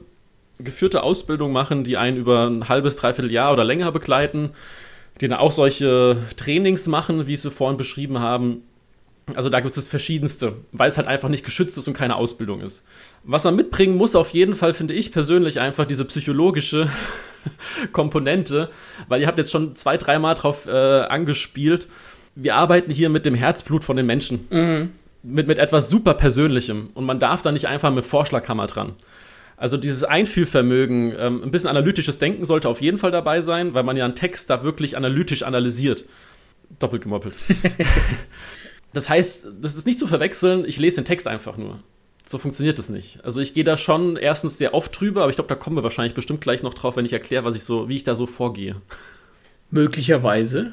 geführte 0.58 1.02
Ausbildung 1.02 1.52
machen, 1.52 1.84
die 1.84 1.96
einen 1.96 2.16
über 2.16 2.46
ein 2.46 2.68
halbes, 2.68 2.96
dreiviertel 2.96 3.30
Jahr 3.30 3.52
oder 3.52 3.64
länger 3.64 3.92
begleiten, 3.92 4.50
die 5.20 5.28
dann 5.28 5.38
auch 5.38 5.52
solche 5.52 6.16
Trainings 6.36 6.86
machen, 6.86 7.26
wie 7.26 7.34
es 7.34 7.44
wir 7.44 7.50
vorhin 7.50 7.76
beschrieben 7.76 8.20
haben. 8.20 8.62
Also 9.34 9.48
da 9.48 9.58
gibt 9.58 9.70
es 9.70 9.82
das 9.82 9.88
Verschiedenste, 9.88 10.54
weil 10.70 10.88
es 10.88 10.98
halt 10.98 11.08
einfach 11.08 11.28
nicht 11.28 11.44
geschützt 11.44 11.76
ist 11.76 11.88
und 11.88 11.94
keine 11.94 12.14
Ausbildung 12.14 12.60
ist. 12.60 12.84
Was 13.24 13.42
man 13.42 13.56
mitbringen 13.56 13.96
muss, 13.96 14.14
auf 14.14 14.30
jeden 14.30 14.54
Fall, 14.54 14.72
finde 14.72 14.94
ich 14.94 15.10
persönlich 15.10 15.58
einfach 15.58 15.84
diese 15.84 16.04
psychologische 16.04 16.88
Komponente, 17.92 18.70
weil 19.08 19.20
ihr 19.20 19.26
habt 19.26 19.38
jetzt 19.38 19.50
schon 19.50 19.74
zwei, 19.74 19.96
dreimal 19.96 20.34
drauf 20.34 20.66
äh, 20.66 20.70
angespielt. 20.70 21.88
Wir 22.36 22.54
arbeiten 22.54 22.92
hier 22.92 23.08
mit 23.08 23.26
dem 23.26 23.34
Herzblut 23.34 23.82
von 23.82 23.96
den 23.96 24.06
Menschen. 24.06 24.46
Mhm. 24.50 24.88
Mit, 25.24 25.48
mit 25.48 25.58
etwas 25.58 25.90
super 25.90 26.14
Persönlichem. 26.14 26.90
Und 26.94 27.04
man 27.04 27.18
darf 27.18 27.42
da 27.42 27.50
nicht 27.50 27.66
einfach 27.66 27.92
mit 27.92 28.04
Vorschlaghammer 28.04 28.68
dran. 28.68 28.92
Also 29.56 29.76
dieses 29.78 30.04
Einfühlvermögen, 30.04 31.14
ähm, 31.18 31.42
ein 31.42 31.50
bisschen 31.50 31.70
analytisches 31.70 32.18
Denken 32.18 32.44
sollte 32.44 32.68
auf 32.68 32.82
jeden 32.82 32.98
Fall 32.98 33.10
dabei 33.10 33.40
sein, 33.40 33.72
weil 33.72 33.84
man 33.84 33.96
ja 33.96 34.04
einen 34.04 34.14
Text 34.14 34.50
da 34.50 34.62
wirklich 34.62 34.96
analytisch 34.96 35.42
analysiert. 35.42 36.04
Doppelt 36.78 37.02
gemoppelt. 37.02 37.36
das 38.92 39.08
heißt, 39.08 39.48
das 39.60 39.74
ist 39.74 39.86
nicht 39.86 39.98
zu 39.98 40.06
verwechseln, 40.06 40.64
ich 40.66 40.78
lese 40.78 40.96
den 40.96 41.06
Text 41.06 41.26
einfach 41.26 41.56
nur. 41.56 41.80
So 42.28 42.38
funktioniert 42.38 42.78
das 42.78 42.90
nicht. 42.90 43.20
Also 43.24 43.40
ich 43.40 43.54
gehe 43.54 43.64
da 43.64 43.76
schon 43.76 44.16
erstens 44.16 44.58
sehr 44.58 44.74
oft 44.74 44.98
drüber, 44.98 45.22
aber 45.22 45.30
ich 45.30 45.36
glaube, 45.36 45.48
da 45.48 45.54
kommen 45.54 45.76
wir 45.76 45.84
wahrscheinlich 45.84 46.14
bestimmt 46.14 46.40
gleich 46.40 46.62
noch 46.62 46.74
drauf, 46.74 46.96
wenn 46.96 47.06
ich 47.06 47.12
erkläre, 47.12 47.44
was 47.44 47.54
ich 47.54 47.62
so, 47.62 47.88
wie 47.88 47.96
ich 47.96 48.04
da 48.04 48.14
so 48.14 48.26
vorgehe. 48.26 48.76
Möglicherweise. 49.70 50.72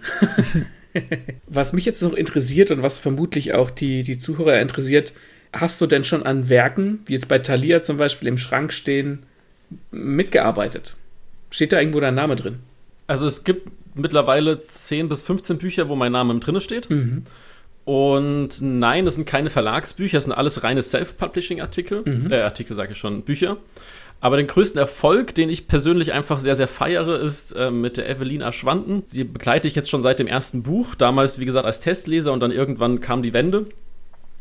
was 1.47 1.71
mich 1.71 1.85
jetzt 1.85 2.01
noch 2.01 2.13
interessiert 2.13 2.71
und 2.71 2.81
was 2.81 2.99
vermutlich 2.99 3.53
auch 3.53 3.69
die, 3.69 4.03
die 4.03 4.17
Zuhörer 4.17 4.59
interessiert, 4.59 5.13
hast 5.53 5.79
du 5.79 5.85
denn 5.85 6.03
schon 6.03 6.23
an 6.23 6.49
Werken, 6.49 7.05
die 7.07 7.13
jetzt 7.13 7.27
bei 7.27 7.39
Thalia 7.39 7.83
zum 7.83 7.97
Beispiel 7.97 8.27
im 8.27 8.37
Schrank 8.37 8.73
stehen, 8.73 9.19
mitgearbeitet? 9.91 10.95
Steht 11.51 11.71
da 11.71 11.79
irgendwo 11.79 11.99
dein 11.99 12.15
Name 12.15 12.35
drin? 12.35 12.59
Also 13.07 13.27
es 13.27 13.43
gibt 13.43 13.69
mittlerweile 13.95 14.59
10 14.59 15.09
bis 15.09 15.21
15 15.21 15.59
Bücher, 15.59 15.87
wo 15.89 15.95
mein 15.95 16.11
Name 16.11 16.37
drin 16.39 16.59
steht. 16.59 16.89
Mhm. 16.89 17.23
Und 17.85 18.61
nein, 18.61 19.05
das 19.05 19.15
sind 19.15 19.27
keine 19.27 19.49
Verlagsbücher, 19.49 20.17
das 20.17 20.23
sind 20.23 20.33
alles 20.33 20.63
reine 20.63 20.83
Self-Publishing-Artikel. 20.83 22.03
Mhm. 22.05 22.31
Äh, 22.31 22.41
Artikel 22.41 22.75
sage 22.75 22.93
ich 22.93 22.97
schon, 22.97 23.23
Bücher. 23.23 23.57
Aber 24.21 24.37
den 24.37 24.47
größten 24.47 24.79
Erfolg, 24.79 25.35
den 25.35 25.49
ich 25.49 25.67
persönlich 25.67 26.13
einfach 26.13 26.39
sehr, 26.39 26.55
sehr 26.55 26.69
feiere, 26.69 27.19
ist 27.19 27.51
äh, 27.57 27.71
mit 27.71 27.97
der 27.97 28.09
Evelina 28.09 28.53
Schwanden. 28.53 29.03
Sie 29.07 29.25
begleite 29.25 29.67
ich 29.67 29.75
jetzt 29.75 29.89
schon 29.89 30.01
seit 30.01 30.17
dem 30.17 30.27
ersten 30.27 30.63
Buch. 30.63 30.95
Damals, 30.95 31.39
wie 31.39 31.45
gesagt, 31.45 31.65
als 31.65 31.81
Testleser 31.81 32.31
und 32.31 32.39
dann 32.39 32.51
irgendwann 32.51 33.01
kam 33.01 33.21
die 33.21 33.33
Wende. 33.33 33.65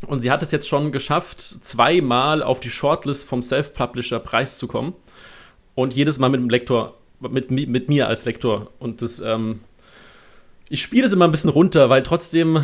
Und 0.07 0.21
sie 0.21 0.31
hat 0.31 0.43
es 0.43 0.51
jetzt 0.51 0.67
schon 0.67 0.91
geschafft, 0.91 1.41
zweimal 1.41 2.43
auf 2.43 2.59
die 2.59 2.69
Shortlist 2.69 3.25
vom 3.25 3.41
Self-Publisher 3.41 4.19
Preis 4.19 4.57
zu 4.57 4.67
kommen. 4.67 4.93
Und 5.75 5.95
jedes 5.95 6.19
Mal 6.19 6.29
mit 6.29 6.39
dem 6.39 6.49
Lektor, 6.49 6.95
mit, 7.19 7.49
mit 7.51 7.89
mir 7.89 8.07
als 8.07 8.25
Lektor. 8.25 8.71
Und 8.79 9.01
das, 9.01 9.19
ähm, 9.19 9.61
ich 10.69 10.81
spiele 10.81 11.05
es 11.05 11.13
immer 11.13 11.25
ein 11.25 11.31
bisschen 11.31 11.49
runter, 11.49 11.89
weil 11.89 12.03
trotzdem 12.03 12.63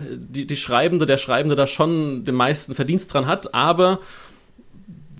die, 0.00 0.46
die 0.46 0.56
Schreibende, 0.56 1.06
der 1.06 1.18
Schreibende 1.18 1.56
da 1.56 1.66
schon 1.66 2.24
den 2.24 2.34
meisten 2.34 2.74
Verdienst 2.74 3.12
dran 3.12 3.26
hat, 3.26 3.54
aber 3.54 4.00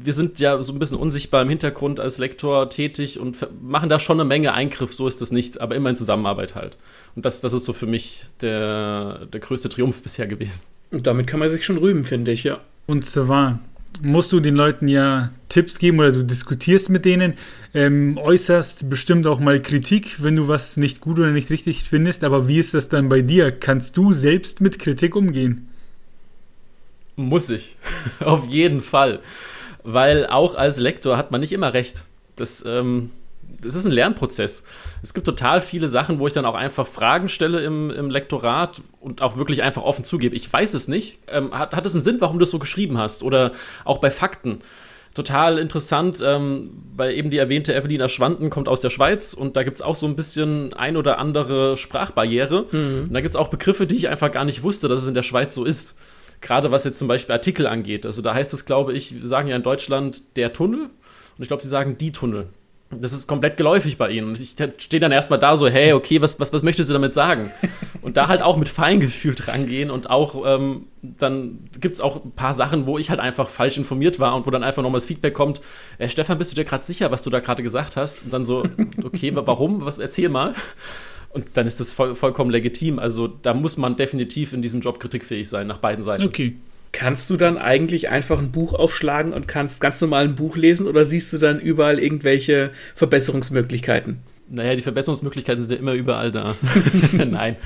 wir 0.02 0.12
sind 0.12 0.38
ja 0.38 0.62
so 0.62 0.72
ein 0.72 0.78
bisschen 0.78 0.98
unsichtbar 0.98 1.42
im 1.42 1.48
Hintergrund 1.48 2.00
als 2.00 2.18
Lektor 2.18 2.70
tätig 2.70 3.18
und 3.18 3.36
machen 3.62 3.88
da 3.88 3.98
schon 3.98 4.20
eine 4.20 4.28
Menge 4.28 4.52
Eingriff, 4.54 4.92
so 4.92 5.08
ist 5.08 5.20
das 5.20 5.32
nicht, 5.32 5.60
aber 5.60 5.74
immer 5.74 5.90
in 5.90 5.96
Zusammenarbeit 5.96 6.54
halt. 6.54 6.76
Und 7.14 7.24
das, 7.24 7.40
das 7.40 7.52
ist 7.52 7.64
so 7.64 7.72
für 7.72 7.86
mich 7.86 8.22
der, 8.40 9.26
der 9.26 9.40
größte 9.40 9.68
Triumph 9.68 10.02
bisher 10.02 10.26
gewesen. 10.26 10.62
Und 10.90 11.06
damit 11.06 11.26
kann 11.26 11.40
man 11.40 11.50
sich 11.50 11.64
schon 11.64 11.78
rühmen, 11.78 12.04
finde 12.04 12.32
ich, 12.32 12.44
ja. 12.44 12.60
Und 12.86 13.04
zwar 13.04 13.60
musst 14.00 14.32
du 14.32 14.40
den 14.40 14.54
Leuten 14.54 14.88
ja 14.88 15.32
Tipps 15.48 15.78
geben 15.78 15.98
oder 15.98 16.12
du 16.12 16.24
diskutierst 16.24 16.88
mit 16.88 17.04
denen, 17.04 17.34
ähm, 17.74 18.16
äußerst 18.16 18.88
bestimmt 18.88 19.26
auch 19.26 19.40
mal 19.40 19.60
Kritik, 19.60 20.22
wenn 20.22 20.36
du 20.36 20.48
was 20.48 20.76
nicht 20.76 21.00
gut 21.00 21.18
oder 21.18 21.32
nicht 21.32 21.50
richtig 21.50 21.84
findest. 21.84 22.24
Aber 22.24 22.48
wie 22.48 22.58
ist 22.58 22.74
das 22.74 22.88
dann 22.88 23.08
bei 23.08 23.22
dir? 23.22 23.50
Kannst 23.50 23.96
du 23.96 24.12
selbst 24.12 24.60
mit 24.60 24.78
Kritik 24.78 25.16
umgehen? 25.16 25.68
Muss 27.16 27.50
ich. 27.50 27.76
Auf 28.20 28.46
jeden 28.48 28.80
Fall. 28.80 29.20
Weil 29.90 30.26
auch 30.26 30.54
als 30.54 30.76
Lektor 30.76 31.16
hat 31.16 31.30
man 31.30 31.40
nicht 31.40 31.52
immer 31.52 31.72
recht. 31.72 32.04
Das 32.36 32.62
ähm, 32.66 33.10
das 33.62 33.74
ist 33.74 33.86
ein 33.86 33.92
Lernprozess. 33.92 34.62
Es 35.02 35.14
gibt 35.14 35.26
total 35.26 35.62
viele 35.62 35.88
Sachen, 35.88 36.18
wo 36.18 36.26
ich 36.26 36.34
dann 36.34 36.44
auch 36.44 36.54
einfach 36.54 36.86
Fragen 36.86 37.30
stelle 37.30 37.62
im, 37.62 37.90
im 37.90 38.10
Lektorat 38.10 38.82
und 39.00 39.22
auch 39.22 39.38
wirklich 39.38 39.62
einfach 39.62 39.82
offen 39.82 40.04
zugebe. 40.04 40.36
Ich 40.36 40.52
weiß 40.52 40.74
es 40.74 40.88
nicht. 40.88 41.20
Ähm, 41.28 41.52
hat, 41.52 41.74
hat 41.74 41.86
es 41.86 41.94
einen 41.94 42.02
Sinn, 42.02 42.18
warum 42.20 42.36
du 42.36 42.40
das 42.40 42.50
so 42.50 42.58
geschrieben 42.58 42.98
hast? 42.98 43.22
Oder 43.22 43.52
auch 43.86 43.98
bei 43.98 44.10
Fakten. 44.10 44.58
total 45.14 45.58
interessant, 45.58 46.22
ähm, 46.22 46.70
weil 46.94 47.14
eben 47.14 47.30
die 47.30 47.38
erwähnte 47.38 47.74
Evelina 47.74 48.10
Schwanden 48.10 48.50
kommt 48.50 48.68
aus 48.68 48.80
der 48.80 48.90
Schweiz 48.90 49.32
und 49.32 49.56
da 49.56 49.62
gibt 49.62 49.76
es 49.76 49.82
auch 49.82 49.96
so 49.96 50.06
ein 50.06 50.14
bisschen 50.14 50.74
ein 50.74 50.96
oder 50.98 51.18
andere 51.18 51.76
Sprachbarriere. 51.78 52.66
Mhm. 52.70 53.04
Und 53.08 53.14
da 53.14 53.22
gibt 53.22 53.34
es 53.34 53.40
auch 53.40 53.48
Begriffe, 53.48 53.86
die 53.86 53.96
ich 53.96 54.08
einfach 54.08 54.30
gar 54.30 54.44
nicht 54.44 54.62
wusste, 54.62 54.86
dass 54.86 55.02
es 55.02 55.08
in 55.08 55.14
der 55.14 55.22
Schweiz 55.22 55.54
so 55.54 55.64
ist. 55.64 55.94
Gerade 56.40 56.70
was 56.70 56.84
jetzt 56.84 56.98
zum 56.98 57.08
Beispiel 57.08 57.32
Artikel 57.32 57.66
angeht. 57.66 58.06
Also 58.06 58.22
da 58.22 58.34
heißt 58.34 58.54
es, 58.54 58.64
glaube 58.64 58.92
ich, 58.92 59.20
wir 59.20 59.28
sagen 59.28 59.48
ja 59.48 59.56
in 59.56 59.62
Deutschland 59.62 60.36
der 60.36 60.52
Tunnel 60.52 60.82
und 61.38 61.42
ich 61.42 61.48
glaube, 61.48 61.62
sie 61.62 61.68
sagen 61.68 61.98
die 61.98 62.12
Tunnel. 62.12 62.48
Das 62.90 63.12
ist 63.12 63.26
komplett 63.26 63.58
geläufig 63.58 63.98
bei 63.98 64.10
ihnen. 64.10 64.28
Und 64.28 64.40
ich 64.40 64.54
stehe 64.78 65.00
dann 65.00 65.12
erstmal 65.12 65.38
da 65.38 65.58
so, 65.58 65.68
hey, 65.68 65.92
okay, 65.92 66.22
was, 66.22 66.40
was, 66.40 66.54
was 66.54 66.62
möchtest 66.62 66.88
du 66.88 66.94
damit 66.94 67.12
sagen? 67.12 67.50
Und 68.00 68.16
da 68.16 68.28
halt 68.28 68.40
auch 68.40 68.56
mit 68.56 68.70
Feingefühl 68.70 69.34
rangehen 69.38 69.90
und 69.90 70.08
auch, 70.08 70.46
ähm, 70.46 70.86
dann 71.02 71.68
gibt's 71.78 72.00
auch 72.00 72.24
ein 72.24 72.30
paar 72.30 72.54
Sachen, 72.54 72.86
wo 72.86 72.96
ich 72.96 73.10
halt 73.10 73.20
einfach 73.20 73.50
falsch 73.50 73.76
informiert 73.76 74.18
war 74.18 74.34
und 74.34 74.46
wo 74.46 74.50
dann 74.50 74.62
einfach 74.62 74.82
nochmal 74.82 75.00
das 75.00 75.06
Feedback 75.06 75.34
kommt, 75.34 75.60
äh, 75.98 76.08
Stefan, 76.08 76.38
bist 76.38 76.52
du 76.52 76.54
dir 76.54 76.64
gerade 76.64 76.82
sicher, 76.82 77.10
was 77.10 77.20
du 77.20 77.28
da 77.28 77.40
gerade 77.40 77.62
gesagt 77.62 77.96
hast? 77.98 78.24
Und 78.24 78.32
dann 78.32 78.44
so, 78.46 78.64
okay, 79.04 79.32
warum? 79.34 79.84
Was, 79.84 79.98
erzähl 79.98 80.30
mal. 80.30 80.54
Und 81.30 81.46
dann 81.54 81.66
ist 81.66 81.80
das 81.80 81.92
voll, 81.92 82.14
vollkommen 82.14 82.50
legitim. 82.50 82.98
Also 82.98 83.28
da 83.28 83.54
muss 83.54 83.76
man 83.76 83.96
definitiv 83.96 84.52
in 84.52 84.62
diesem 84.62 84.80
Job 84.80 84.98
kritikfähig 84.98 85.48
sein, 85.48 85.66
nach 85.66 85.78
beiden 85.78 86.04
Seiten. 86.04 86.24
Okay. 86.24 86.56
Kannst 86.90 87.28
du 87.28 87.36
dann 87.36 87.58
eigentlich 87.58 88.08
einfach 88.08 88.38
ein 88.38 88.50
Buch 88.50 88.72
aufschlagen 88.72 89.34
und 89.34 89.46
kannst 89.46 89.80
ganz 89.80 90.00
normal 90.00 90.24
ein 90.24 90.36
Buch 90.36 90.56
lesen 90.56 90.86
oder 90.86 91.04
siehst 91.04 91.32
du 91.32 91.38
dann 91.38 91.60
überall 91.60 91.98
irgendwelche 91.98 92.70
Verbesserungsmöglichkeiten? 92.96 94.20
Naja, 94.50 94.74
die 94.74 94.82
Verbesserungsmöglichkeiten 94.82 95.62
sind 95.62 95.72
ja 95.72 95.78
immer 95.78 95.92
überall 95.92 96.32
da. 96.32 96.54
Nein. 97.12 97.56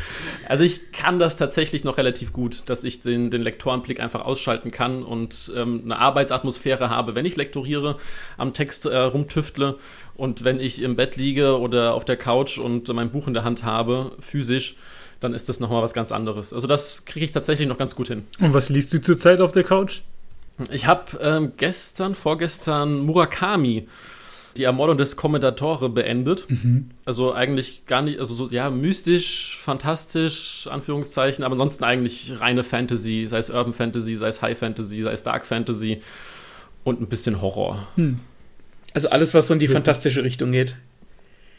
Also 0.48 0.64
ich 0.64 0.90
kann 0.90 1.20
das 1.20 1.36
tatsächlich 1.36 1.84
noch 1.84 1.96
relativ 1.96 2.32
gut, 2.32 2.64
dass 2.66 2.82
ich 2.82 3.00
den, 3.00 3.30
den 3.30 3.42
Lektorenblick 3.42 4.00
einfach 4.00 4.24
ausschalten 4.24 4.72
kann 4.72 5.04
und 5.04 5.52
ähm, 5.56 5.82
eine 5.84 5.98
Arbeitsatmosphäre 5.98 6.90
habe, 6.90 7.14
wenn 7.14 7.24
ich 7.24 7.36
lektoriere, 7.36 7.96
am 8.36 8.52
Text 8.52 8.86
äh, 8.86 8.96
rumtüftle 8.96 9.76
und 10.16 10.42
wenn 10.42 10.58
ich 10.58 10.82
im 10.82 10.96
Bett 10.96 11.16
liege 11.16 11.60
oder 11.60 11.94
auf 11.94 12.04
der 12.04 12.16
Couch 12.16 12.58
und 12.58 12.92
mein 12.92 13.10
Buch 13.10 13.28
in 13.28 13.34
der 13.34 13.44
Hand 13.44 13.64
habe, 13.64 14.12
physisch, 14.18 14.74
dann 15.20 15.34
ist 15.34 15.48
das 15.48 15.60
nochmal 15.60 15.82
was 15.82 15.94
ganz 15.94 16.10
anderes. 16.10 16.52
Also 16.52 16.66
das 16.66 17.04
kriege 17.04 17.24
ich 17.24 17.30
tatsächlich 17.30 17.68
noch 17.68 17.78
ganz 17.78 17.94
gut 17.94 18.08
hin. 18.08 18.24
Und 18.40 18.54
was 18.54 18.68
liest 18.68 18.92
du 18.92 19.00
zurzeit 19.00 19.40
auf 19.40 19.52
der 19.52 19.62
Couch? 19.62 20.00
Ich 20.70 20.86
habe 20.86 21.18
ähm, 21.20 21.52
gestern, 21.56 22.14
vorgestern 22.14 23.00
Murakami, 23.00 23.86
die 24.56 24.64
Ermordung 24.64 24.98
des 24.98 25.16
Kommendatore 25.16 25.88
beendet. 25.88 26.48
Mhm. 26.48 26.88
Also 27.04 27.32
eigentlich 27.32 27.86
gar 27.86 28.02
nicht, 28.02 28.18
also 28.18 28.34
so, 28.34 28.48
ja, 28.48 28.70
mystisch, 28.70 29.58
fantastisch, 29.60 30.68
Anführungszeichen, 30.70 31.44
aber 31.44 31.54
ansonsten 31.54 31.84
eigentlich 31.84 32.32
reine 32.40 32.62
Fantasy, 32.62 33.26
sei 33.28 33.38
es 33.38 33.50
Urban 33.50 33.72
Fantasy, 33.72 34.16
sei 34.16 34.28
es 34.28 34.42
High 34.42 34.58
Fantasy, 34.58 35.02
sei 35.02 35.12
es 35.12 35.22
Dark 35.22 35.46
Fantasy 35.46 36.00
und 36.84 37.00
ein 37.00 37.06
bisschen 37.06 37.40
Horror. 37.40 37.86
Hm. 37.96 38.20
Also 38.94 39.08
alles, 39.08 39.34
was 39.34 39.46
so 39.46 39.54
in 39.54 39.60
die 39.60 39.66
ja. 39.66 39.72
fantastische 39.72 40.22
Richtung 40.22 40.52
geht. 40.52 40.76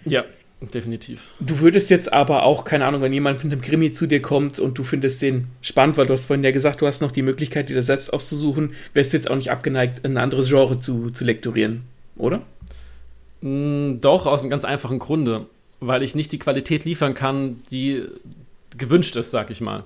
Ja, 0.06 0.23
definitiv. 0.62 1.32
Du 1.39 1.60
würdest 1.60 1.89
jetzt 1.89 2.13
aber 2.13 2.43
auch, 2.43 2.63
keine 2.63 2.86
Ahnung, 2.86 3.01
wenn 3.01 3.13
jemand 3.13 3.43
mit 3.43 3.51
einem 3.51 3.62
Krimi 3.62 3.91
zu 3.91 4.06
dir 4.06 4.21
kommt 4.21 4.60
und 4.60 4.77
du 4.77 4.84
findest 4.84 5.21
den 5.21 5.47
spannend, 5.62 5.97
weil 5.97 6.06
du 6.06 6.13
hast 6.13 6.25
vorhin 6.25 6.43
ja 6.43 6.51
gesagt, 6.51 6.82
du 6.82 6.88
hast 6.88 7.01
noch 7.01 7.12
die 7.12 7.21
Möglichkeit, 7.21 7.69
dir 7.69 7.75
das 7.75 7.88
selbst 7.88 8.13
auszusuchen, 8.13 8.73
wärst 8.93 9.13
du 9.13 9.17
jetzt 9.17 9.29
auch 9.29 9.36
nicht 9.36 9.51
abgeneigt, 9.51 10.06
ein 10.06 10.17
anderes 10.17 10.49
Genre 10.49 10.79
zu, 10.79 11.10
zu 11.10 11.23
lektorieren, 11.25 11.84
oder? 12.15 12.43
Mm, 13.43 13.99
doch, 13.99 14.25
aus 14.25 14.41
einem 14.41 14.49
ganz 14.49 14.63
einfachen 14.63 14.99
Grunde. 14.99 15.45
Weil 15.82 16.01
ich 16.01 16.15
nicht 16.15 16.32
die 16.32 16.39
Qualität 16.39 16.86
liefern 16.86 17.13
kann, 17.13 17.62
die 17.69 18.06
gewünscht 18.77 19.17
ist, 19.17 19.32
sag 19.32 19.51
ich 19.51 19.60
mal. 19.60 19.84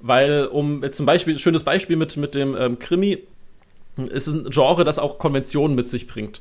Weil, 0.00 0.46
um 0.46 0.84
zum 0.92 1.04
Beispiel, 1.04 1.38
schönes 1.38 1.64
Beispiel 1.64 1.96
mit, 1.96 2.16
mit 2.16 2.34
dem 2.34 2.56
ähm, 2.56 2.78
Krimi, 2.78 3.18
ist 3.96 4.28
ein 4.28 4.48
Genre, 4.50 4.84
das 4.84 5.00
auch 5.00 5.18
Konventionen 5.18 5.74
mit 5.74 5.88
sich 5.88 6.06
bringt. 6.06 6.40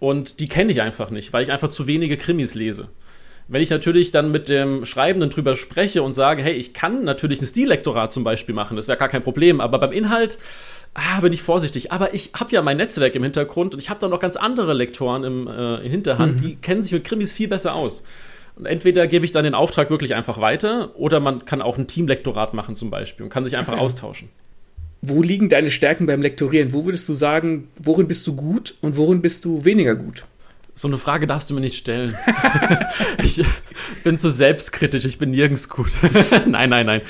Und 0.00 0.38
die 0.38 0.48
kenne 0.48 0.70
ich 0.70 0.82
einfach 0.82 1.10
nicht, 1.10 1.32
weil 1.32 1.42
ich 1.42 1.50
einfach 1.50 1.68
zu 1.68 1.86
wenige 1.86 2.16
Krimis 2.18 2.54
lese. 2.54 2.88
Wenn 3.48 3.62
ich 3.62 3.70
natürlich 3.70 4.10
dann 4.10 4.30
mit 4.30 4.50
dem 4.50 4.84
Schreibenden 4.84 5.30
drüber 5.30 5.56
spreche 5.56 6.02
und 6.02 6.12
sage, 6.12 6.42
hey, 6.42 6.52
ich 6.52 6.74
kann 6.74 7.04
natürlich 7.04 7.40
ein 7.40 7.46
Stillektorat 7.46 8.12
zum 8.12 8.22
Beispiel 8.22 8.54
machen, 8.54 8.76
das 8.76 8.84
ist 8.84 8.90
ja 8.90 8.94
gar 8.94 9.08
kein 9.08 9.22
Problem, 9.22 9.62
aber 9.62 9.78
beim 9.78 9.92
Inhalt 9.92 10.38
ah, 10.94 11.20
bin 11.20 11.32
ich 11.32 11.42
vorsichtig. 11.42 11.92
Aber 11.92 12.14
ich 12.14 12.30
habe 12.38 12.52
ja 12.52 12.62
mein 12.62 12.76
Netzwerk 12.76 13.14
im 13.14 13.22
Hintergrund 13.22 13.74
und 13.74 13.80
ich 13.80 13.90
habe 13.90 14.00
da 14.00 14.08
noch 14.08 14.20
ganz 14.20 14.36
andere 14.36 14.74
Lektoren 14.74 15.24
im 15.24 15.48
äh, 15.48 15.88
Hinterhand, 15.88 16.34
mhm. 16.34 16.46
die 16.46 16.56
kennen 16.56 16.84
sich 16.84 16.92
mit 16.92 17.04
Krimis 17.04 17.32
viel 17.32 17.48
besser 17.48 17.74
aus. 17.74 18.02
Und 18.56 18.66
entweder 18.66 19.06
gebe 19.06 19.24
ich 19.24 19.32
dann 19.32 19.44
den 19.44 19.54
Auftrag 19.54 19.88
wirklich 19.88 20.14
einfach 20.14 20.40
weiter 20.40 20.90
oder 20.96 21.20
man 21.20 21.44
kann 21.44 21.62
auch 21.62 21.78
ein 21.78 21.86
Teamlektorat 21.86 22.54
machen 22.54 22.74
zum 22.74 22.90
Beispiel 22.90 23.24
und 23.24 23.30
kann 23.30 23.44
sich 23.44 23.56
einfach 23.56 23.74
okay. 23.74 23.82
austauschen. 23.82 24.28
Wo 25.00 25.22
liegen 25.22 25.48
deine 25.48 25.70
Stärken 25.70 26.06
beim 26.06 26.22
Lektorieren? 26.22 26.72
Wo 26.72 26.84
würdest 26.84 27.08
du 27.08 27.12
sagen, 27.12 27.68
worin 27.80 28.08
bist 28.08 28.26
du 28.26 28.34
gut 28.34 28.74
und 28.80 28.96
worin 28.96 29.22
bist 29.22 29.44
du 29.44 29.64
weniger 29.64 29.94
gut? 29.94 30.24
So 30.78 30.86
eine 30.86 30.96
Frage 30.96 31.26
darfst 31.26 31.50
du 31.50 31.54
mir 31.54 31.60
nicht 31.60 31.74
stellen. 31.74 32.16
ich 33.20 33.42
bin 34.04 34.16
zu 34.16 34.30
selbstkritisch, 34.30 35.06
ich 35.06 35.18
bin 35.18 35.32
nirgends 35.32 35.68
gut. 35.68 35.90
nein, 36.46 36.70
nein, 36.70 36.86
nein. 36.86 37.00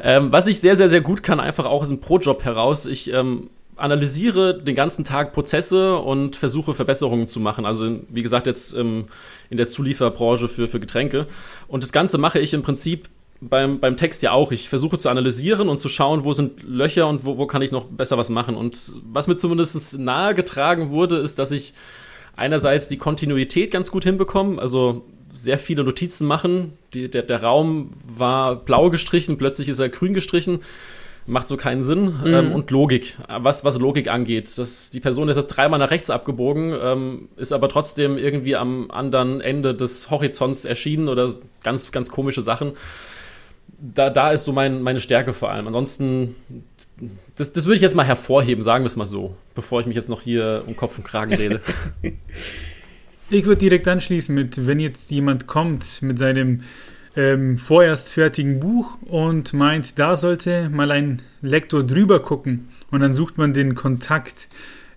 Ähm, 0.00 0.30
was 0.30 0.46
ich 0.46 0.60
sehr, 0.60 0.76
sehr, 0.76 0.88
sehr 0.88 1.00
gut 1.00 1.24
kann, 1.24 1.40
einfach 1.40 1.64
auch 1.64 1.82
aus 1.82 1.88
dem 1.88 1.98
Pro-Job 1.98 2.44
heraus, 2.44 2.86
ich 2.86 3.12
ähm, 3.12 3.50
analysiere 3.74 4.62
den 4.62 4.76
ganzen 4.76 5.02
Tag 5.02 5.32
Prozesse 5.32 5.96
und 5.96 6.36
versuche 6.36 6.72
Verbesserungen 6.72 7.26
zu 7.26 7.40
machen. 7.40 7.66
Also 7.66 7.98
wie 8.10 8.22
gesagt, 8.22 8.46
jetzt 8.46 8.74
ähm, 8.74 9.06
in 9.50 9.56
der 9.56 9.66
Zulieferbranche 9.66 10.46
für, 10.46 10.68
für 10.68 10.78
Getränke. 10.78 11.26
Und 11.66 11.82
das 11.82 11.90
Ganze 11.90 12.18
mache 12.18 12.38
ich 12.38 12.54
im 12.54 12.62
Prinzip 12.62 13.08
beim, 13.40 13.80
beim 13.80 13.96
Text 13.96 14.22
ja 14.22 14.30
auch. 14.30 14.52
Ich 14.52 14.68
versuche 14.68 14.98
zu 14.98 15.08
analysieren 15.08 15.68
und 15.68 15.80
zu 15.80 15.88
schauen, 15.88 16.22
wo 16.22 16.32
sind 16.32 16.62
Löcher 16.62 17.08
und 17.08 17.24
wo, 17.24 17.38
wo 17.38 17.48
kann 17.48 17.60
ich 17.60 17.72
noch 17.72 17.86
besser 17.86 18.18
was 18.18 18.30
machen. 18.30 18.54
Und 18.54 18.92
was 19.02 19.26
mir 19.26 19.36
zumindest 19.36 19.98
nahegetragen 19.98 20.90
wurde, 20.90 21.16
ist, 21.16 21.40
dass 21.40 21.50
ich 21.50 21.74
einerseits 22.36 22.88
die 22.88 22.98
Kontinuität 22.98 23.70
ganz 23.70 23.90
gut 23.90 24.04
hinbekomme, 24.04 24.60
also 24.60 25.04
sehr 25.34 25.58
viele 25.58 25.84
Notizen 25.84 26.26
machen. 26.26 26.72
Die, 26.94 27.10
der, 27.10 27.22
der 27.22 27.42
Raum 27.42 27.90
war 28.06 28.56
blau 28.56 28.90
gestrichen, 28.90 29.36
plötzlich 29.38 29.68
ist 29.68 29.78
er 29.78 29.88
grün 29.88 30.14
gestrichen. 30.14 30.60
Macht 31.28 31.48
so 31.48 31.56
keinen 31.56 31.82
Sinn. 31.82 32.14
Mhm. 32.22 32.26
Ähm, 32.26 32.52
und 32.52 32.70
Logik, 32.70 33.18
was, 33.28 33.64
was 33.64 33.78
Logik 33.78 34.08
angeht. 34.08 34.56
Das, 34.58 34.90
die 34.90 35.00
Person 35.00 35.28
ist 35.28 35.36
jetzt 35.36 35.48
dreimal 35.48 35.80
nach 35.80 35.90
rechts 35.90 36.08
abgebogen, 36.08 36.72
ähm, 36.80 37.24
ist 37.36 37.52
aber 37.52 37.68
trotzdem 37.68 38.16
irgendwie 38.16 38.54
am 38.54 38.90
anderen 38.92 39.40
Ende 39.40 39.74
des 39.74 40.08
Horizonts 40.10 40.64
erschienen 40.64 41.08
oder 41.08 41.34
ganz, 41.64 41.90
ganz 41.90 42.10
komische 42.10 42.42
Sachen 42.42 42.74
da, 43.78 44.10
da 44.10 44.30
ist 44.30 44.44
so 44.44 44.52
mein, 44.52 44.82
meine 44.82 45.00
Stärke 45.00 45.32
vor 45.32 45.50
allem. 45.50 45.66
Ansonsten, 45.66 46.34
das, 47.36 47.52
das 47.52 47.66
würde 47.66 47.76
ich 47.76 47.82
jetzt 47.82 47.96
mal 47.96 48.04
hervorheben, 48.04 48.62
sagen 48.62 48.84
wir 48.84 48.86
es 48.86 48.96
mal 48.96 49.06
so, 49.06 49.36
bevor 49.54 49.80
ich 49.80 49.86
mich 49.86 49.96
jetzt 49.96 50.08
noch 50.08 50.22
hier 50.22 50.64
um 50.66 50.76
Kopf 50.76 50.98
und 50.98 51.04
Kragen 51.04 51.34
rede. 51.34 51.60
ich 53.30 53.44
würde 53.44 53.60
direkt 53.60 53.86
anschließen 53.88 54.34
mit, 54.34 54.66
wenn 54.66 54.80
jetzt 54.80 55.10
jemand 55.10 55.46
kommt 55.46 56.00
mit 56.02 56.18
seinem 56.18 56.62
ähm, 57.16 57.58
vorerst 57.58 58.14
fertigen 58.14 58.60
Buch 58.60 58.98
und 59.02 59.52
meint, 59.52 59.98
da 59.98 60.16
sollte 60.16 60.68
mal 60.68 60.90
ein 60.90 61.22
Lektor 61.40 61.82
drüber 61.82 62.20
gucken 62.20 62.68
und 62.90 63.00
dann 63.00 63.12
sucht 63.12 63.38
man 63.38 63.54
den 63.54 63.74
Kontakt. 63.74 64.48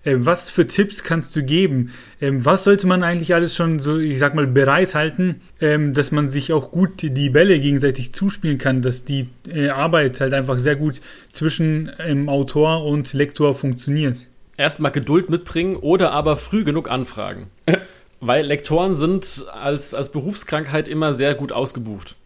Äh, 0.04 0.16
was 0.18 0.48
für 0.50 0.66
Tipps 0.66 1.02
kannst 1.02 1.34
du 1.36 1.42
geben? 1.42 1.92
Ähm, 2.20 2.44
was 2.44 2.64
sollte 2.64 2.86
man 2.86 3.02
eigentlich 3.02 3.34
alles 3.34 3.54
schon 3.54 3.78
so, 3.78 3.98
ich 3.98 4.18
sag 4.18 4.34
mal, 4.34 4.46
bereithalten, 4.46 5.42
ähm, 5.60 5.94
dass 5.94 6.10
man 6.10 6.28
sich 6.28 6.52
auch 6.52 6.70
gut 6.70 7.02
die 7.02 7.30
Bälle 7.30 7.58
gegenseitig 7.60 8.12
zuspielen 8.12 8.58
kann, 8.58 8.82
dass 8.82 9.04
die 9.04 9.28
äh, 9.52 9.68
Arbeit 9.68 10.20
halt 10.20 10.32
einfach 10.32 10.58
sehr 10.58 10.76
gut 10.76 11.00
zwischen 11.30 11.90
ähm, 11.98 12.28
Autor 12.28 12.84
und 12.84 13.12
Lektor 13.12 13.54
funktioniert? 13.54 14.26
Erstmal 14.56 14.92
Geduld 14.92 15.30
mitbringen 15.30 15.76
oder 15.76 16.12
aber 16.12 16.36
früh 16.36 16.64
genug 16.64 16.90
anfragen. 16.90 17.48
Weil 18.20 18.44
Lektoren 18.44 18.94
sind 18.94 19.46
als, 19.52 19.94
als 19.94 20.12
Berufskrankheit 20.12 20.88
immer 20.88 21.14
sehr 21.14 21.34
gut 21.34 21.52
ausgebucht. 21.52 22.16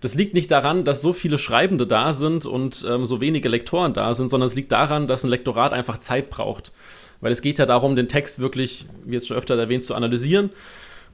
Das 0.00 0.14
liegt 0.14 0.34
nicht 0.34 0.50
daran, 0.50 0.84
dass 0.84 1.00
so 1.00 1.12
viele 1.12 1.38
Schreibende 1.38 1.86
da 1.86 2.12
sind 2.12 2.46
und 2.46 2.86
ähm, 2.88 3.04
so 3.04 3.20
wenige 3.20 3.48
Lektoren 3.48 3.94
da 3.94 4.14
sind, 4.14 4.28
sondern 4.28 4.46
es 4.46 4.54
liegt 4.54 4.70
daran, 4.70 5.08
dass 5.08 5.24
ein 5.24 5.30
Lektorat 5.30 5.72
einfach 5.72 5.98
Zeit 5.98 6.30
braucht. 6.30 6.70
Weil 7.20 7.32
es 7.32 7.42
geht 7.42 7.58
ja 7.58 7.66
darum, 7.66 7.96
den 7.96 8.08
Text 8.08 8.38
wirklich, 8.38 8.86
wie 9.04 9.14
jetzt 9.14 9.28
schon 9.28 9.36
öfter 9.36 9.56
erwähnt, 9.56 9.84
zu 9.84 9.94
analysieren 9.94 10.50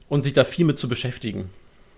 und 0.07 0.21
sich 0.21 0.33
da 0.33 0.43
viel 0.43 0.65
mit 0.65 0.77
zu 0.77 0.87
beschäftigen. 0.87 1.49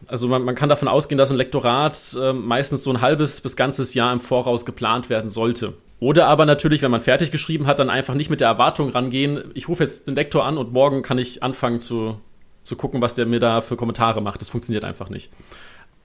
Also 0.07 0.27
man, 0.27 0.43
man 0.43 0.55
kann 0.55 0.69
davon 0.69 0.87
ausgehen, 0.87 1.17
dass 1.17 1.31
ein 1.31 1.37
Lektorat 1.37 2.15
äh, 2.21 2.31
meistens 2.33 2.83
so 2.83 2.91
ein 2.91 3.01
halbes 3.01 3.41
bis 3.41 3.55
ganzes 3.55 3.93
Jahr 3.93 4.13
im 4.13 4.19
Voraus 4.19 4.65
geplant 4.65 5.09
werden 5.09 5.29
sollte. 5.29 5.73
Oder 5.99 6.27
aber 6.27 6.45
natürlich, 6.45 6.83
wenn 6.83 6.91
man 6.91 7.01
fertig 7.01 7.31
geschrieben 7.31 7.65
hat, 7.65 7.79
dann 7.79 7.89
einfach 7.89 8.13
nicht 8.13 8.29
mit 8.29 8.39
der 8.39 8.47
Erwartung 8.47 8.91
rangehen, 8.91 9.43
ich 9.55 9.67
rufe 9.67 9.83
jetzt 9.83 10.07
den 10.07 10.15
Lektor 10.15 10.45
an 10.45 10.57
und 10.57 10.71
morgen 10.71 11.01
kann 11.01 11.17
ich 11.17 11.41
anfangen 11.41 11.79
zu, 11.79 12.19
zu 12.63 12.75
gucken, 12.75 13.01
was 13.01 13.15
der 13.15 13.25
mir 13.25 13.39
da 13.39 13.61
für 13.61 13.75
Kommentare 13.75 14.21
macht. 14.21 14.39
Das 14.39 14.49
funktioniert 14.49 14.83
einfach 14.83 15.09
nicht. 15.09 15.31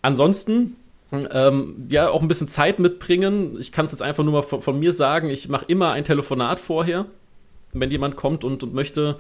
Ansonsten 0.00 0.76
ähm, 1.30 1.86
ja, 1.90 2.08
auch 2.08 2.22
ein 2.22 2.28
bisschen 2.28 2.48
Zeit 2.48 2.78
mitbringen. 2.78 3.58
Ich 3.60 3.70
kann 3.70 3.84
es 3.84 3.92
jetzt 3.92 4.02
einfach 4.02 4.24
nur 4.24 4.32
mal 4.32 4.42
von, 4.42 4.62
von 4.62 4.78
mir 4.78 4.94
sagen, 4.94 5.28
ich 5.28 5.50
mache 5.50 5.66
immer 5.68 5.92
ein 5.92 6.04
Telefonat 6.04 6.58
vorher 6.58 7.04
wenn 7.72 7.90
jemand 7.90 8.16
kommt 8.16 8.44
und, 8.44 8.62
und 8.62 8.74
möchte 8.74 9.16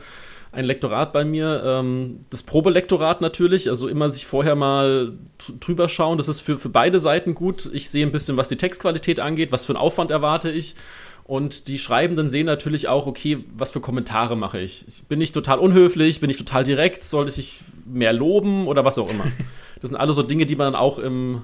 ein 0.52 0.66
Lektorat 0.66 1.12
bei 1.14 1.24
mir, 1.24 1.62
ähm, 1.64 2.20
das 2.30 2.42
Probelektorat 2.42 3.22
natürlich, 3.22 3.70
also 3.70 3.88
immer 3.88 4.10
sich 4.10 4.26
vorher 4.26 4.54
mal 4.54 5.14
drüber 5.60 5.88
schauen. 5.88 6.18
Das 6.18 6.28
ist 6.28 6.40
für, 6.40 6.58
für 6.58 6.68
beide 6.68 7.00
Seiten 7.00 7.34
gut. 7.34 7.70
Ich 7.72 7.88
sehe 7.88 8.06
ein 8.06 8.12
bisschen, 8.12 8.36
was 8.36 8.48
die 8.48 8.58
Textqualität 8.58 9.18
angeht, 9.18 9.50
was 9.50 9.64
für 9.64 9.72
einen 9.72 9.82
Aufwand 9.82 10.10
erwarte 10.10 10.50
ich 10.50 10.74
Und 11.24 11.68
die 11.68 11.78
Schreibenden 11.78 12.28
sehen 12.28 12.44
natürlich 12.44 12.88
auch, 12.88 13.06
okay, 13.06 13.44
was 13.56 13.70
für 13.70 13.80
Kommentare 13.80 14.36
mache 14.36 14.60
ich? 14.60 14.84
Bin 15.08 15.22
ich 15.22 15.32
total 15.32 15.58
unhöflich? 15.58 16.20
Bin 16.20 16.28
ich 16.28 16.36
total 16.36 16.64
direkt? 16.64 17.02
Sollte 17.02 17.40
ich 17.40 17.60
mehr 17.86 18.12
loben 18.12 18.66
oder 18.66 18.84
was 18.84 18.98
auch 18.98 19.10
immer? 19.10 19.24
Das 19.80 19.90
sind 19.90 19.98
alles 19.98 20.14
so 20.14 20.22
Dinge, 20.22 20.46
die 20.46 20.54
man 20.54 20.72
dann 20.72 20.80
auch 20.80 21.00
im, 21.00 21.42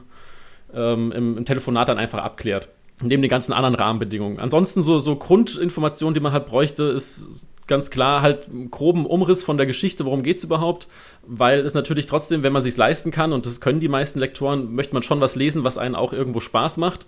ähm, 0.72 1.10
im, 1.10 1.38
im 1.38 1.44
Telefonat 1.44 1.88
dann 1.88 1.98
einfach 1.98 2.22
abklärt. 2.22 2.68
Neben 3.02 3.22
den 3.22 3.30
ganzen 3.30 3.52
anderen 3.52 3.76
Rahmenbedingungen. 3.76 4.40
Ansonsten 4.40 4.82
so, 4.82 4.98
so 4.98 5.16
Grundinformationen, 5.16 6.14
die 6.14 6.20
man 6.20 6.32
halt 6.32 6.46
bräuchte, 6.46 6.82
ist 6.84 7.46
ganz 7.68 7.90
klar 7.90 8.22
halt 8.22 8.48
einen 8.48 8.70
groben 8.70 9.06
Umriss 9.06 9.44
von 9.44 9.56
der 9.56 9.66
Geschichte, 9.66 10.04
worum 10.04 10.22
geht 10.22 10.38
es 10.38 10.44
überhaupt, 10.44 10.88
weil 11.26 11.60
es 11.60 11.74
natürlich 11.74 12.06
trotzdem, 12.06 12.42
wenn 12.42 12.52
man 12.52 12.62
sich 12.62 12.76
leisten 12.76 13.10
kann, 13.10 13.32
und 13.32 13.46
das 13.46 13.60
können 13.60 13.78
die 13.78 13.88
meisten 13.88 14.18
Lektoren, 14.18 14.74
möchte 14.74 14.94
man 14.94 15.02
schon 15.02 15.20
was 15.20 15.36
lesen, 15.36 15.64
was 15.64 15.78
einen 15.78 15.94
auch 15.94 16.12
irgendwo 16.12 16.40
Spaß 16.40 16.78
macht, 16.78 17.06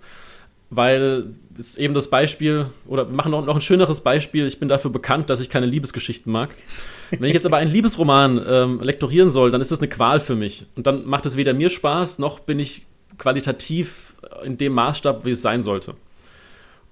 weil 0.69 1.33
es 1.59 1.77
eben 1.77 1.93
das 1.93 2.09
Beispiel, 2.09 2.67
oder 2.87 3.09
wir 3.09 3.15
machen 3.15 3.31
noch, 3.31 3.45
noch 3.45 3.55
ein 3.55 3.61
schöneres 3.61 4.01
Beispiel, 4.01 4.47
ich 4.47 4.59
bin 4.59 4.69
dafür 4.69 4.91
bekannt, 4.91 5.29
dass 5.29 5.41
ich 5.41 5.49
keine 5.49 5.65
Liebesgeschichten 5.65 6.31
mag. 6.31 6.55
Wenn 7.09 7.25
ich 7.27 7.33
jetzt 7.33 7.45
aber 7.45 7.57
einen 7.57 7.71
Liebesroman 7.71 8.41
ähm, 8.47 8.79
lektorieren 8.79 9.31
soll, 9.31 9.51
dann 9.51 9.59
ist 9.59 9.71
das 9.71 9.79
eine 9.79 9.89
Qual 9.89 10.21
für 10.21 10.35
mich. 10.35 10.67
Und 10.75 10.87
dann 10.87 11.05
macht 11.05 11.25
es 11.25 11.35
weder 11.35 11.53
mir 11.53 11.69
Spaß, 11.69 12.19
noch 12.19 12.39
bin 12.39 12.59
ich 12.59 12.85
qualitativ 13.21 14.15
in 14.43 14.57
dem 14.57 14.73
Maßstab, 14.73 15.25
wie 15.25 15.31
es 15.31 15.43
sein 15.43 15.61
sollte. 15.61 15.93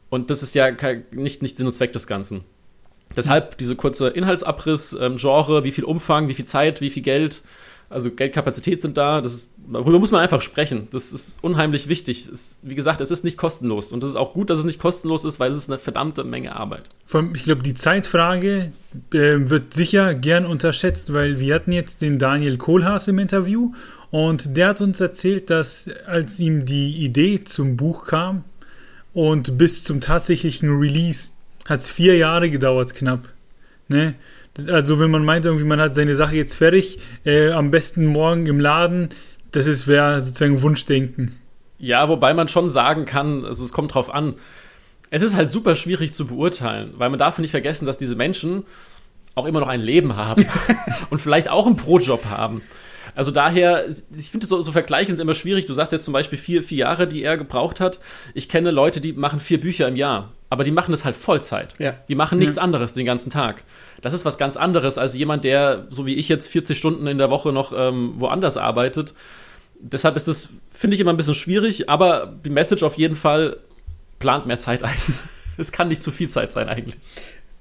Und 0.09 0.29
das 0.29 0.43
ist 0.43 0.53
ja 0.53 0.69
nicht, 1.11 1.41
nicht 1.41 1.57
Sinn 1.57 1.65
und 1.65 1.73
Zweck 1.73 1.91
des 1.91 2.05
Ganzen. 2.05 2.43
Deshalb 3.17 3.57
diese 3.57 3.75
kurze 3.75 4.09
Inhaltsabriss, 4.09 4.95
ähm, 4.99 5.17
Genre, 5.17 5.63
wie 5.63 5.71
viel 5.71 5.83
Umfang, 5.83 6.27
wie 6.27 6.35
viel 6.35 6.45
Zeit, 6.45 6.81
wie 6.81 6.91
viel 6.91 7.01
Geld, 7.01 7.41
also 7.89 8.11
Geldkapazität 8.11 8.79
sind 8.79 8.97
da. 8.97 9.21
Das 9.21 9.33
ist, 9.33 9.53
darüber 9.67 9.97
muss 9.97 10.11
man 10.11 10.21
einfach 10.21 10.41
sprechen. 10.41 10.87
Das 10.91 11.11
ist 11.11 11.39
unheimlich 11.43 11.89
wichtig. 11.89 12.29
Es, 12.31 12.59
wie 12.61 12.75
gesagt, 12.75 13.01
es 13.01 13.09
ist 13.09 13.23
nicht 13.23 13.37
kostenlos. 13.37 13.91
Und 13.91 14.03
es 14.03 14.11
ist 14.11 14.15
auch 14.15 14.33
gut, 14.33 14.51
dass 14.51 14.59
es 14.59 14.65
nicht 14.65 14.79
kostenlos 14.79 15.25
ist, 15.25 15.39
weil 15.39 15.49
es 15.49 15.57
ist 15.57 15.71
eine 15.71 15.79
verdammte 15.79 16.23
Menge 16.23 16.55
Arbeit. 16.55 16.83
Ich 17.33 17.43
glaube, 17.43 17.63
die 17.63 17.73
Zeitfrage 17.73 18.71
äh, 19.11 19.49
wird 19.49 19.73
sicher 19.73 20.13
gern 20.13 20.45
unterschätzt, 20.45 21.11
weil 21.11 21.39
wir 21.39 21.55
hatten 21.55 21.71
jetzt 21.71 22.03
den 22.03 22.19
Daniel 22.19 22.57
Kohlhaas 22.57 23.07
im 23.07 23.17
Interview 23.17 23.73
und 24.11 24.57
der 24.57 24.69
hat 24.69 24.81
uns 24.81 24.99
erzählt, 24.99 25.49
dass 25.49 25.89
als 26.05 26.39
ihm 26.39 26.65
die 26.65 27.03
Idee 27.03 27.43
zum 27.43 27.77
Buch 27.77 28.05
kam 28.05 28.43
und 29.13 29.57
bis 29.57 29.83
zum 29.83 30.01
tatsächlichen 30.01 30.69
Release 30.77 31.31
hat 31.65 31.81
es 31.81 31.89
vier 31.89 32.17
Jahre 32.17 32.49
gedauert, 32.49 32.95
knapp. 32.95 33.29
Ne? 33.87 34.15
Also 34.69 34.99
wenn 34.99 35.11
man 35.11 35.23
meint, 35.23 35.45
irgendwie 35.45 35.65
man 35.65 35.79
hat 35.79 35.95
seine 35.95 36.15
Sache 36.15 36.35
jetzt 36.35 36.55
fertig, 36.55 36.99
äh, 37.23 37.51
am 37.51 37.71
besten 37.71 38.05
morgen 38.05 38.47
im 38.47 38.59
Laden, 38.59 39.09
das 39.51 39.87
wäre 39.87 40.21
sozusagen 40.21 40.61
Wunschdenken. 40.61 41.35
Ja, 41.77 42.09
wobei 42.09 42.33
man 42.33 42.49
schon 42.49 42.69
sagen 42.69 43.05
kann, 43.05 43.45
also 43.45 43.63
es 43.63 43.71
kommt 43.71 43.93
drauf 43.93 44.13
an, 44.13 44.33
es 45.11 45.23
ist 45.23 45.35
halt 45.35 45.49
super 45.49 45.75
schwierig 45.75 46.13
zu 46.13 46.27
beurteilen, 46.27 46.93
weil 46.97 47.09
man 47.09 47.19
darf 47.19 47.39
nicht 47.39 47.51
vergessen, 47.51 47.85
dass 47.85 47.97
diese 47.97 48.15
Menschen 48.15 48.63
auch 49.33 49.45
immer 49.45 49.59
noch 49.59 49.69
ein 49.69 49.81
Leben 49.81 50.15
haben 50.15 50.45
und 51.09 51.19
vielleicht 51.19 51.49
auch 51.49 51.65
einen 51.65 51.77
Pro-Job 51.77 52.25
haben. 52.25 52.61
Also 53.15 53.31
daher, 53.31 53.85
ich 54.15 54.29
finde 54.29 54.47
so, 54.47 54.61
so 54.61 54.71
Vergleiche 54.71 55.11
sind 55.11 55.19
immer 55.19 55.35
schwierig. 55.35 55.65
Du 55.65 55.73
sagst 55.73 55.91
jetzt 55.91 56.05
zum 56.05 56.13
Beispiel 56.13 56.37
vier, 56.37 56.63
vier 56.63 56.79
Jahre, 56.79 57.07
die 57.07 57.23
er 57.23 57.37
gebraucht 57.37 57.79
hat. 57.79 57.99
Ich 58.33 58.49
kenne 58.49 58.71
Leute, 58.71 59.01
die 59.01 59.13
machen 59.13 59.39
vier 59.39 59.59
Bücher 59.59 59.87
im 59.87 59.95
Jahr, 59.95 60.31
aber 60.49 60.63
die 60.63 60.71
machen 60.71 60.91
das 60.91 61.05
halt 61.05 61.15
Vollzeit. 61.15 61.75
Ja. 61.79 61.95
Die 62.07 62.15
machen 62.15 62.39
nichts 62.39 62.57
ja. 62.57 62.63
anderes 62.63 62.93
den 62.93 63.05
ganzen 63.05 63.29
Tag. 63.29 63.63
Das 64.01 64.13
ist 64.13 64.25
was 64.25 64.37
ganz 64.37 64.57
anderes 64.57 64.97
als 64.97 65.15
jemand, 65.15 65.43
der, 65.43 65.87
so 65.89 66.05
wie 66.05 66.15
ich 66.15 66.29
jetzt, 66.29 66.49
40 66.49 66.77
Stunden 66.77 67.07
in 67.07 67.17
der 67.17 67.29
Woche 67.29 67.51
noch 67.51 67.73
ähm, 67.75 68.13
woanders 68.17 68.57
arbeitet. 68.57 69.13
Deshalb 69.79 70.15
ist 70.15 70.27
das, 70.27 70.49
finde 70.69 70.95
ich, 70.95 71.01
immer 71.01 71.11
ein 71.11 71.17
bisschen 71.17 71.35
schwierig, 71.35 71.89
aber 71.89 72.33
die 72.45 72.49
Message 72.49 72.83
auf 72.83 72.97
jeden 72.97 73.15
Fall 73.15 73.57
plant 74.19 74.45
mehr 74.45 74.59
Zeit 74.59 74.83
ein. 74.83 74.97
es 75.57 75.71
kann 75.71 75.87
nicht 75.87 76.03
zu 76.03 76.11
viel 76.11 76.29
Zeit 76.29 76.51
sein 76.51 76.69
eigentlich. 76.69 76.97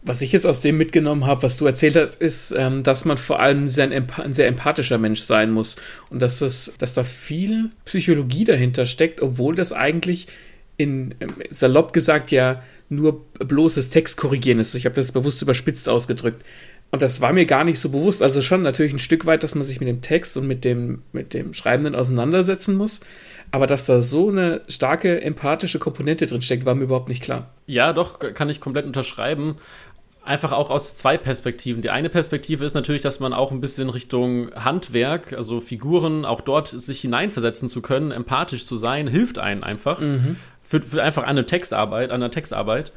Was 0.03 0.23
ich 0.23 0.33
jetzt 0.33 0.47
aus 0.47 0.61
dem 0.61 0.79
mitgenommen 0.79 1.27
habe, 1.27 1.43
was 1.43 1.57
du 1.57 1.67
erzählt 1.67 1.97
hast, 1.97 2.21
ist, 2.21 2.53
ähm, 2.57 2.83
dass 2.83 3.05
man 3.05 3.19
vor 3.19 3.41
allem 3.41 3.67
sehr 3.69 3.91
ein, 3.91 4.11
ein, 4.11 4.33
sehr 4.33 4.47
empathischer 4.47 4.99
Mensch 4.99 5.21
sein 5.21 5.51
muss 5.51 5.77
und 6.09 6.23
dass, 6.23 6.39
das, 6.39 6.75
dass 6.79 6.95
da 6.95 7.05
viel 7.05 7.71
Psychologie 7.85 8.45
dahinter 8.45 8.87
steckt, 8.87 9.21
obwohl 9.21 9.57
das 9.57 9.73
eigentlich 9.73 10.29
in 10.77 11.15
ähm, 11.21 11.35
salopp 11.51 11.93
gesagt 11.93 12.31
ja 12.31 12.63
nur 12.89 13.27
bloßes 13.39 13.91
Textkorrigieren 13.91 14.61
ist. 14.61 14.75
Ich 14.75 14.87
habe 14.87 14.95
das 14.95 15.13
bewusst 15.13 15.43
überspitzt 15.43 15.89
ausgedrückt. 15.89 16.43
Und 16.91 17.03
das 17.03 17.21
war 17.21 17.35
mir 17.35 17.45
gar 17.45 17.65
nicht 17.65 17.81
so 17.81 17.91
bewusst. 17.91 18.23
Also 18.23 18.41
schon 18.41 18.63
natürlich 18.63 18.95
ein 18.95 18.99
Stück 18.99 19.27
weit, 19.27 19.45
dass 19.45 19.55
man 19.55 19.67
sich 19.67 19.79
mit 19.79 19.89
dem 19.89 20.01
Text 20.01 20.39
und 20.39 20.47
mit 20.47 20.65
dem, 20.65 21.03
mit 21.13 21.35
dem 21.35 21.53
Schreibenden 21.53 21.95
auseinandersetzen 21.95 22.77
muss. 22.77 23.01
Aber 23.51 23.67
dass 23.67 23.85
da 23.85 24.01
so 24.01 24.31
eine 24.31 24.63
starke 24.69 25.21
empathische 25.21 25.79
Komponente 25.79 26.27
drin 26.27 26.41
steckt, 26.41 26.65
war 26.65 26.75
mir 26.75 26.85
überhaupt 26.85 27.11
nicht 27.11 27.23
klar. 27.23 27.51
Ja, 27.67 27.93
doch, 27.93 28.19
kann 28.19 28.49
ich 28.49 28.61
komplett 28.61 28.87
unterschreiben 28.87 29.57
einfach 30.29 30.53
auch 30.53 30.71
aus 30.71 30.95
zwei 30.95 31.17
Perspektiven. 31.17 31.81
Die 31.83 31.91
eine 31.91 32.11
Perspektive 32.11 32.65
ist 32.65 32.75
natürlich, 32.75 33.03
dass 33.03 33.19
man 33.19 33.33
auch 33.33 33.51
ein 33.51 33.61
bisschen 33.61 33.89
Richtung 33.89 34.55
Handwerk, 34.55 35.33
also 35.33 35.59
Figuren, 35.61 36.25
auch 36.25 36.43
dort 36.43 36.69
sich 36.69 37.01
hineinversetzen 37.01 37.69
zu 37.69 37.81
können, 37.81 38.13
empathisch 38.13 38.67
zu 38.67 38.77
sein, 38.77 39.09
hilft 39.09 39.39
einem 39.39 39.65
einfach. 39.65 40.01
Mhm. 40.01 40.37
Für, 40.63 40.83
für 40.83 41.03
einfach 41.03 41.23
eine 41.23 41.47
Textarbeit, 41.47 42.11
an 42.11 42.21
der 42.21 42.31
Textarbeit. 42.31 42.93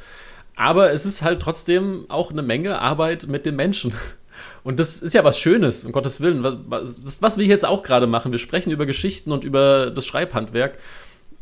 Aber 0.58 0.92
es 0.92 1.06
ist 1.06 1.22
halt 1.22 1.42
trotzdem 1.42 2.06
auch 2.10 2.32
eine 2.32 2.44
Menge 2.44 2.80
Arbeit 2.80 3.28
mit 3.28 3.46
den 3.46 3.56
Menschen. 3.56 3.94
Und 4.64 4.80
das 4.80 5.02
ist 5.02 5.14
ja 5.14 5.24
was 5.24 5.40
Schönes, 5.40 5.86
um 5.86 5.94
Gottes 5.94 6.20
Willen. 6.20 6.44
Was, 6.68 7.22
was 7.22 7.38
wir 7.38 7.46
jetzt 7.46 7.66
auch 7.66 7.82
gerade 7.82 8.08
machen. 8.08 8.32
Wir 8.32 8.40
sprechen 8.40 8.72
über 8.72 8.86
Geschichten 8.86 9.32
und 9.32 9.44
über 9.44 9.90
das 9.90 10.06
Schreibhandwerk. 10.06 10.78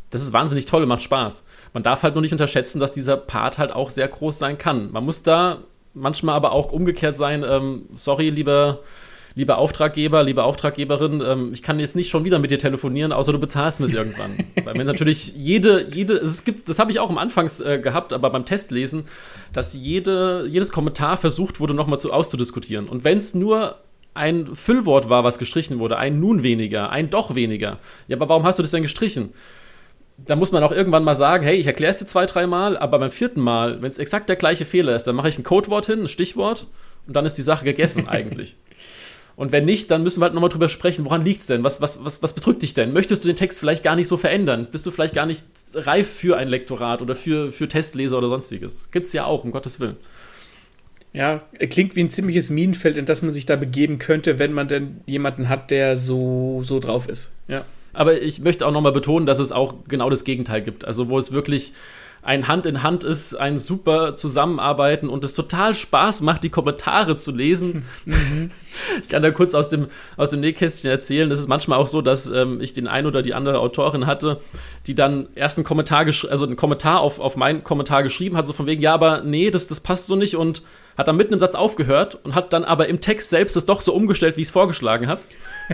Das 0.10 0.22
ist 0.22 0.34
wahnsinnig 0.34 0.66
toll, 0.66 0.86
macht 0.86 1.04
Spaß. 1.04 1.44
Man 1.74 1.84
darf 1.84 2.04
halt 2.04 2.14
nur 2.14 2.22
nicht 2.22 2.32
unterschätzen, 2.32 2.80
dass 2.80 2.92
dieser 2.92 3.18
Part 3.18 3.58
halt 3.58 3.72
auch 3.72 3.90
sehr 3.90 4.08
groß 4.08 4.40
sein 4.40 4.58
kann. 4.58 4.92
Man 4.92 5.06
muss 5.06 5.22
da 5.22 5.60
manchmal 5.94 6.36
aber 6.36 6.52
auch 6.52 6.72
umgekehrt 6.72 7.18
sein, 7.18 7.44
ähm, 7.48 7.84
sorry, 7.96 8.30
lieber, 8.30 8.80
lieber 9.36 9.58
Auftraggeber, 9.58 10.24
liebe 10.24 10.44
Auftraggeberin, 10.44 11.22
ähm, 11.26 11.54
ich 11.54 11.62
kann 11.62 11.80
jetzt 11.80 11.96
nicht 11.96 12.10
schon 12.10 12.26
wieder 12.26 12.40
mit 12.40 12.52
dir 12.52 12.60
telefonieren, 12.60 13.12
außer 13.12 13.32
du 13.32 13.40
bezahlst 13.40 13.80
mir 13.80 13.86
es 13.86 13.94
irgendwann. 13.94 14.38
Weil 14.64 14.78
wenn 14.78 14.88
natürlich 14.88 15.34
jede, 15.36 15.88
jede, 15.92 16.16
es 16.16 16.44
gibt, 16.44 16.68
das 16.68 16.80
habe 16.80 16.92
ich 16.92 17.00
auch 17.00 17.10
am 17.10 17.18
Anfang 17.18 17.50
äh, 17.66 17.80
gehabt, 17.80 18.14
aber 18.14 18.30
beim 18.30 18.46
Testlesen, 18.46 19.06
dass 19.54 19.74
jede, 19.74 20.48
jedes 20.50 20.72
Kommentar 20.72 21.18
versucht 21.18 21.60
wurde, 21.60 21.74
nochmal 21.74 22.00
zu, 22.00 22.12
auszudiskutieren. 22.12 22.88
Und 22.88 23.04
wenn 23.04 23.18
es 23.18 23.34
nur 23.34 23.78
ein 24.14 24.54
Füllwort 24.56 25.10
war, 25.10 25.24
was 25.24 25.38
gestrichen 25.38 25.80
wurde, 25.80 25.98
ein 25.98 26.20
nun 26.20 26.44
weniger, 26.44 26.90
ein 26.90 27.10
doch 27.10 27.36
weniger. 27.36 27.78
Ja, 28.08 28.18
aber 28.18 28.28
warum 28.30 28.44
hast 28.44 28.60
du 28.60 28.64
das 28.64 28.72
denn 28.72 28.82
gestrichen? 28.82 29.34
Da 30.26 30.36
muss 30.36 30.52
man 30.52 30.64
auch 30.64 30.72
irgendwann 30.72 31.04
mal 31.04 31.16
sagen, 31.16 31.44
hey, 31.44 31.56
ich 31.58 31.68
erkläre 31.68 31.92
es 31.92 32.00
dir 32.00 32.06
zwei, 32.06 32.26
dreimal, 32.26 32.78
aber 32.78 33.00
beim 33.00 33.12
vierten 33.12 33.42
Mal, 33.42 33.82
wenn 33.82 33.90
es 33.90 33.98
exakt 33.98 34.30
der 34.30 34.36
gleiche 34.36 34.66
Fehler 34.66 34.96
ist, 34.96 35.04
dann 35.04 35.16
mache 35.16 35.30
ich 35.30 35.38
ein 35.38 35.44
Codewort 35.44 35.86
hin, 35.86 36.02
ein 36.02 36.08
Stichwort 36.08 36.68
und 37.08 37.16
dann 37.16 37.26
ist 37.26 37.38
die 37.38 37.42
Sache 37.42 37.66
gegessen 37.66 38.08
eigentlich. 38.08 38.56
Und 39.36 39.54
wenn 39.54 39.64
nicht, 39.64 39.90
dann 39.90 40.04
müssen 40.04 40.20
wir 40.20 40.26
halt 40.26 40.34
nochmal 40.34 40.50
drüber 40.50 40.68
sprechen, 40.68 41.06
woran 41.06 41.24
liegt 41.24 41.40
es 41.40 41.48
denn? 41.48 41.64
Was, 41.64 41.80
was, 41.80 42.04
was, 42.04 42.22
was 42.22 42.34
bedrückt 42.34 42.62
dich 42.62 42.74
denn? 42.74 42.92
Möchtest 42.92 43.24
du 43.24 43.30
den 43.30 43.38
Text 43.38 43.58
vielleicht 43.58 43.84
gar 43.84 43.96
nicht 43.96 44.10
so 44.10 44.18
verändern? 44.18 44.68
Bist 44.70 44.86
du 44.86 44.92
vielleicht 44.92 45.14
gar 45.14 45.26
nicht 45.26 45.46
reif 45.74 46.12
für 46.12 46.36
ein 46.36 46.50
Lektorat 46.50 47.02
oder 47.02 47.16
für, 47.16 47.50
für 47.50 47.70
Testleser 47.70 48.18
oder 48.18 48.28
sonstiges? 48.28 48.92
Gibt 48.92 49.06
es 49.06 49.14
ja 49.14 49.24
auch, 49.24 49.46
um 49.46 49.54
Gottes 49.54 49.80
Willen. 49.80 49.96
Ja, 51.14 51.38
klingt 51.70 51.96
wie 51.96 52.02
ein 52.02 52.12
ziemliches 52.12 52.50
Minenfeld, 52.50 52.98
in 52.98 53.06
das 53.06 53.22
man 53.22 53.32
sich 53.32 53.46
da 53.46 53.56
begeben 53.56 53.98
könnte, 53.98 54.40
wenn 54.40 54.52
man 54.52 54.68
denn 54.68 55.00
jemanden 55.06 55.48
hat, 55.48 55.72
der 55.72 55.96
so, 55.96 56.62
so 56.66 56.82
drauf 56.82 57.08
ist. 57.08 57.32
Ja. 57.48 57.64
Aber 57.94 58.22
ich 58.22 58.40
möchte 58.40 58.68
auch 58.68 58.72
nochmal 58.72 58.92
betonen, 58.92 59.26
dass 59.26 59.40
es 59.40 59.52
auch 59.52 59.74
genau 59.88 60.10
das 60.10 60.24
Gegenteil 60.24 60.62
gibt. 60.62 60.86
Also 60.86 61.10
wo 61.10 61.18
es 61.18 61.32
wirklich 61.32 61.74
ein 62.22 62.48
Hand 62.48 62.66
in 62.66 62.84
Hand 62.84 63.04
ist, 63.04 63.34
ein 63.36 63.60
super 63.60 64.16
Zusammenarbeiten 64.16 65.10
und 65.10 65.24
es 65.24 65.34
total 65.34 65.74
Spaß 65.74 66.22
macht, 66.22 66.44
die 66.44 66.50
Kommentare 66.50 67.16
zu 67.16 67.32
lesen. 67.32 67.86
Mhm. 68.06 68.52
Ich 69.02 69.10
kann 69.10 69.22
da 69.22 69.30
kurz 69.32 69.54
aus 69.54 69.70
dem, 69.70 69.88
aus 70.18 70.30
dem 70.30 70.40
Nähkästchen 70.40 70.90
erzählen. 70.90 71.30
Es 71.32 71.40
ist 71.40 71.48
manchmal 71.48 71.78
auch 71.78 71.86
so, 71.86 72.02
dass 72.02 72.28
ähm, 72.28 72.60
ich 72.62 72.74
den 72.74 72.88
ein 72.88 73.06
oder 73.06 73.22
die 73.22 73.34
andere 73.34 73.60
Autorin 73.60 74.08
hatte, 74.08 74.40
die 74.88 74.96
dann 74.96 75.28
erst 75.36 75.58
einen 75.58 75.66
Kommentar, 75.66 76.06
also 76.06 76.46
einen 76.46 76.56
Kommentar 76.56 77.02
auf, 77.02 77.20
auf 77.20 77.36
meinen 77.36 77.64
Kommentar 77.64 78.04
geschrieben 78.04 78.36
hat, 78.36 78.48
so 78.48 78.54
von 78.54 78.66
wegen, 78.66 78.82
ja, 78.82 78.94
aber 78.94 79.22
nee, 79.22 79.52
das, 79.52 79.68
das 79.68 79.80
passt 79.80 80.08
so 80.08 80.16
nicht 80.16 80.36
und 80.36 80.64
hat 80.98 81.08
dann 81.08 81.18
mitten 81.18 81.34
im 81.34 81.40
Satz 81.40 81.56
aufgehört 81.56 82.20
und 82.24 82.36
hat 82.36 82.52
dann 82.52 82.64
aber 82.64 82.88
im 82.88 83.00
Text 83.00 83.30
selbst 83.30 83.56
es 83.56 83.66
doch 83.66 83.82
so 83.82 83.94
umgestellt, 83.94 84.38
wie 84.38 84.42
ich 84.42 84.48
es 84.48 84.52
vorgeschlagen 84.52 85.08
habe. 85.08 85.22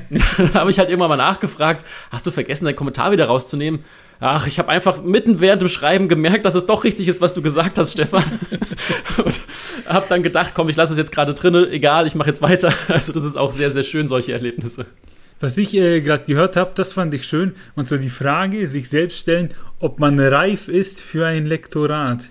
dann 0.37 0.53
habe 0.53 0.71
ich 0.71 0.79
halt 0.79 0.89
irgendwann 0.89 1.09
mal 1.09 1.17
nachgefragt, 1.17 1.85
hast 2.11 2.25
du 2.27 2.31
vergessen, 2.31 2.65
deinen 2.65 2.75
Kommentar 2.75 3.11
wieder 3.11 3.25
rauszunehmen? 3.25 3.81
Ach, 4.19 4.47
ich 4.47 4.59
habe 4.59 4.69
einfach 4.69 5.03
mitten 5.03 5.41
während 5.41 5.61
dem 5.61 5.67
Schreiben 5.67 6.07
gemerkt, 6.07 6.45
dass 6.45 6.55
es 6.55 6.65
doch 6.65 6.83
richtig 6.83 7.07
ist, 7.07 7.21
was 7.21 7.33
du 7.33 7.41
gesagt 7.41 7.77
hast, 7.77 7.93
Stefan. 7.93 8.23
und 9.23 9.41
habe 9.87 10.05
dann 10.07 10.23
gedacht, 10.23 10.53
komm, 10.55 10.69
ich 10.69 10.75
lasse 10.75 10.93
es 10.93 10.97
jetzt 10.97 11.11
gerade 11.11 11.33
drinne, 11.33 11.67
egal, 11.69 12.07
ich 12.07 12.15
mache 12.15 12.29
jetzt 12.29 12.41
weiter. 12.41 12.73
Also 12.87 13.11
das 13.11 13.23
ist 13.23 13.35
auch 13.35 13.51
sehr, 13.51 13.71
sehr 13.71 13.83
schön, 13.83 14.07
solche 14.07 14.31
Erlebnisse. 14.31 14.85
Was 15.39 15.57
ich 15.57 15.75
äh, 15.75 15.99
gerade 16.01 16.25
gehört 16.25 16.55
habe, 16.55 16.71
das 16.75 16.93
fand 16.93 17.13
ich 17.13 17.25
schön. 17.25 17.55
Und 17.75 17.87
so 17.87 17.97
die 17.97 18.09
Frage, 18.09 18.67
sich 18.67 18.89
selbst 18.89 19.19
stellen, 19.19 19.53
ob 19.79 19.99
man 19.99 20.17
reif 20.17 20.69
ist 20.69 21.01
für 21.01 21.25
ein 21.25 21.45
Lektorat. 21.45 22.29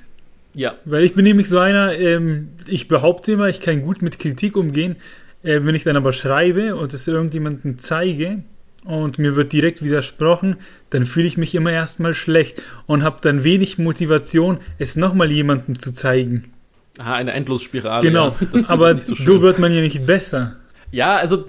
Ja. 0.54 0.74
Weil 0.84 1.04
ich 1.04 1.14
bin 1.14 1.24
nämlich 1.24 1.48
so 1.48 1.58
einer, 1.58 1.94
ähm, 1.98 2.48
ich 2.66 2.88
behaupte 2.88 3.32
immer, 3.32 3.48
ich 3.48 3.60
kann 3.60 3.82
gut 3.82 4.00
mit 4.00 4.18
Kritik 4.18 4.56
umgehen. 4.56 4.96
Äh, 5.44 5.60
wenn 5.64 5.76
ich 5.76 5.84
dann 5.84 5.96
aber 5.96 6.12
schreibe 6.12 6.74
und 6.74 6.92
es 6.92 7.06
irgendjemandem 7.06 7.78
zeige, 7.78 8.42
und 8.84 9.18
mir 9.18 9.34
wird 9.34 9.52
direkt 9.52 9.82
widersprochen, 9.82 10.56
dann 10.90 11.06
fühle 11.06 11.26
ich 11.26 11.36
mich 11.36 11.54
immer 11.54 11.72
erstmal 11.72 12.14
schlecht 12.14 12.62
und 12.86 13.02
habe 13.02 13.18
dann 13.22 13.42
wenig 13.42 13.78
Motivation, 13.78 14.58
es 14.78 14.96
nochmal 14.96 15.30
jemandem 15.30 15.78
zu 15.78 15.92
zeigen. 15.92 16.52
Ah, 16.98 17.14
eine 17.14 17.32
Endlosspirale. 17.32 18.02
Genau, 18.02 18.36
ja. 18.40 18.46
das, 18.52 18.68
aber 18.68 19.00
so, 19.00 19.14
so 19.14 19.42
wird 19.42 19.58
man 19.58 19.72
ja 19.72 19.80
nicht 19.80 20.06
besser. 20.06 20.56
Ja, 20.90 21.16
also 21.16 21.46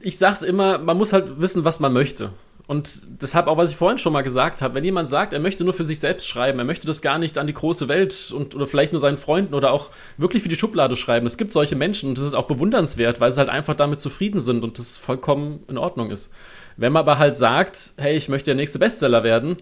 ich 0.00 0.18
sag's 0.18 0.42
immer, 0.42 0.78
man 0.78 0.96
muss 0.96 1.12
halt 1.12 1.40
wissen, 1.40 1.64
was 1.64 1.80
man 1.80 1.92
möchte. 1.92 2.30
Und 2.66 3.06
deshalb 3.20 3.46
auch, 3.46 3.58
was 3.58 3.70
ich 3.70 3.76
vorhin 3.76 3.98
schon 3.98 4.14
mal 4.14 4.22
gesagt 4.22 4.62
habe, 4.62 4.74
wenn 4.74 4.84
jemand 4.84 5.10
sagt, 5.10 5.34
er 5.34 5.40
möchte 5.40 5.64
nur 5.64 5.74
für 5.74 5.84
sich 5.84 6.00
selbst 6.00 6.26
schreiben, 6.26 6.58
er 6.58 6.64
möchte 6.64 6.86
das 6.86 7.02
gar 7.02 7.18
nicht 7.18 7.36
an 7.36 7.46
die 7.46 7.52
große 7.52 7.88
Welt 7.88 8.32
und 8.34 8.54
oder 8.54 8.66
vielleicht 8.66 8.92
nur 8.92 9.00
seinen 9.00 9.18
Freunden 9.18 9.52
oder 9.52 9.70
auch 9.70 9.90
wirklich 10.16 10.42
für 10.42 10.48
die 10.48 10.56
Schublade 10.56 10.96
schreiben. 10.96 11.26
Es 11.26 11.36
gibt 11.36 11.52
solche 11.52 11.76
Menschen 11.76 12.08
und 12.08 12.18
das 12.18 12.24
ist 12.24 12.32
auch 12.32 12.46
bewundernswert, 12.46 13.20
weil 13.20 13.32
sie 13.32 13.38
halt 13.38 13.50
einfach 13.50 13.76
damit 13.76 14.00
zufrieden 14.00 14.40
sind 14.40 14.64
und 14.64 14.78
das 14.78 14.96
vollkommen 14.96 15.62
in 15.68 15.76
Ordnung 15.76 16.10
ist. 16.10 16.30
Wenn 16.78 16.92
man 16.92 17.00
aber 17.00 17.18
halt 17.18 17.36
sagt, 17.36 17.92
hey, 17.98 18.16
ich 18.16 18.30
möchte 18.30 18.46
der 18.46 18.54
nächste 18.54 18.78
Bestseller 18.78 19.24
werden, 19.24 19.56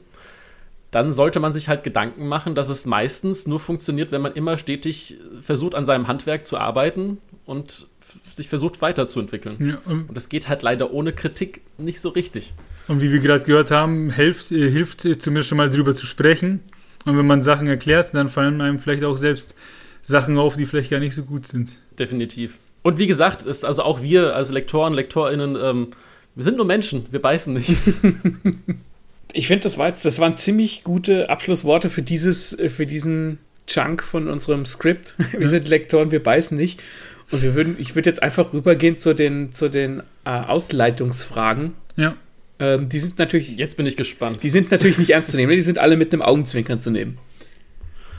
dann 0.93 1.13
sollte 1.13 1.41
man 1.41 1.53
sich 1.53 1.69
halt 1.69 1.83
Gedanken 1.83 2.29
machen, 2.29 2.55
dass 2.55 2.69
es 2.69 2.87
meistens 2.87 3.49
nur 3.49 3.59
funktioniert, 3.59 4.13
wenn 4.13 4.23
man 4.23 4.35
immer 4.35 4.59
stetig 4.59 5.17
versucht, 5.41 5.75
an 5.75 5.87
seinem 5.87 6.07
Handwerk 6.07 6.47
zu 6.47 6.57
arbeiten 6.57 7.19
und 7.47 7.89
sich 8.37 8.49
versucht 8.49 8.81
weiterzuentwickeln. 8.81 9.71
Ja, 9.71 9.79
und, 9.91 10.09
und 10.09 10.15
das 10.15 10.29
geht 10.29 10.49
halt 10.49 10.63
leider 10.63 10.93
ohne 10.93 11.13
Kritik 11.13 11.63
nicht 11.79 12.01
so 12.01 12.11
richtig. 12.11 12.53
Und 12.89 13.01
wie 13.01 13.13
wir 13.13 13.21
gerade 13.21 13.45
gehört 13.45 13.71
haben, 13.71 14.11
hilft, 14.11 14.51
äh, 14.51 14.71
hilft 14.71 15.01
zumindest 15.01 15.49
schon 15.49 15.59
mal 15.59 15.71
drüber 15.71 15.95
zu 15.95 16.07
sprechen. 16.07 16.61
Und 17.05 17.17
wenn 17.17 17.27
man 17.27 17.43
Sachen 17.43 17.67
erklärt, 17.67 18.15
dann 18.15 18.29
fallen 18.29 18.61
einem 18.61 18.79
vielleicht 18.79 19.05
auch 19.05 19.17
selbst 19.17 19.55
Sachen 20.03 20.39
auf, 20.39 20.57
die 20.57 20.67
vielleicht 20.67 20.91
gar 20.91 21.01
nicht 21.01 21.15
so 21.15 21.23
gut 21.25 21.47
sind. 21.47 21.77
Definitiv. 21.99 22.59
Und 22.83 22.99
wie 22.99 23.07
gesagt, 23.07 23.45
ist 23.45 23.65
also 23.65 23.83
auch 23.83 24.03
wir 24.03 24.35
als 24.35 24.51
Lektoren, 24.51 24.95
LektorInnen, 24.95 25.57
ähm, 25.61 25.89
wir 26.35 26.45
sind 26.45 26.57
nur 26.57 26.67
Menschen, 26.67 27.07
wir 27.11 27.21
beißen 27.21 27.55
nicht. 27.55 27.71
ich 29.33 29.47
finde, 29.47 29.63
das 29.65 29.79
war 29.79 29.89
jetzt, 29.89 30.05
das 30.05 30.19
waren 30.19 30.35
ziemlich 30.35 30.83
gute 30.83 31.31
Abschlussworte 31.31 31.91
für 31.91 32.03
dieses, 32.03 32.59
äh, 32.59 32.69
für 32.69 32.87
diesen 32.87 33.39
Chunk 33.67 34.03
von 34.03 34.29
unserem 34.29 34.67
Skript. 34.67 35.15
Wir 35.33 35.43
ja. 35.43 35.49
sind 35.49 35.69
Lektoren, 35.69 36.11
wir 36.11 36.23
beißen 36.23 36.57
nicht. 36.57 36.83
Und 37.31 37.43
wir 37.43 37.55
würden, 37.55 37.77
ich 37.79 37.95
würde 37.95 38.11
jetzt 38.11 38.23
einfach 38.23 38.53
rübergehen 38.53 38.99
zu 38.99 39.15
den, 39.15 39.53
zu 39.53 39.71
den 39.71 40.03
äh, 40.25 40.31
Ausleitungsfragen. 40.31 41.73
Ja. 41.97 42.17
Ähm, 42.63 42.89
die 42.89 43.01
sind 43.01 43.19
natürlich. 43.19 43.59
Jetzt 43.59 43.77
bin 43.77 43.87
ich 43.87 43.97
gespannt. 43.97 44.45
Die 44.45 44.49
sind 44.49 44.71
natürlich 44.71 44.97
nicht 44.97 45.11
ernst 45.11 45.33
zu 45.33 45.37
nehmen, 45.37 45.51
ne? 45.51 45.57
die 45.57 45.63
sind 45.63 45.79
alle 45.79 45.97
mit 45.97 46.13
einem 46.13 46.23
Augenzwinkern 46.23 46.81
zu 46.81 46.91
nehmen. 46.91 47.19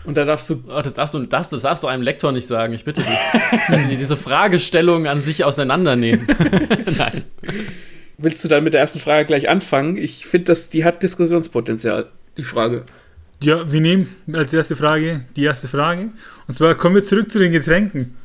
Und 0.03 0.17
da 0.17 0.25
darfst 0.25 0.49
du. 0.49 0.61
Oh, 0.67 0.81
das, 0.81 0.93
darfst 0.95 1.13
du 1.13 1.19
das, 1.19 1.47
das 1.47 1.61
darfst 1.61 1.83
du 1.85 1.87
einem 1.87 2.03
Lektor 2.03 2.33
nicht 2.33 2.45
sagen, 2.45 2.73
ich 2.73 2.83
bitte 2.83 3.03
dich. 3.03 3.97
diese 3.97 4.17
Fragestellung 4.17 5.07
an 5.07 5.21
sich 5.21 5.45
auseinandernehmen. 5.45 6.27
Nein. 6.97 7.23
Willst 8.17 8.43
du 8.43 8.49
dann 8.49 8.65
mit 8.65 8.73
der 8.73 8.81
ersten 8.81 8.99
Frage 8.99 9.25
gleich 9.25 9.47
anfangen? 9.47 9.95
Ich 9.95 10.25
finde, 10.25 10.53
die 10.73 10.83
hat 10.83 11.01
Diskussionspotenzial, 11.03 12.09
die 12.37 12.43
Frage. 12.43 12.83
Ja, 13.41 13.71
wir 13.71 13.79
nehmen 13.79 14.09
als 14.33 14.51
erste 14.51 14.75
Frage 14.75 15.23
die 15.37 15.45
erste 15.45 15.69
Frage. 15.69 16.09
Und 16.47 16.53
zwar 16.53 16.75
kommen 16.75 16.95
wir 16.95 17.03
zurück 17.03 17.31
zu 17.31 17.39
den 17.39 17.53
Getränken. 17.53 18.17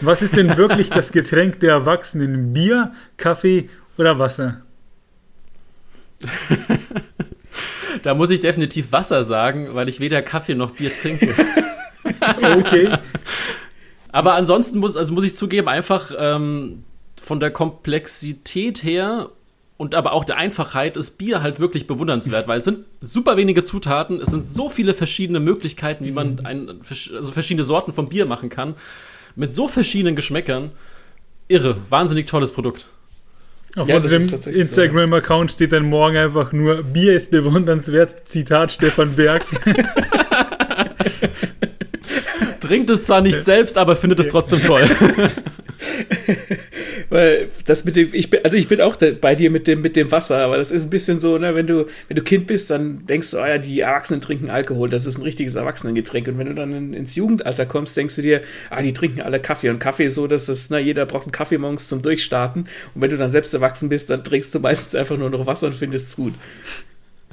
Was 0.00 0.22
ist 0.22 0.36
denn 0.36 0.56
wirklich 0.56 0.90
das 0.90 1.10
Getränk 1.10 1.58
der 1.58 1.72
Erwachsenen? 1.72 2.52
Bier, 2.52 2.92
Kaffee 3.16 3.68
oder 3.98 4.20
Wasser? 4.20 4.60
da 8.02 8.14
muss 8.14 8.30
ich 8.30 8.40
definitiv 8.40 8.92
Wasser 8.92 9.24
sagen, 9.24 9.74
weil 9.74 9.88
ich 9.88 10.00
weder 10.00 10.22
Kaffee 10.22 10.54
noch 10.54 10.72
Bier 10.72 10.92
trinke. 10.94 11.34
okay. 12.58 12.96
Aber 14.08 14.34
ansonsten 14.34 14.78
muss, 14.78 14.96
also 14.96 15.12
muss 15.12 15.24
ich 15.24 15.36
zugeben, 15.36 15.68
einfach 15.68 16.10
ähm, 16.18 16.84
von 17.20 17.40
der 17.40 17.50
Komplexität 17.50 18.82
her 18.82 19.30
und 19.76 19.94
aber 19.94 20.12
auch 20.12 20.24
der 20.24 20.38
Einfachheit 20.38 20.96
ist 20.96 21.18
Bier 21.18 21.42
halt 21.42 21.60
wirklich 21.60 21.86
bewundernswert, 21.86 22.48
weil 22.48 22.58
es 22.58 22.64
sind 22.64 22.86
super 23.00 23.36
wenige 23.36 23.62
Zutaten, 23.62 24.20
es 24.20 24.30
sind 24.30 24.48
so 24.48 24.70
viele 24.70 24.94
verschiedene 24.94 25.38
Möglichkeiten, 25.38 26.04
wie 26.04 26.12
man 26.12 26.46
ein, 26.46 26.80
also 26.88 27.30
verschiedene 27.30 27.64
Sorten 27.64 27.92
von 27.92 28.08
Bier 28.08 28.24
machen 28.24 28.48
kann, 28.48 28.74
mit 29.34 29.52
so 29.52 29.68
verschiedenen 29.68 30.16
Geschmäckern. 30.16 30.70
Irre, 31.48 31.76
wahnsinnig 31.90 32.26
tolles 32.26 32.52
Produkt. 32.52 32.86
Auf 33.76 33.88
ja, 33.88 33.96
unserem 33.96 34.28
Instagram-Account 34.46 35.52
steht 35.52 35.72
dann 35.72 35.84
morgen 35.84 36.16
einfach 36.16 36.52
nur 36.52 36.82
Bier 36.82 37.14
ist 37.14 37.30
bewundernswert, 37.30 38.26
Zitat 38.26 38.72
Stefan 38.72 39.14
Berg. 39.16 39.44
Trinkt 42.60 42.88
es 42.88 43.04
zwar 43.04 43.20
nicht 43.20 43.42
selbst, 43.42 43.76
aber 43.76 43.94
findet 43.94 44.18
es 44.20 44.28
trotzdem 44.28 44.62
toll. 44.62 44.88
Weil 47.08 47.48
das 47.66 47.84
mit 47.84 47.96
dem, 47.96 48.08
ich 48.12 48.30
bin, 48.30 48.40
also 48.44 48.56
ich 48.56 48.68
bin 48.68 48.80
auch 48.80 48.96
bei 48.96 49.34
dir 49.34 49.50
mit 49.50 49.66
dem, 49.66 49.80
mit 49.80 49.96
dem 49.96 50.10
Wasser, 50.10 50.38
aber 50.38 50.56
das 50.56 50.70
ist 50.70 50.82
ein 50.82 50.90
bisschen 50.90 51.20
so, 51.20 51.38
ne, 51.38 51.54
wenn 51.54 51.66
du, 51.66 51.86
wenn 52.08 52.16
du 52.16 52.22
Kind 52.22 52.46
bist, 52.46 52.70
dann 52.70 53.06
denkst 53.06 53.30
du, 53.30 53.38
oh 53.38 53.46
ja, 53.46 53.58
die 53.58 53.80
Erwachsenen 53.80 54.20
trinken 54.20 54.50
Alkohol, 54.50 54.90
das 54.90 55.06
ist 55.06 55.18
ein 55.18 55.22
richtiges 55.22 55.54
Erwachsenengetränk. 55.54 56.28
Und 56.28 56.38
wenn 56.38 56.46
du 56.48 56.54
dann 56.54 56.72
in, 56.72 56.94
ins 56.94 57.14
Jugendalter 57.14 57.66
kommst, 57.66 57.96
denkst 57.96 58.16
du 58.16 58.22
dir, 58.22 58.42
ah, 58.70 58.82
die 58.82 58.92
trinken 58.92 59.20
alle 59.20 59.40
Kaffee. 59.40 59.70
Und 59.70 59.78
Kaffee 59.78 60.06
ist 60.06 60.14
so, 60.14 60.26
dass 60.26 60.48
es, 60.48 60.70
na, 60.70 60.78
jeder 60.78 61.06
braucht 61.06 61.24
einen 61.24 61.32
Kaffee 61.32 61.58
morgens 61.58 61.88
zum 61.88 62.02
Durchstarten. 62.02 62.68
Und 62.94 63.02
wenn 63.02 63.10
du 63.10 63.16
dann 63.16 63.30
selbst 63.30 63.54
erwachsen 63.54 63.88
bist, 63.88 64.10
dann 64.10 64.24
trinkst 64.24 64.54
du 64.54 64.60
meistens 64.60 64.94
einfach 64.94 65.16
nur 65.16 65.30
noch 65.30 65.46
Wasser 65.46 65.68
und 65.68 65.74
findest 65.74 66.08
es 66.08 66.16
gut. 66.16 66.34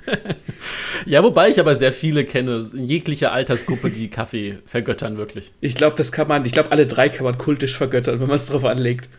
ja, 1.05 1.23
wobei 1.23 1.49
ich 1.49 1.59
aber 1.59 1.75
sehr 1.75 1.93
viele 1.93 2.25
kenne, 2.25 2.67
in 2.73 2.85
jeglicher 2.85 3.31
Altersgruppe, 3.31 3.89
die 3.89 4.09
Kaffee 4.09 4.59
vergöttern, 4.65 5.17
wirklich. 5.17 5.51
Ich 5.61 5.75
glaube, 5.75 5.95
das 5.97 6.11
kann 6.11 6.27
man, 6.27 6.45
ich 6.45 6.51
glaube, 6.51 6.71
alle 6.71 6.87
drei 6.87 7.09
kann 7.09 7.25
man 7.25 7.37
kultisch 7.37 7.77
vergöttern, 7.77 8.19
wenn 8.19 8.27
man 8.27 8.37
es 8.37 8.47
drauf 8.47 8.65
anlegt. 8.65 9.09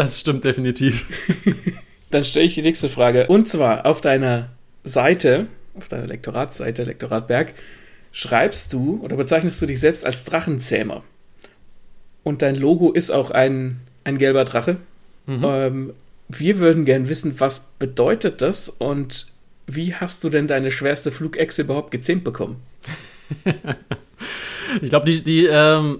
Das 0.00 0.18
stimmt 0.18 0.44
definitiv. 0.44 1.08
Dann 2.10 2.24
stelle 2.24 2.46
ich 2.46 2.54
die 2.54 2.62
nächste 2.62 2.88
Frage. 2.88 3.26
Und 3.26 3.50
zwar 3.50 3.84
auf 3.84 4.00
deiner 4.00 4.48
Seite, 4.82 5.46
auf 5.74 5.88
deiner 5.88 6.06
Lektoratsseite, 6.06 6.84
Lektoratberg, 6.84 7.52
schreibst 8.10 8.72
du 8.72 8.98
oder 9.02 9.16
bezeichnest 9.16 9.60
du 9.60 9.66
dich 9.66 9.78
selbst 9.78 10.06
als 10.06 10.24
Drachenzähmer. 10.24 11.04
Und 12.22 12.40
dein 12.40 12.56
Logo 12.56 12.92
ist 12.92 13.10
auch 13.10 13.30
ein, 13.30 13.80
ein 14.04 14.16
gelber 14.16 14.46
Drache. 14.46 14.78
Mhm. 15.26 15.44
Ähm, 15.44 15.92
wir 16.30 16.58
würden 16.60 16.86
gern 16.86 17.10
wissen, 17.10 17.34
was 17.38 17.66
bedeutet 17.78 18.40
das 18.40 18.70
und 18.70 19.26
wie 19.66 19.94
hast 19.94 20.24
du 20.24 20.30
denn 20.30 20.46
deine 20.46 20.70
schwerste 20.70 21.12
Flugechse 21.12 21.60
überhaupt 21.60 21.90
gezähmt 21.90 22.24
bekommen? 22.24 22.62
ich 24.80 24.88
glaube, 24.88 25.04
die, 25.04 25.22
die, 25.22 25.44
ähm, 25.44 25.98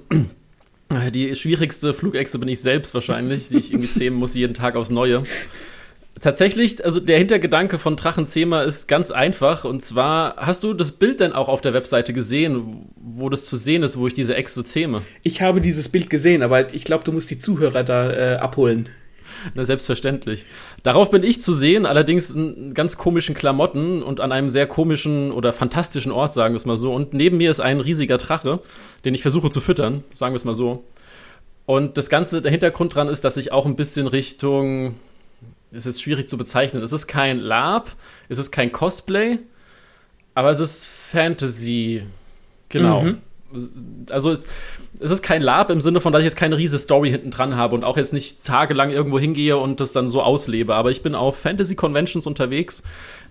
die 1.13 1.35
schwierigste 1.37 1.95
Flugechse 1.95 2.39
bin 2.39 2.49
ich 2.49 2.61
selbst 2.61 2.95
wahrscheinlich, 2.95 3.49
die 3.49 3.59
ich 3.59 3.73
irgendwie 3.73 3.93
zähmen 3.93 4.19
muss 4.19 4.35
jeden 4.35 4.55
Tag 4.55 4.77
aufs 4.77 4.91
Neue. 4.91 5.25
Tatsächlich, 6.21 6.85
also 6.85 7.01
der 7.01 7.17
Hintergedanke 7.17 7.79
von 7.79 7.97
Drachenzähmer 7.97 8.65
ist 8.65 8.89
ganz 8.89 9.11
einfach. 9.11 9.65
Und 9.65 9.83
zwar, 9.83 10.37
hast 10.37 10.65
du 10.65 10.75
das 10.75 10.93
Bild 10.93 11.21
denn 11.21 11.33
auch 11.33 11.49
auf 11.49 11.63
der 11.63 11.73
Webseite 11.73 12.13
gesehen, 12.13 12.91
wo 12.97 13.31
das 13.31 13.47
zu 13.47 13.57
sehen 13.57 13.83
ist, 13.83 13.97
wo 13.97 14.07
ich 14.07 14.13
diese 14.13 14.35
Echse 14.35 14.63
zähme? 14.63 15.03
Ich 15.23 15.41
habe 15.41 15.61
dieses 15.63 15.89
Bild 15.89 16.11
gesehen, 16.11 16.43
aber 16.43 16.75
ich 16.75 16.85
glaube, 16.85 17.05
du 17.05 17.13
musst 17.13 17.31
die 17.31 17.39
Zuhörer 17.39 17.85
da 17.85 18.13
äh, 18.13 18.37
abholen. 18.37 18.91
Na, 19.55 19.65
selbstverständlich. 19.65 20.47
Darauf 20.83 21.11
bin 21.11 21.23
ich 21.23 21.41
zu 21.41 21.53
sehen, 21.53 21.87
allerdings 21.87 22.31
in 22.31 22.75
ganz 22.75 22.97
komischen 22.97 23.35
Klamotten 23.35 24.03
und 24.03 24.21
an 24.21 24.33
einem 24.33 24.51
sehr 24.51 24.67
komischen 24.67 25.33
oder 25.33 25.53
fantastischen 25.53 26.13
Ort, 26.13 26.35
sagen 26.35 26.55
wir 26.55 26.57
es 26.57 26.67
mal 26.67 26.77
so. 26.77 26.95
Und 26.95 27.15
neben 27.15 27.37
mir 27.37 27.51
ist 27.51 27.61
ein 27.61 27.81
riesiger 27.81 28.19
Drache, 28.19 28.61
den 29.05 29.15
ich 29.15 29.23
versuche 29.23 29.51
zu 29.51 29.61
füttern, 29.61 30.05
sagen 30.11 30.35
wir 30.35 30.37
es 30.37 30.45
mal 30.45 30.55
so. 30.55 30.85
Und 31.67 31.99
das 31.99 32.09
Ganze, 32.09 32.43
der 32.43 32.51
Hintergrund 32.51 32.95
dran 32.95 33.09
ist, 33.09 33.25
dass 33.25 33.37
ich 33.37 33.53
auch 33.53 33.67
ein 33.67 33.77
bisschen 33.77 34.07
Richtung, 34.07 34.97
ist 35.71 35.87
jetzt 35.87 36.03
schwierig 36.03 36.29
zu 36.29 36.37
bezeichnen, 36.37 36.83
es 36.83 36.93
ist 36.93 37.07
kein 37.07 37.39
Lab, 37.39 37.91
es 38.29 38.39
ist 38.39 38.51
kein 38.51 38.73
Cosplay, 38.73 39.39
aber 40.35 40.51
es 40.51 40.61
ist 40.61 40.87
Fantasy. 40.87 42.03
Genau. 42.69 43.03
Mhm. 43.03 43.19
Also 44.11 44.31
es, 44.31 44.47
es 45.01 45.11
ist 45.11 45.23
kein 45.23 45.43
Lab 45.43 45.71
im 45.71 45.81
Sinne 45.81 46.01
von, 46.01 46.13
dass 46.13 46.21
ich 46.21 46.27
jetzt 46.27 46.37
keine 46.37 46.57
riesige 46.57 46.79
Story 46.79 47.11
hinten 47.11 47.31
dran 47.31 47.57
habe 47.57 47.75
und 47.75 47.85
auch 47.85 47.97
jetzt 47.97 48.13
nicht 48.13 48.45
tagelang 48.45 48.91
irgendwo 48.91 49.19
hingehe 49.19 49.57
und 49.57 49.81
das 49.81 49.93
dann 49.93 50.11
so 50.11 50.23
auslebe. 50.23 50.75
Aber 50.75 50.91
ich 50.91 51.03
bin 51.03 51.15
auf 51.15 51.39
Fantasy-Conventions 51.39 52.27
unterwegs, 52.27 52.83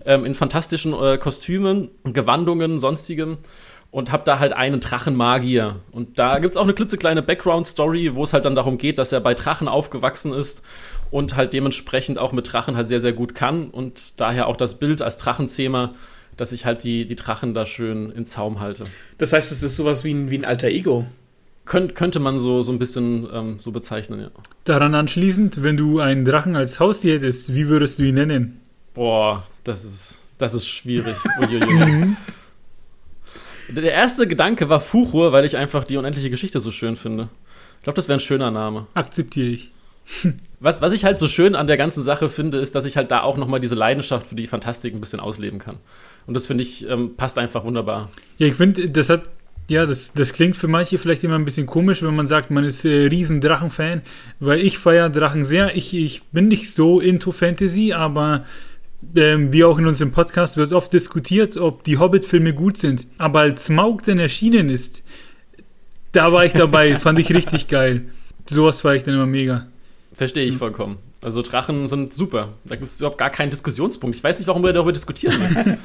ähm, 0.04 0.24
in 0.24 0.34
fantastischen 0.34 0.92
äh, 0.94 1.18
Kostümen, 1.18 1.90
Gewandungen, 2.04 2.78
sonstigem 2.78 3.38
und 3.90 4.12
habe 4.12 4.22
da 4.24 4.38
halt 4.38 4.52
einen 4.52 4.80
Drachenmagier. 4.80 5.76
Und 5.92 6.18
da 6.18 6.38
gibt's 6.38 6.56
auch 6.56 6.64
eine 6.64 6.74
klitzekleine 6.74 7.22
Background-Story, 7.22 8.14
wo 8.14 8.22
es 8.22 8.32
halt 8.32 8.44
dann 8.44 8.54
darum 8.54 8.78
geht, 8.78 8.98
dass 8.98 9.12
er 9.12 9.20
bei 9.20 9.34
Drachen 9.34 9.68
aufgewachsen 9.68 10.32
ist 10.32 10.62
und 11.10 11.34
halt 11.34 11.52
dementsprechend 11.52 12.18
auch 12.18 12.32
mit 12.32 12.52
Drachen 12.52 12.76
halt 12.76 12.88
sehr, 12.88 13.00
sehr 13.00 13.12
gut 13.12 13.34
kann 13.34 13.70
und 13.70 14.20
daher 14.20 14.46
auch 14.46 14.56
das 14.56 14.76
Bild 14.78 15.02
als 15.02 15.16
Drachenzähmer 15.16 15.92
dass 16.40 16.52
ich 16.52 16.64
halt 16.64 16.84
die, 16.84 17.06
die 17.06 17.16
Drachen 17.16 17.52
da 17.52 17.66
schön 17.66 18.10
in 18.10 18.24
Zaum 18.24 18.60
halte. 18.60 18.84
Das 19.18 19.32
heißt, 19.32 19.52
es 19.52 19.62
ist 19.62 19.76
sowas 19.76 20.04
wie 20.04 20.14
ein, 20.14 20.30
wie 20.30 20.38
ein 20.38 20.46
alter 20.46 20.68
Ego. 20.68 21.04
Könnt, 21.66 21.94
könnte 21.94 22.18
man 22.18 22.38
so, 22.38 22.62
so 22.62 22.72
ein 22.72 22.78
bisschen 22.78 23.28
ähm, 23.32 23.58
so 23.58 23.72
bezeichnen, 23.72 24.20
ja. 24.20 24.30
Daran 24.64 24.94
anschließend, 24.94 25.62
wenn 25.62 25.76
du 25.76 26.00
einen 26.00 26.24
Drachen 26.24 26.56
als 26.56 26.80
Haustier 26.80 27.16
hättest, 27.16 27.54
wie 27.54 27.68
würdest 27.68 27.98
du 27.98 28.04
ihn 28.04 28.14
nennen? 28.14 28.60
Boah, 28.94 29.46
das 29.64 29.84
ist, 29.84 30.22
das 30.38 30.54
ist 30.54 30.66
schwierig. 30.66 31.16
Mhm. 31.50 32.16
Der 33.76 33.92
erste 33.92 34.26
Gedanke 34.26 34.68
war 34.68 34.80
Fuchur, 34.80 35.30
weil 35.30 35.44
ich 35.44 35.56
einfach 35.56 35.84
die 35.84 35.96
unendliche 35.96 36.28
Geschichte 36.28 36.58
so 36.58 36.72
schön 36.72 36.96
finde. 36.96 37.28
Ich 37.78 37.84
glaube, 37.84 37.94
das 37.94 38.08
wäre 38.08 38.18
ein 38.18 38.20
schöner 38.20 38.50
Name. 38.50 38.88
Akzeptiere 38.94 39.46
ich. 39.46 39.70
Was, 40.62 40.82
was 40.82 40.92
ich 40.92 41.06
halt 41.06 41.16
so 41.16 41.26
schön 41.26 41.54
an 41.54 41.66
der 41.66 41.78
ganzen 41.78 42.02
Sache 42.02 42.28
finde, 42.28 42.58
ist, 42.58 42.74
dass 42.74 42.84
ich 42.84 42.98
halt 42.98 43.10
da 43.10 43.22
auch 43.22 43.38
nochmal 43.38 43.60
diese 43.60 43.74
Leidenschaft 43.74 44.26
für 44.26 44.34
die 44.34 44.46
Fantastik 44.46 44.92
ein 44.92 45.00
bisschen 45.00 45.18
ausleben 45.18 45.58
kann. 45.58 45.78
Und 46.30 46.34
das 46.34 46.46
finde 46.46 46.62
ich, 46.62 46.88
ähm, 46.88 47.16
passt 47.16 47.38
einfach 47.38 47.64
wunderbar. 47.64 48.08
Ja, 48.38 48.46
ich 48.46 48.54
finde, 48.54 48.88
das 48.88 49.08
hat, 49.08 49.24
ja, 49.68 49.84
das, 49.84 50.12
das 50.12 50.32
klingt 50.32 50.56
für 50.56 50.68
manche 50.68 50.96
vielleicht 50.96 51.24
immer 51.24 51.34
ein 51.34 51.44
bisschen 51.44 51.66
komisch, 51.66 52.04
wenn 52.04 52.14
man 52.14 52.28
sagt, 52.28 52.52
man 52.52 52.62
ist 52.62 52.84
äh, 52.84 53.08
riesen 53.08 53.40
Drachen-Fan, 53.40 54.02
weil 54.38 54.60
ich 54.60 54.78
feiere 54.78 55.10
Drachen 55.10 55.42
sehr. 55.42 55.74
Ich, 55.74 55.92
ich 55.92 56.22
bin 56.30 56.46
nicht 56.46 56.72
so 56.72 57.00
into 57.00 57.32
Fantasy, 57.32 57.94
aber 57.94 58.44
ähm, 59.16 59.52
wie 59.52 59.64
auch 59.64 59.76
in 59.76 59.88
unserem 59.88 60.12
Podcast 60.12 60.56
wird 60.56 60.72
oft 60.72 60.92
diskutiert, 60.92 61.56
ob 61.56 61.82
die 61.82 61.98
Hobbit-Filme 61.98 62.54
gut 62.54 62.78
sind. 62.78 63.08
Aber 63.18 63.40
als 63.40 63.64
Smaug 63.64 64.04
dann 64.04 64.20
erschienen 64.20 64.68
ist, 64.68 65.02
da 66.12 66.32
war 66.32 66.44
ich 66.44 66.52
dabei, 66.52 66.94
fand 67.00 67.18
ich 67.18 67.34
richtig 67.34 67.66
geil. 67.66 68.02
Sowas 68.46 68.84
war 68.84 68.94
ich 68.94 69.02
dann 69.02 69.14
immer 69.14 69.26
mega. 69.26 69.66
Verstehe 70.12 70.44
ich 70.44 70.52
hm. 70.52 70.58
vollkommen. 70.58 70.98
Also 71.22 71.42
Drachen 71.42 71.86
sind 71.86 72.14
super. 72.14 72.54
Da 72.64 72.76
gibt 72.76 72.88
es 72.88 72.98
überhaupt 72.98 73.18
gar 73.18 73.30
keinen 73.30 73.50
Diskussionspunkt. 73.50 74.16
Ich 74.16 74.24
weiß 74.24 74.38
nicht, 74.38 74.48
warum 74.48 74.62
wir 74.62 74.72
darüber 74.72 74.92
diskutieren 74.92 75.38
müssen. 75.38 75.76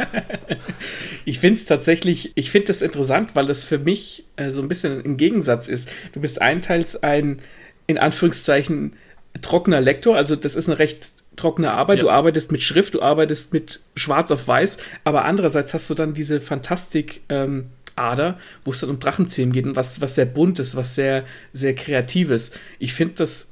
ich 1.25 1.39
finde 1.39 1.59
es 1.59 1.65
tatsächlich, 1.65 2.31
ich 2.35 2.51
finde 2.51 2.67
das 2.67 2.81
interessant, 2.81 3.31
weil 3.35 3.45
das 3.45 3.63
für 3.63 3.77
mich 3.77 4.23
äh, 4.37 4.49
so 4.49 4.61
ein 4.61 4.69
bisschen 4.69 5.03
ein 5.03 5.17
Gegensatz 5.17 5.67
ist. 5.67 5.89
Du 6.13 6.21
bist 6.21 6.41
einteils 6.41 7.03
ein, 7.03 7.41
in 7.85 7.97
Anführungszeichen, 7.97 8.95
trockener 9.41 9.81
Lektor. 9.81 10.15
Also 10.15 10.37
das 10.37 10.55
ist 10.55 10.69
eine 10.69 10.79
recht 10.79 11.11
trockene 11.35 11.71
Arbeit. 11.71 11.97
Ja. 11.97 12.03
Du 12.03 12.09
arbeitest 12.11 12.53
mit 12.53 12.61
Schrift, 12.61 12.93
du 12.93 13.01
arbeitest 13.01 13.51
mit 13.51 13.81
Schwarz 13.95 14.31
auf 14.31 14.47
Weiß. 14.47 14.77
Aber 15.03 15.25
andererseits 15.25 15.73
hast 15.73 15.89
du 15.89 15.95
dann 15.95 16.13
diese 16.13 16.39
Fantastik, 16.39 17.21
ähm, 17.27 17.67
Ader, 17.97 18.37
wo 18.63 18.71
es 18.71 18.81
dann 18.81 18.89
um 18.89 18.99
Drachenzähmen 18.99 19.53
geht 19.53 19.65
und 19.65 19.75
was, 19.75 20.01
was 20.01 20.15
sehr 20.15 20.25
buntes, 20.25 20.75
was 20.75 20.95
sehr, 20.95 21.23
sehr 21.53 21.75
kreatives. 21.75 22.51
Ich 22.77 22.93
finde, 22.93 23.15
das 23.15 23.51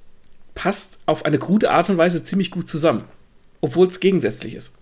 passt 0.55 0.99
auf 1.05 1.25
eine 1.25 1.39
gute 1.39 1.71
Art 1.71 1.89
und 1.89 1.97
Weise 1.97 2.23
ziemlich 2.23 2.51
gut 2.51 2.69
zusammen, 2.69 3.03
obwohl 3.61 3.87
es 3.87 3.99
gegensätzlich 3.99 4.55
ist. 4.55 4.73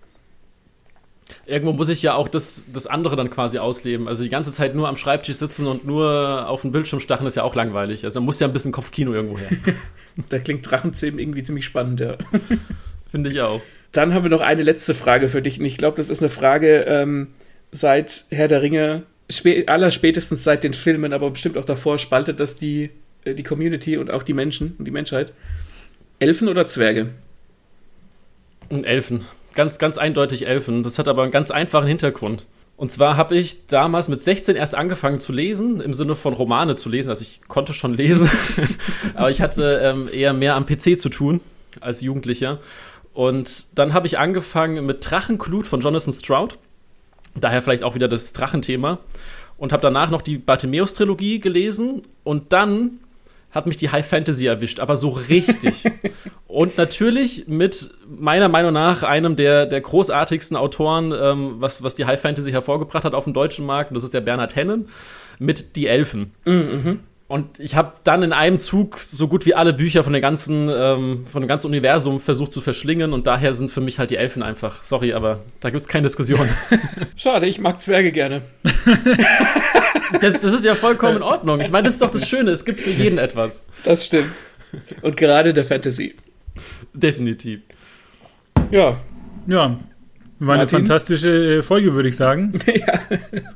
Irgendwo 1.46 1.72
muss 1.72 1.88
ich 1.88 2.02
ja 2.02 2.14
auch 2.14 2.28
das, 2.28 2.68
das 2.72 2.86
andere 2.86 3.16
dann 3.16 3.30
quasi 3.30 3.58
ausleben. 3.58 4.06
Also 4.06 4.22
die 4.22 4.28
ganze 4.28 4.52
Zeit 4.52 4.74
nur 4.74 4.88
am 4.88 4.96
Schreibtisch 4.96 5.36
sitzen 5.36 5.66
und 5.66 5.86
nur 5.86 6.48
auf 6.48 6.62
den 6.62 6.72
Bildschirm 6.72 7.00
stachen 7.00 7.26
ist 7.26 7.36
ja 7.36 7.42
auch 7.42 7.54
langweilig. 7.54 8.04
Also 8.04 8.20
da 8.20 8.24
muss 8.24 8.38
ja 8.38 8.46
ein 8.46 8.52
bisschen 8.52 8.72
Kopfkino 8.72 9.12
irgendwo 9.12 9.38
her. 9.38 9.50
da 10.28 10.38
klingt 10.38 10.68
Drachenzähmen 10.70 11.18
irgendwie 11.18 11.42
ziemlich 11.42 11.64
spannend, 11.64 12.00
ja. 12.00 12.16
Finde 13.06 13.30
ich 13.30 13.40
auch. 13.40 13.62
Dann 13.92 14.14
haben 14.14 14.24
wir 14.24 14.30
noch 14.30 14.40
eine 14.40 14.62
letzte 14.62 14.94
Frage 14.94 15.28
für 15.28 15.42
dich. 15.42 15.58
Und 15.58 15.64
ich 15.64 15.78
glaube, 15.78 15.96
das 15.96 16.10
ist 16.10 16.20
eine 16.20 16.30
Frage 16.30 16.84
ähm, 16.86 17.28
seit 17.70 18.26
Herr 18.30 18.48
der 18.48 18.62
Ringe 18.62 19.04
spä 19.30 19.66
aller 19.66 19.90
spätestens 19.90 20.44
seit 20.44 20.64
den 20.64 20.74
Filmen, 20.74 21.12
aber 21.12 21.30
bestimmt 21.30 21.58
auch 21.58 21.64
davor, 21.64 21.98
spaltet 21.98 22.40
das 22.40 22.56
die, 22.56 22.90
äh, 23.24 23.34
die 23.34 23.42
Community 23.42 23.96
und 23.96 24.10
auch 24.10 24.22
die 24.22 24.34
Menschen 24.34 24.74
und 24.78 24.84
die 24.84 24.90
Menschheit. 24.90 25.32
Elfen 26.22 26.48
oder 26.48 26.68
Zwerge? 26.68 27.10
Elfen. 28.70 29.24
Ganz, 29.54 29.78
ganz 29.78 29.98
eindeutig 29.98 30.46
Elfen. 30.46 30.84
Das 30.84 31.00
hat 31.00 31.08
aber 31.08 31.24
einen 31.24 31.32
ganz 31.32 31.50
einfachen 31.50 31.88
Hintergrund. 31.88 32.46
Und 32.76 32.92
zwar 32.92 33.16
habe 33.16 33.36
ich 33.36 33.66
damals 33.66 34.08
mit 34.08 34.22
16 34.22 34.54
erst 34.54 34.76
angefangen 34.76 35.18
zu 35.18 35.32
lesen, 35.32 35.80
im 35.80 35.94
Sinne 35.94 36.14
von 36.14 36.32
Romane 36.32 36.76
zu 36.76 36.88
lesen. 36.88 37.10
Also 37.10 37.22
ich 37.22 37.40
konnte 37.48 37.74
schon 37.74 37.94
lesen, 37.94 38.30
aber 39.14 39.32
ich 39.32 39.42
hatte 39.42 39.80
ähm, 39.82 40.08
eher 40.12 40.32
mehr 40.32 40.54
am 40.54 40.64
PC 40.64 40.96
zu 40.96 41.08
tun 41.08 41.40
als 41.80 42.02
Jugendlicher. 42.02 42.60
Und 43.12 43.66
dann 43.74 43.92
habe 43.92 44.06
ich 44.06 44.20
angefangen 44.20 44.86
mit 44.86 45.10
Drachenklut 45.10 45.66
von 45.66 45.80
Jonathan 45.80 46.12
Stroud. 46.12 46.56
Daher 47.34 47.62
vielleicht 47.62 47.82
auch 47.82 47.96
wieder 47.96 48.06
das 48.06 48.32
Drachenthema. 48.32 49.00
Und 49.56 49.72
habe 49.72 49.82
danach 49.82 50.10
noch 50.10 50.22
die 50.22 50.38
Bartimeus-Trilogie 50.38 51.40
gelesen. 51.40 52.02
Und 52.22 52.52
dann 52.52 53.00
hat 53.52 53.66
mich 53.66 53.76
die 53.76 53.90
High 53.90 54.06
Fantasy 54.06 54.46
erwischt, 54.46 54.80
aber 54.80 54.96
so 54.96 55.10
richtig. 55.10 55.84
und 56.48 56.78
natürlich 56.78 57.46
mit 57.46 57.90
meiner 58.08 58.48
Meinung 58.48 58.72
nach 58.72 59.02
einem 59.02 59.36
der, 59.36 59.66
der 59.66 59.80
großartigsten 59.80 60.56
Autoren, 60.56 61.12
ähm, 61.12 61.54
was, 61.58 61.82
was 61.82 61.94
die 61.94 62.06
High 62.06 62.20
Fantasy 62.20 62.50
hervorgebracht 62.50 63.04
hat 63.04 63.14
auf 63.14 63.24
dem 63.24 63.34
deutschen 63.34 63.66
Markt. 63.66 63.90
Und 63.90 63.94
das 63.94 64.04
ist 64.04 64.14
der 64.14 64.22
Bernhard 64.22 64.56
Hennen 64.56 64.88
mit 65.38 65.76
Die 65.76 65.86
Elfen. 65.86 66.32
Mhm. 66.44 67.00
Und 67.28 67.58
ich 67.58 67.76
habe 67.76 67.92
dann 68.04 68.22
in 68.22 68.34
einem 68.34 68.58
Zug 68.58 68.98
so 68.98 69.26
gut 69.26 69.46
wie 69.46 69.54
alle 69.54 69.72
Bücher 69.72 70.04
von, 70.04 70.12
der 70.12 70.20
ganzen, 70.20 70.68
ähm, 70.68 71.24
von 71.26 71.40
dem 71.40 71.48
ganzen 71.48 71.68
Universum 71.68 72.20
versucht 72.20 72.52
zu 72.52 72.60
verschlingen 72.60 73.14
und 73.14 73.26
daher 73.26 73.54
sind 73.54 73.70
für 73.70 73.80
mich 73.80 73.98
halt 73.98 74.10
die 74.10 74.16
Elfen 74.16 74.42
einfach. 74.42 74.82
Sorry, 74.82 75.14
aber 75.14 75.40
da 75.60 75.70
gibt 75.70 75.80
es 75.80 75.88
keine 75.88 76.08
Diskussion. 76.08 76.46
Schade, 77.16 77.46
ich 77.46 77.58
mag 77.58 77.80
Zwerge 77.80 78.12
gerne. 78.12 78.42
das, 80.20 80.32
das, 80.34 80.54
ist 80.54 80.64
ja 80.64 80.74
vollkommen 80.74 81.16
in 81.16 81.22
Ordnung. 81.22 81.60
Ich 81.60 81.70
meine, 81.70 81.84
das 81.84 81.94
ist 81.94 82.02
doch 82.02 82.10
das 82.10 82.28
Schöne, 82.28 82.50
es 82.50 82.64
gibt 82.64 82.80
für 82.80 82.90
jeden 82.90 83.18
etwas. 83.18 83.64
Das 83.84 84.06
stimmt. 84.06 84.32
Und 85.02 85.16
gerade 85.16 85.52
der 85.52 85.64
Fantasy. 85.64 86.14
Definitiv. 86.94 87.60
Ja. 88.70 88.98
Ja, 89.46 89.78
war 90.38 90.56
eine 90.56 90.68
fantastische 90.68 91.58
äh, 91.58 91.62
Folge, 91.62 91.94
würde 91.94 92.08
ich 92.08 92.16
sagen. 92.16 92.52
ja, 92.66 93.00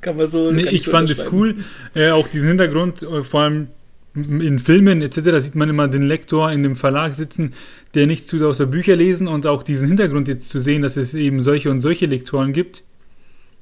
kann 0.01 0.17
man 0.17 0.29
so. 0.29 0.51
Nee, 0.51 0.69
ich 0.69 0.85
so 0.85 0.91
fand 0.93 1.11
es 1.11 1.25
cool. 1.33 1.57
Äh, 1.95 2.11
auch 2.11 2.29
diesen 2.29 2.49
Hintergrund, 2.49 3.03
äh, 3.03 3.23
vor 3.23 3.43
allem 3.43 3.69
in 4.15 4.59
Filmen 4.59 5.03
etc. 5.03 5.45
sieht 5.45 5.57
man 5.57 5.69
immer 5.69 5.89
den 5.89 6.03
Lektor 6.03 6.51
in 6.51 6.63
dem 6.63 6.77
Verlag 6.77 7.15
sitzen, 7.15 7.53
der 7.95 8.07
nicht 8.07 8.27
zu 8.27 8.45
außer 8.47 8.67
Bücher 8.67 8.97
lesen 8.97 9.29
und 9.29 9.47
auch 9.47 9.63
diesen 9.63 9.89
Hintergrund 9.89 10.27
jetzt 10.29 10.49
zu 10.49 10.59
sehen, 10.59 10.83
dass 10.83 10.97
es 10.97 11.15
eben 11.15 11.41
solche 11.41 11.71
und 11.71 11.83
solche 11.83 12.07
Lektoren 12.07 12.53
gibt 12.53 12.83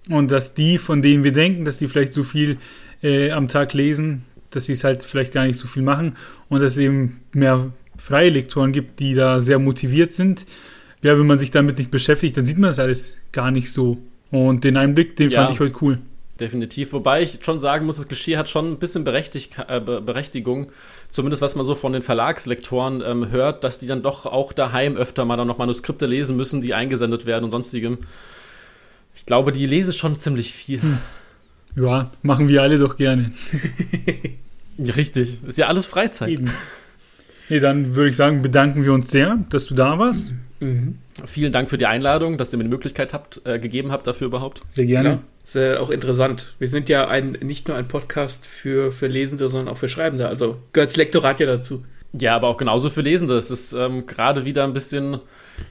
und 0.08 0.30
dass 0.30 0.54
die, 0.54 0.78
von 0.78 1.02
denen 1.02 1.24
wir 1.24 1.32
denken, 1.32 1.64
dass 1.64 1.78
die 1.78 1.88
vielleicht 1.88 2.12
so 2.12 2.24
viel 2.24 2.58
äh, 3.02 3.30
am 3.30 3.48
Tag 3.48 3.72
lesen, 3.72 4.24
dass 4.50 4.66
sie 4.66 4.72
es 4.72 4.84
halt 4.84 5.02
vielleicht 5.02 5.32
gar 5.32 5.46
nicht 5.46 5.58
so 5.58 5.66
viel 5.66 5.82
machen 5.82 6.16
und 6.48 6.60
dass 6.60 6.72
es 6.72 6.78
eben 6.78 7.20
mehr 7.32 7.72
freie 7.96 8.30
Lektoren 8.30 8.72
gibt, 8.72 9.00
die 9.00 9.14
da 9.14 9.40
sehr 9.40 9.58
motiviert 9.58 10.12
sind 10.12 10.46
ja, 11.04 11.18
wenn 11.18 11.26
man 11.26 11.38
sich 11.38 11.50
damit 11.50 11.76
nicht 11.76 11.90
beschäftigt, 11.90 12.36
dann 12.38 12.46
sieht 12.46 12.56
man 12.56 12.70
das 12.70 12.78
alles 12.78 13.18
gar 13.30 13.50
nicht 13.50 13.70
so. 13.70 13.98
Und 14.30 14.64
den 14.64 14.78
Einblick, 14.78 15.16
den 15.16 15.28
ja, 15.28 15.42
fand 15.42 15.54
ich 15.54 15.60
heute 15.60 15.74
cool. 15.82 15.98
Definitiv. 16.40 16.94
Wobei 16.94 17.22
ich 17.22 17.40
schon 17.42 17.60
sagen 17.60 17.84
muss, 17.84 17.96
das 17.96 18.08
Geschirr 18.08 18.38
hat 18.38 18.48
schon 18.48 18.72
ein 18.72 18.78
bisschen 18.78 19.04
Berechtig 19.04 19.50
äh, 19.68 19.80
Berechtigung, 19.80 20.72
zumindest 21.10 21.42
was 21.42 21.56
man 21.56 21.66
so 21.66 21.74
von 21.74 21.92
den 21.92 22.00
Verlagslektoren 22.00 23.02
ähm, 23.06 23.30
hört, 23.30 23.64
dass 23.64 23.78
die 23.78 23.86
dann 23.86 24.02
doch 24.02 24.24
auch 24.24 24.54
daheim 24.54 24.96
öfter 24.96 25.26
mal 25.26 25.36
dann 25.36 25.46
noch 25.46 25.58
Manuskripte 25.58 26.06
lesen 26.06 26.36
müssen, 26.36 26.62
die 26.62 26.72
eingesendet 26.72 27.26
werden 27.26 27.44
und 27.44 27.50
sonstigem. 27.50 27.98
Ich 29.14 29.26
glaube, 29.26 29.52
die 29.52 29.66
lesen 29.66 29.92
schon 29.92 30.18
ziemlich 30.18 30.52
viel. 30.52 30.82
Hm. 30.82 30.98
Ja, 31.76 32.10
machen 32.22 32.48
wir 32.48 32.62
alle 32.62 32.78
doch 32.78 32.96
gerne. 32.96 33.32
Richtig. 34.78 35.42
Ist 35.44 35.58
ja 35.58 35.66
alles 35.68 35.86
Freizeit. 35.86 36.28
Eben. 36.28 36.50
Nee, 37.48 37.60
dann 37.60 37.94
würde 37.94 38.10
ich 38.10 38.16
sagen, 38.16 38.42
bedanken 38.42 38.84
wir 38.84 38.92
uns 38.92 39.10
sehr, 39.10 39.38
dass 39.50 39.66
du 39.66 39.74
da 39.74 39.98
warst. 39.98 40.32
Mhm. 40.60 40.98
Vielen 41.24 41.52
Dank 41.52 41.68
für 41.68 41.78
die 41.78 41.86
Einladung, 41.86 42.38
dass 42.38 42.52
ihr 42.52 42.56
mir 42.56 42.64
die 42.64 42.70
Möglichkeit 42.70 43.12
habt, 43.12 43.42
äh, 43.44 43.58
gegeben 43.58 43.92
habt 43.92 44.06
dafür 44.06 44.28
überhaupt. 44.28 44.62
Sehr 44.68 44.86
gerne. 44.86 45.08
Klar. 45.08 45.22
Ist 45.44 45.56
äh, 45.56 45.76
auch 45.76 45.90
interessant. 45.90 46.54
Wir 46.58 46.68
sind 46.68 46.88
ja 46.88 47.06
ein, 47.06 47.32
nicht 47.42 47.68
nur 47.68 47.76
ein 47.76 47.86
Podcast 47.86 48.46
für, 48.46 48.92
für 48.92 49.08
Lesende, 49.08 49.48
sondern 49.48 49.72
auch 49.72 49.78
für 49.78 49.88
Schreibende. 49.88 50.26
Also 50.26 50.56
gehört 50.72 50.90
das 50.90 50.96
Lektorat 50.96 51.38
ja 51.38 51.46
dazu. 51.46 51.84
Ja, 52.16 52.36
aber 52.36 52.46
auch 52.46 52.56
genauso 52.56 52.90
für 52.90 53.00
Lesende. 53.00 53.36
Es 53.36 53.50
ist 53.50 53.72
ähm, 53.72 54.06
gerade 54.06 54.44
wieder 54.44 54.62
ein 54.62 54.72
bisschen 54.72 55.18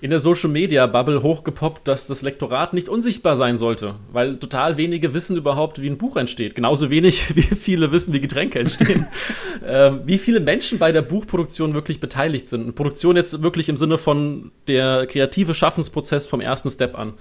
in 0.02 0.10
der 0.10 0.20
Social 0.20 0.50
Media 0.50 0.86
Bubble 0.88 1.24
hochgepoppt, 1.24 1.88
dass 1.88 2.08
das 2.08 2.22
Lektorat 2.22 2.74
nicht 2.74 2.90
unsichtbar 2.90 3.38
sein 3.38 3.58
sollte, 3.58 3.96
weil 4.12 4.36
total 4.38 4.76
wenige 4.76 5.14
wissen 5.14 5.38
überhaupt, 5.38 5.82
wie 5.82 5.90
ein 5.90 5.98
Buch 5.98 6.18
entsteht. 6.18 6.56
Genauso 6.56 6.90
wenig 6.90 7.34
wie 7.36 7.44
viele 7.44 7.94
wissen, 7.94 8.14
wie 8.14 8.20
Getränke 8.20 8.60
entstehen. 8.60 9.08
ähm, 9.66 10.02
wie 10.06 10.18
viele 10.18 10.42
Menschen 10.42 10.80
bei 10.80 10.92
der 10.92 11.02
Buchproduktion 11.02 11.74
wirklich 11.74 12.02
beteiligt 12.02 12.50
sind. 12.50 12.66
Und 12.66 12.76
Produktion 12.76 13.16
jetzt 13.16 13.42
wirklich 13.42 13.70
im 13.70 13.78
Sinne 13.78 13.98
von 13.98 14.52
der 14.68 15.06
kreative 15.06 15.54
Schaffensprozess 15.54 16.28
vom 16.28 16.42
ersten 16.42 16.70
Step 16.70 17.00
an. 17.00 17.14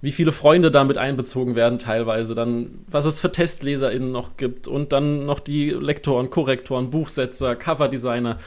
Wie 0.00 0.12
viele 0.12 0.32
Freunde 0.32 0.70
damit 0.70 0.96
einbezogen 0.96 1.56
werden 1.56 1.78
teilweise, 1.78 2.34
dann 2.34 2.84
was 2.86 3.04
es 3.04 3.20
für 3.20 3.32
TestleserInnen 3.32 4.12
noch 4.12 4.36
gibt 4.36 4.68
und 4.68 4.92
dann 4.92 5.26
noch 5.26 5.40
die 5.40 5.70
Lektoren, 5.70 6.30
Korrektoren, 6.30 6.90
Buchsetzer, 6.90 7.56
Coverdesigner 7.56 8.38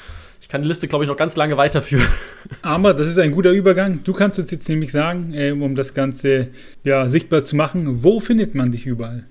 kann 0.51 0.61
die 0.63 0.67
Liste, 0.67 0.89
glaube 0.89 1.05
ich, 1.05 1.07
noch 1.07 1.15
ganz 1.15 1.37
lange 1.37 1.55
weiterführen. 1.55 2.09
Aber 2.61 2.93
das 2.93 3.07
ist 3.07 3.17
ein 3.17 3.31
guter 3.31 3.51
Übergang. 3.51 4.03
Du 4.03 4.11
kannst 4.11 4.37
uns 4.37 4.51
jetzt 4.51 4.67
nämlich 4.67 4.91
sagen, 4.91 5.33
äh, 5.33 5.51
um 5.51 5.75
das 5.75 5.93
Ganze 5.93 6.49
ja, 6.83 7.07
sichtbar 7.07 7.43
zu 7.43 7.55
machen, 7.55 8.03
wo 8.03 8.19
findet 8.19 8.53
man 8.53 8.69
dich 8.69 8.85
überall? 8.85 9.23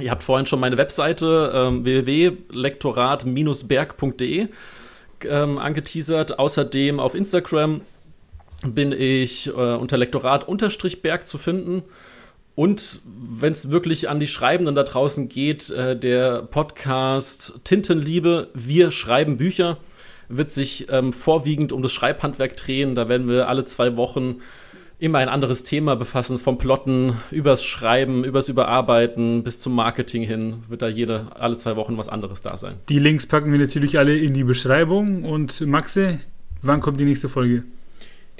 Ihr 0.00 0.10
habt 0.10 0.24
vorhin 0.24 0.48
schon 0.48 0.58
meine 0.58 0.76
Webseite 0.76 1.52
ähm, 1.54 1.84
www.lektorat-berg.de 1.84 4.48
ähm, 5.28 5.58
angeteasert. 5.58 6.40
Außerdem 6.40 6.98
auf 6.98 7.14
Instagram 7.14 7.82
bin 8.64 8.92
ich 8.92 9.48
äh, 9.48 9.50
unter 9.50 9.96
Lektorat-Berg 9.96 11.26
zu 11.26 11.38
finden. 11.38 11.82
Und 12.54 13.00
wenn 13.04 13.52
es 13.52 13.70
wirklich 13.70 14.08
an 14.08 14.20
die 14.20 14.28
Schreibenden 14.28 14.74
da 14.74 14.84
draußen 14.84 15.28
geht, 15.28 15.70
äh, 15.70 15.98
der 15.98 16.42
Podcast 16.42 17.60
Tintenliebe, 17.64 18.48
wir 18.54 18.90
schreiben 18.90 19.36
Bücher 19.36 19.78
wird 20.28 20.50
sich 20.50 20.86
ähm, 20.90 21.12
vorwiegend 21.12 21.72
um 21.72 21.82
das 21.82 21.92
Schreibhandwerk 21.92 22.56
drehen. 22.56 22.94
Da 22.94 23.08
werden 23.08 23.28
wir 23.28 23.48
alle 23.48 23.64
zwei 23.64 23.96
Wochen 23.96 24.36
immer 24.98 25.18
ein 25.18 25.28
anderes 25.28 25.64
Thema 25.64 25.96
befassen, 25.96 26.38
vom 26.38 26.56
Plotten 26.56 27.14
übers 27.30 27.64
Schreiben, 27.64 28.24
übers 28.24 28.48
Überarbeiten 28.48 29.42
bis 29.42 29.60
zum 29.60 29.74
Marketing 29.74 30.22
hin, 30.22 30.62
wird 30.68 30.82
da 30.82 30.88
jede, 30.88 31.26
alle 31.34 31.56
zwei 31.56 31.76
Wochen 31.76 31.98
was 31.98 32.08
anderes 32.08 32.42
da 32.42 32.56
sein. 32.56 32.74
Die 32.88 32.98
Links 32.98 33.26
packen 33.26 33.52
wir 33.52 33.58
natürlich 33.58 33.98
alle 33.98 34.16
in 34.16 34.32
die 34.32 34.44
Beschreibung 34.44 35.24
und 35.24 35.60
Maxe, 35.66 36.20
wann 36.62 36.80
kommt 36.80 37.00
die 37.00 37.04
nächste 37.04 37.28
Folge? 37.28 37.64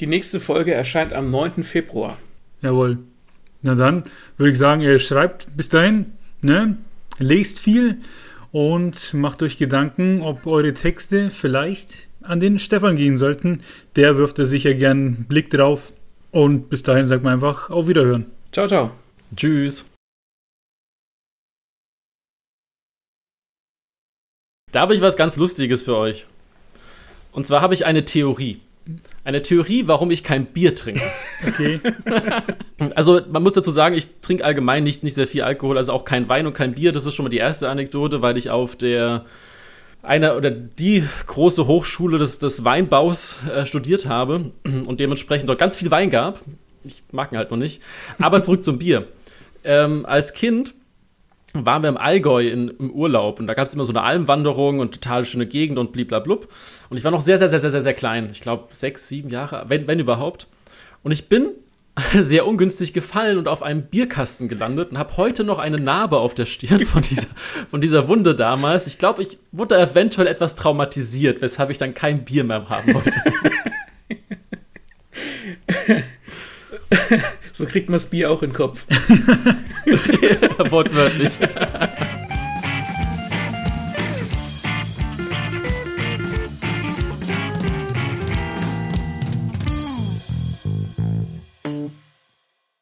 Die 0.01 0.07
nächste 0.07 0.41
Folge 0.41 0.75
erscheint 0.75 1.13
am 1.13 1.31
9. 1.31 1.63
Februar. 1.63 2.19
Jawohl. 2.63 2.99
Na 3.63 3.75
dann 3.75 4.05
würde 4.37 4.51
ich 4.51 4.59
sagen, 4.59 4.83
ihr 4.83 4.99
schreibt 4.99 5.57
bis 5.57 5.69
dahin, 5.69 6.13
ne? 6.43 6.77
lest 7.19 7.59
viel 7.59 7.99
und 8.53 9.15
macht 9.15 9.43
euch 9.43 9.57
Gedanken, 9.57 10.23
ob 10.23 10.47
eure 10.47 10.75
Texte 10.75 11.31
vielleicht 11.31 12.09
an 12.23 12.41
den 12.41 12.59
Stefan 12.59 12.97
gehen 12.97 13.17
sollten. 13.17 13.63
Der 13.97 14.17
wirft 14.17 14.39
da 14.39 14.47
sicher 14.47 14.75
gern 14.75 14.99
einen 14.99 15.25
Blick 15.25 15.51
drauf. 15.51 15.93
Und 16.31 16.69
bis 16.69 16.83
dahin 16.83 17.07
sagt 17.07 17.23
man 17.23 17.35
einfach 17.35 17.71
auf 17.71 17.87
Wiederhören. 17.87 18.27
Ciao, 18.51 18.67
ciao. 18.67 18.91
Tschüss. 19.37 19.87
Da 24.73 24.81
habe 24.81 24.95
ich 24.95 25.01
was 25.01 25.17
ganz 25.17 25.37
Lustiges 25.37 25.83
für 25.83 25.97
euch. 25.97 26.27
Und 27.31 27.47
zwar 27.47 27.61
habe 27.61 27.75
ich 27.75 27.87
eine 27.87 28.05
Theorie. 28.05 28.61
Eine 29.25 29.41
Theorie, 29.41 29.87
warum 29.87 30.11
ich 30.11 30.23
kein 30.23 30.47
Bier 30.47 30.75
trinke. 30.75 31.03
Okay. 31.47 31.81
also 32.95 33.21
man 33.31 33.43
muss 33.43 33.55
dazu 33.55 33.71
sagen, 33.71 33.97
ich 33.97 34.21
trinke 34.21 34.45
allgemein 34.45 34.85
nicht, 34.85 35.03
nicht 35.03 35.15
sehr 35.15 35.27
viel 35.27 35.43
Alkohol, 35.43 35.79
also 35.79 35.93
auch 35.93 36.05
kein 36.05 36.29
Wein 36.29 36.47
und 36.47 36.53
kein 36.53 36.75
Bier. 36.75 36.93
Das 36.93 37.07
ist 37.07 37.15
schon 37.15 37.25
mal 37.25 37.31
die 37.31 37.39
erste 37.39 37.69
Anekdote, 37.69 38.21
weil 38.21 38.37
ich 38.37 38.51
auf 38.51 38.77
der 38.77 39.25
einer 40.03 40.37
oder 40.37 40.51
die 40.51 41.05
große 41.27 41.67
Hochschule 41.67 42.19
des, 42.19 42.39
des 42.39 42.65
Weinbaus 42.65 43.39
äh, 43.49 43.65
studiert 43.65 44.07
habe 44.07 44.53
und 44.65 45.01
dementsprechend 45.01 45.49
dort 45.49 45.59
ganz 45.59 45.77
viel 45.77 45.91
Wein 45.91 46.11
gab. 46.11 46.41
Ich 46.85 47.03
mag 47.11 47.33
ihn 47.33 47.39
halt 47.39 47.51
noch 47.51 47.57
nicht. 47.57 47.81
Aber 48.19 48.43
zurück 48.43 48.63
zum 48.63 48.79
Bier. 48.79 49.09
Ähm, 49.65 50.05
als 50.05 50.35
Kind 50.35 50.75
waren 51.55 51.83
wir 51.83 51.89
im 51.89 51.97
Allgäu 51.97 52.49
in, 52.49 52.69
im 52.69 52.91
Urlaub 52.91 53.39
und 53.39 53.47
da 53.47 53.55
gab 53.55 53.67
es 53.67 53.75
immer 53.75 53.85
so 53.85 53.93
eine 53.93 54.03
Almwanderung 54.03 54.81
und 54.81 54.93
total 54.95 55.25
schöne 55.25 55.47
Gegend 55.47 55.79
und 55.79 55.93
bliblablub. 55.93 56.49
Und 56.91 56.97
ich 56.97 57.05
war 57.05 57.13
noch 57.13 57.21
sehr, 57.21 57.39
sehr, 57.39 57.49
sehr, 57.49 57.61
sehr, 57.61 57.71
sehr, 57.71 57.83
sehr 57.83 57.95
klein. 57.95 58.29
Ich 58.31 58.41
glaube, 58.41 58.69
sechs, 58.73 59.09
sieben 59.09 59.31
Jahre, 59.31 59.65
wenn, 59.69 59.87
wenn 59.87 60.01
überhaupt. 60.01 60.49
Und 61.03 61.13
ich 61.13 61.29
bin 61.29 61.53
sehr 62.13 62.47
ungünstig 62.47 62.93
gefallen 62.93 63.39
und 63.39 63.47
auf 63.47 63.63
einem 63.63 63.83
Bierkasten 63.83 64.49
gelandet 64.49 64.91
und 64.91 64.99
habe 64.99 65.17
heute 65.17 65.45
noch 65.45 65.61
eine 65.61 65.79
Narbe 65.79 66.19
auf 66.19 66.35
der 66.35 66.47
Stirn 66.47 66.85
von 66.87 67.03
dieser, 67.03 67.29
von 67.71 67.81
dieser 67.81 68.09
Wunde 68.09 68.35
damals. 68.35 68.89
Ich 68.89 68.99
glaube, 68.99 69.23
ich 69.23 69.39
wurde 69.53 69.79
eventuell 69.79 70.27
etwas 70.27 70.57
traumatisiert, 70.57 71.41
weshalb 71.41 71.71
ich 71.71 71.79
dann 71.79 71.95
kein 71.95 72.25
Bier 72.25 72.43
mehr 72.43 72.69
haben 72.69 72.95
wollte. 72.95 73.23
so 77.53 77.67
kriegt 77.67 77.89
man 77.89 77.95
das 77.95 78.07
Bier 78.07 78.31
auch 78.31 78.43
in 78.43 78.51
den 78.51 78.57
Kopf. 78.57 78.85
Wortwörtlich. 80.71 81.33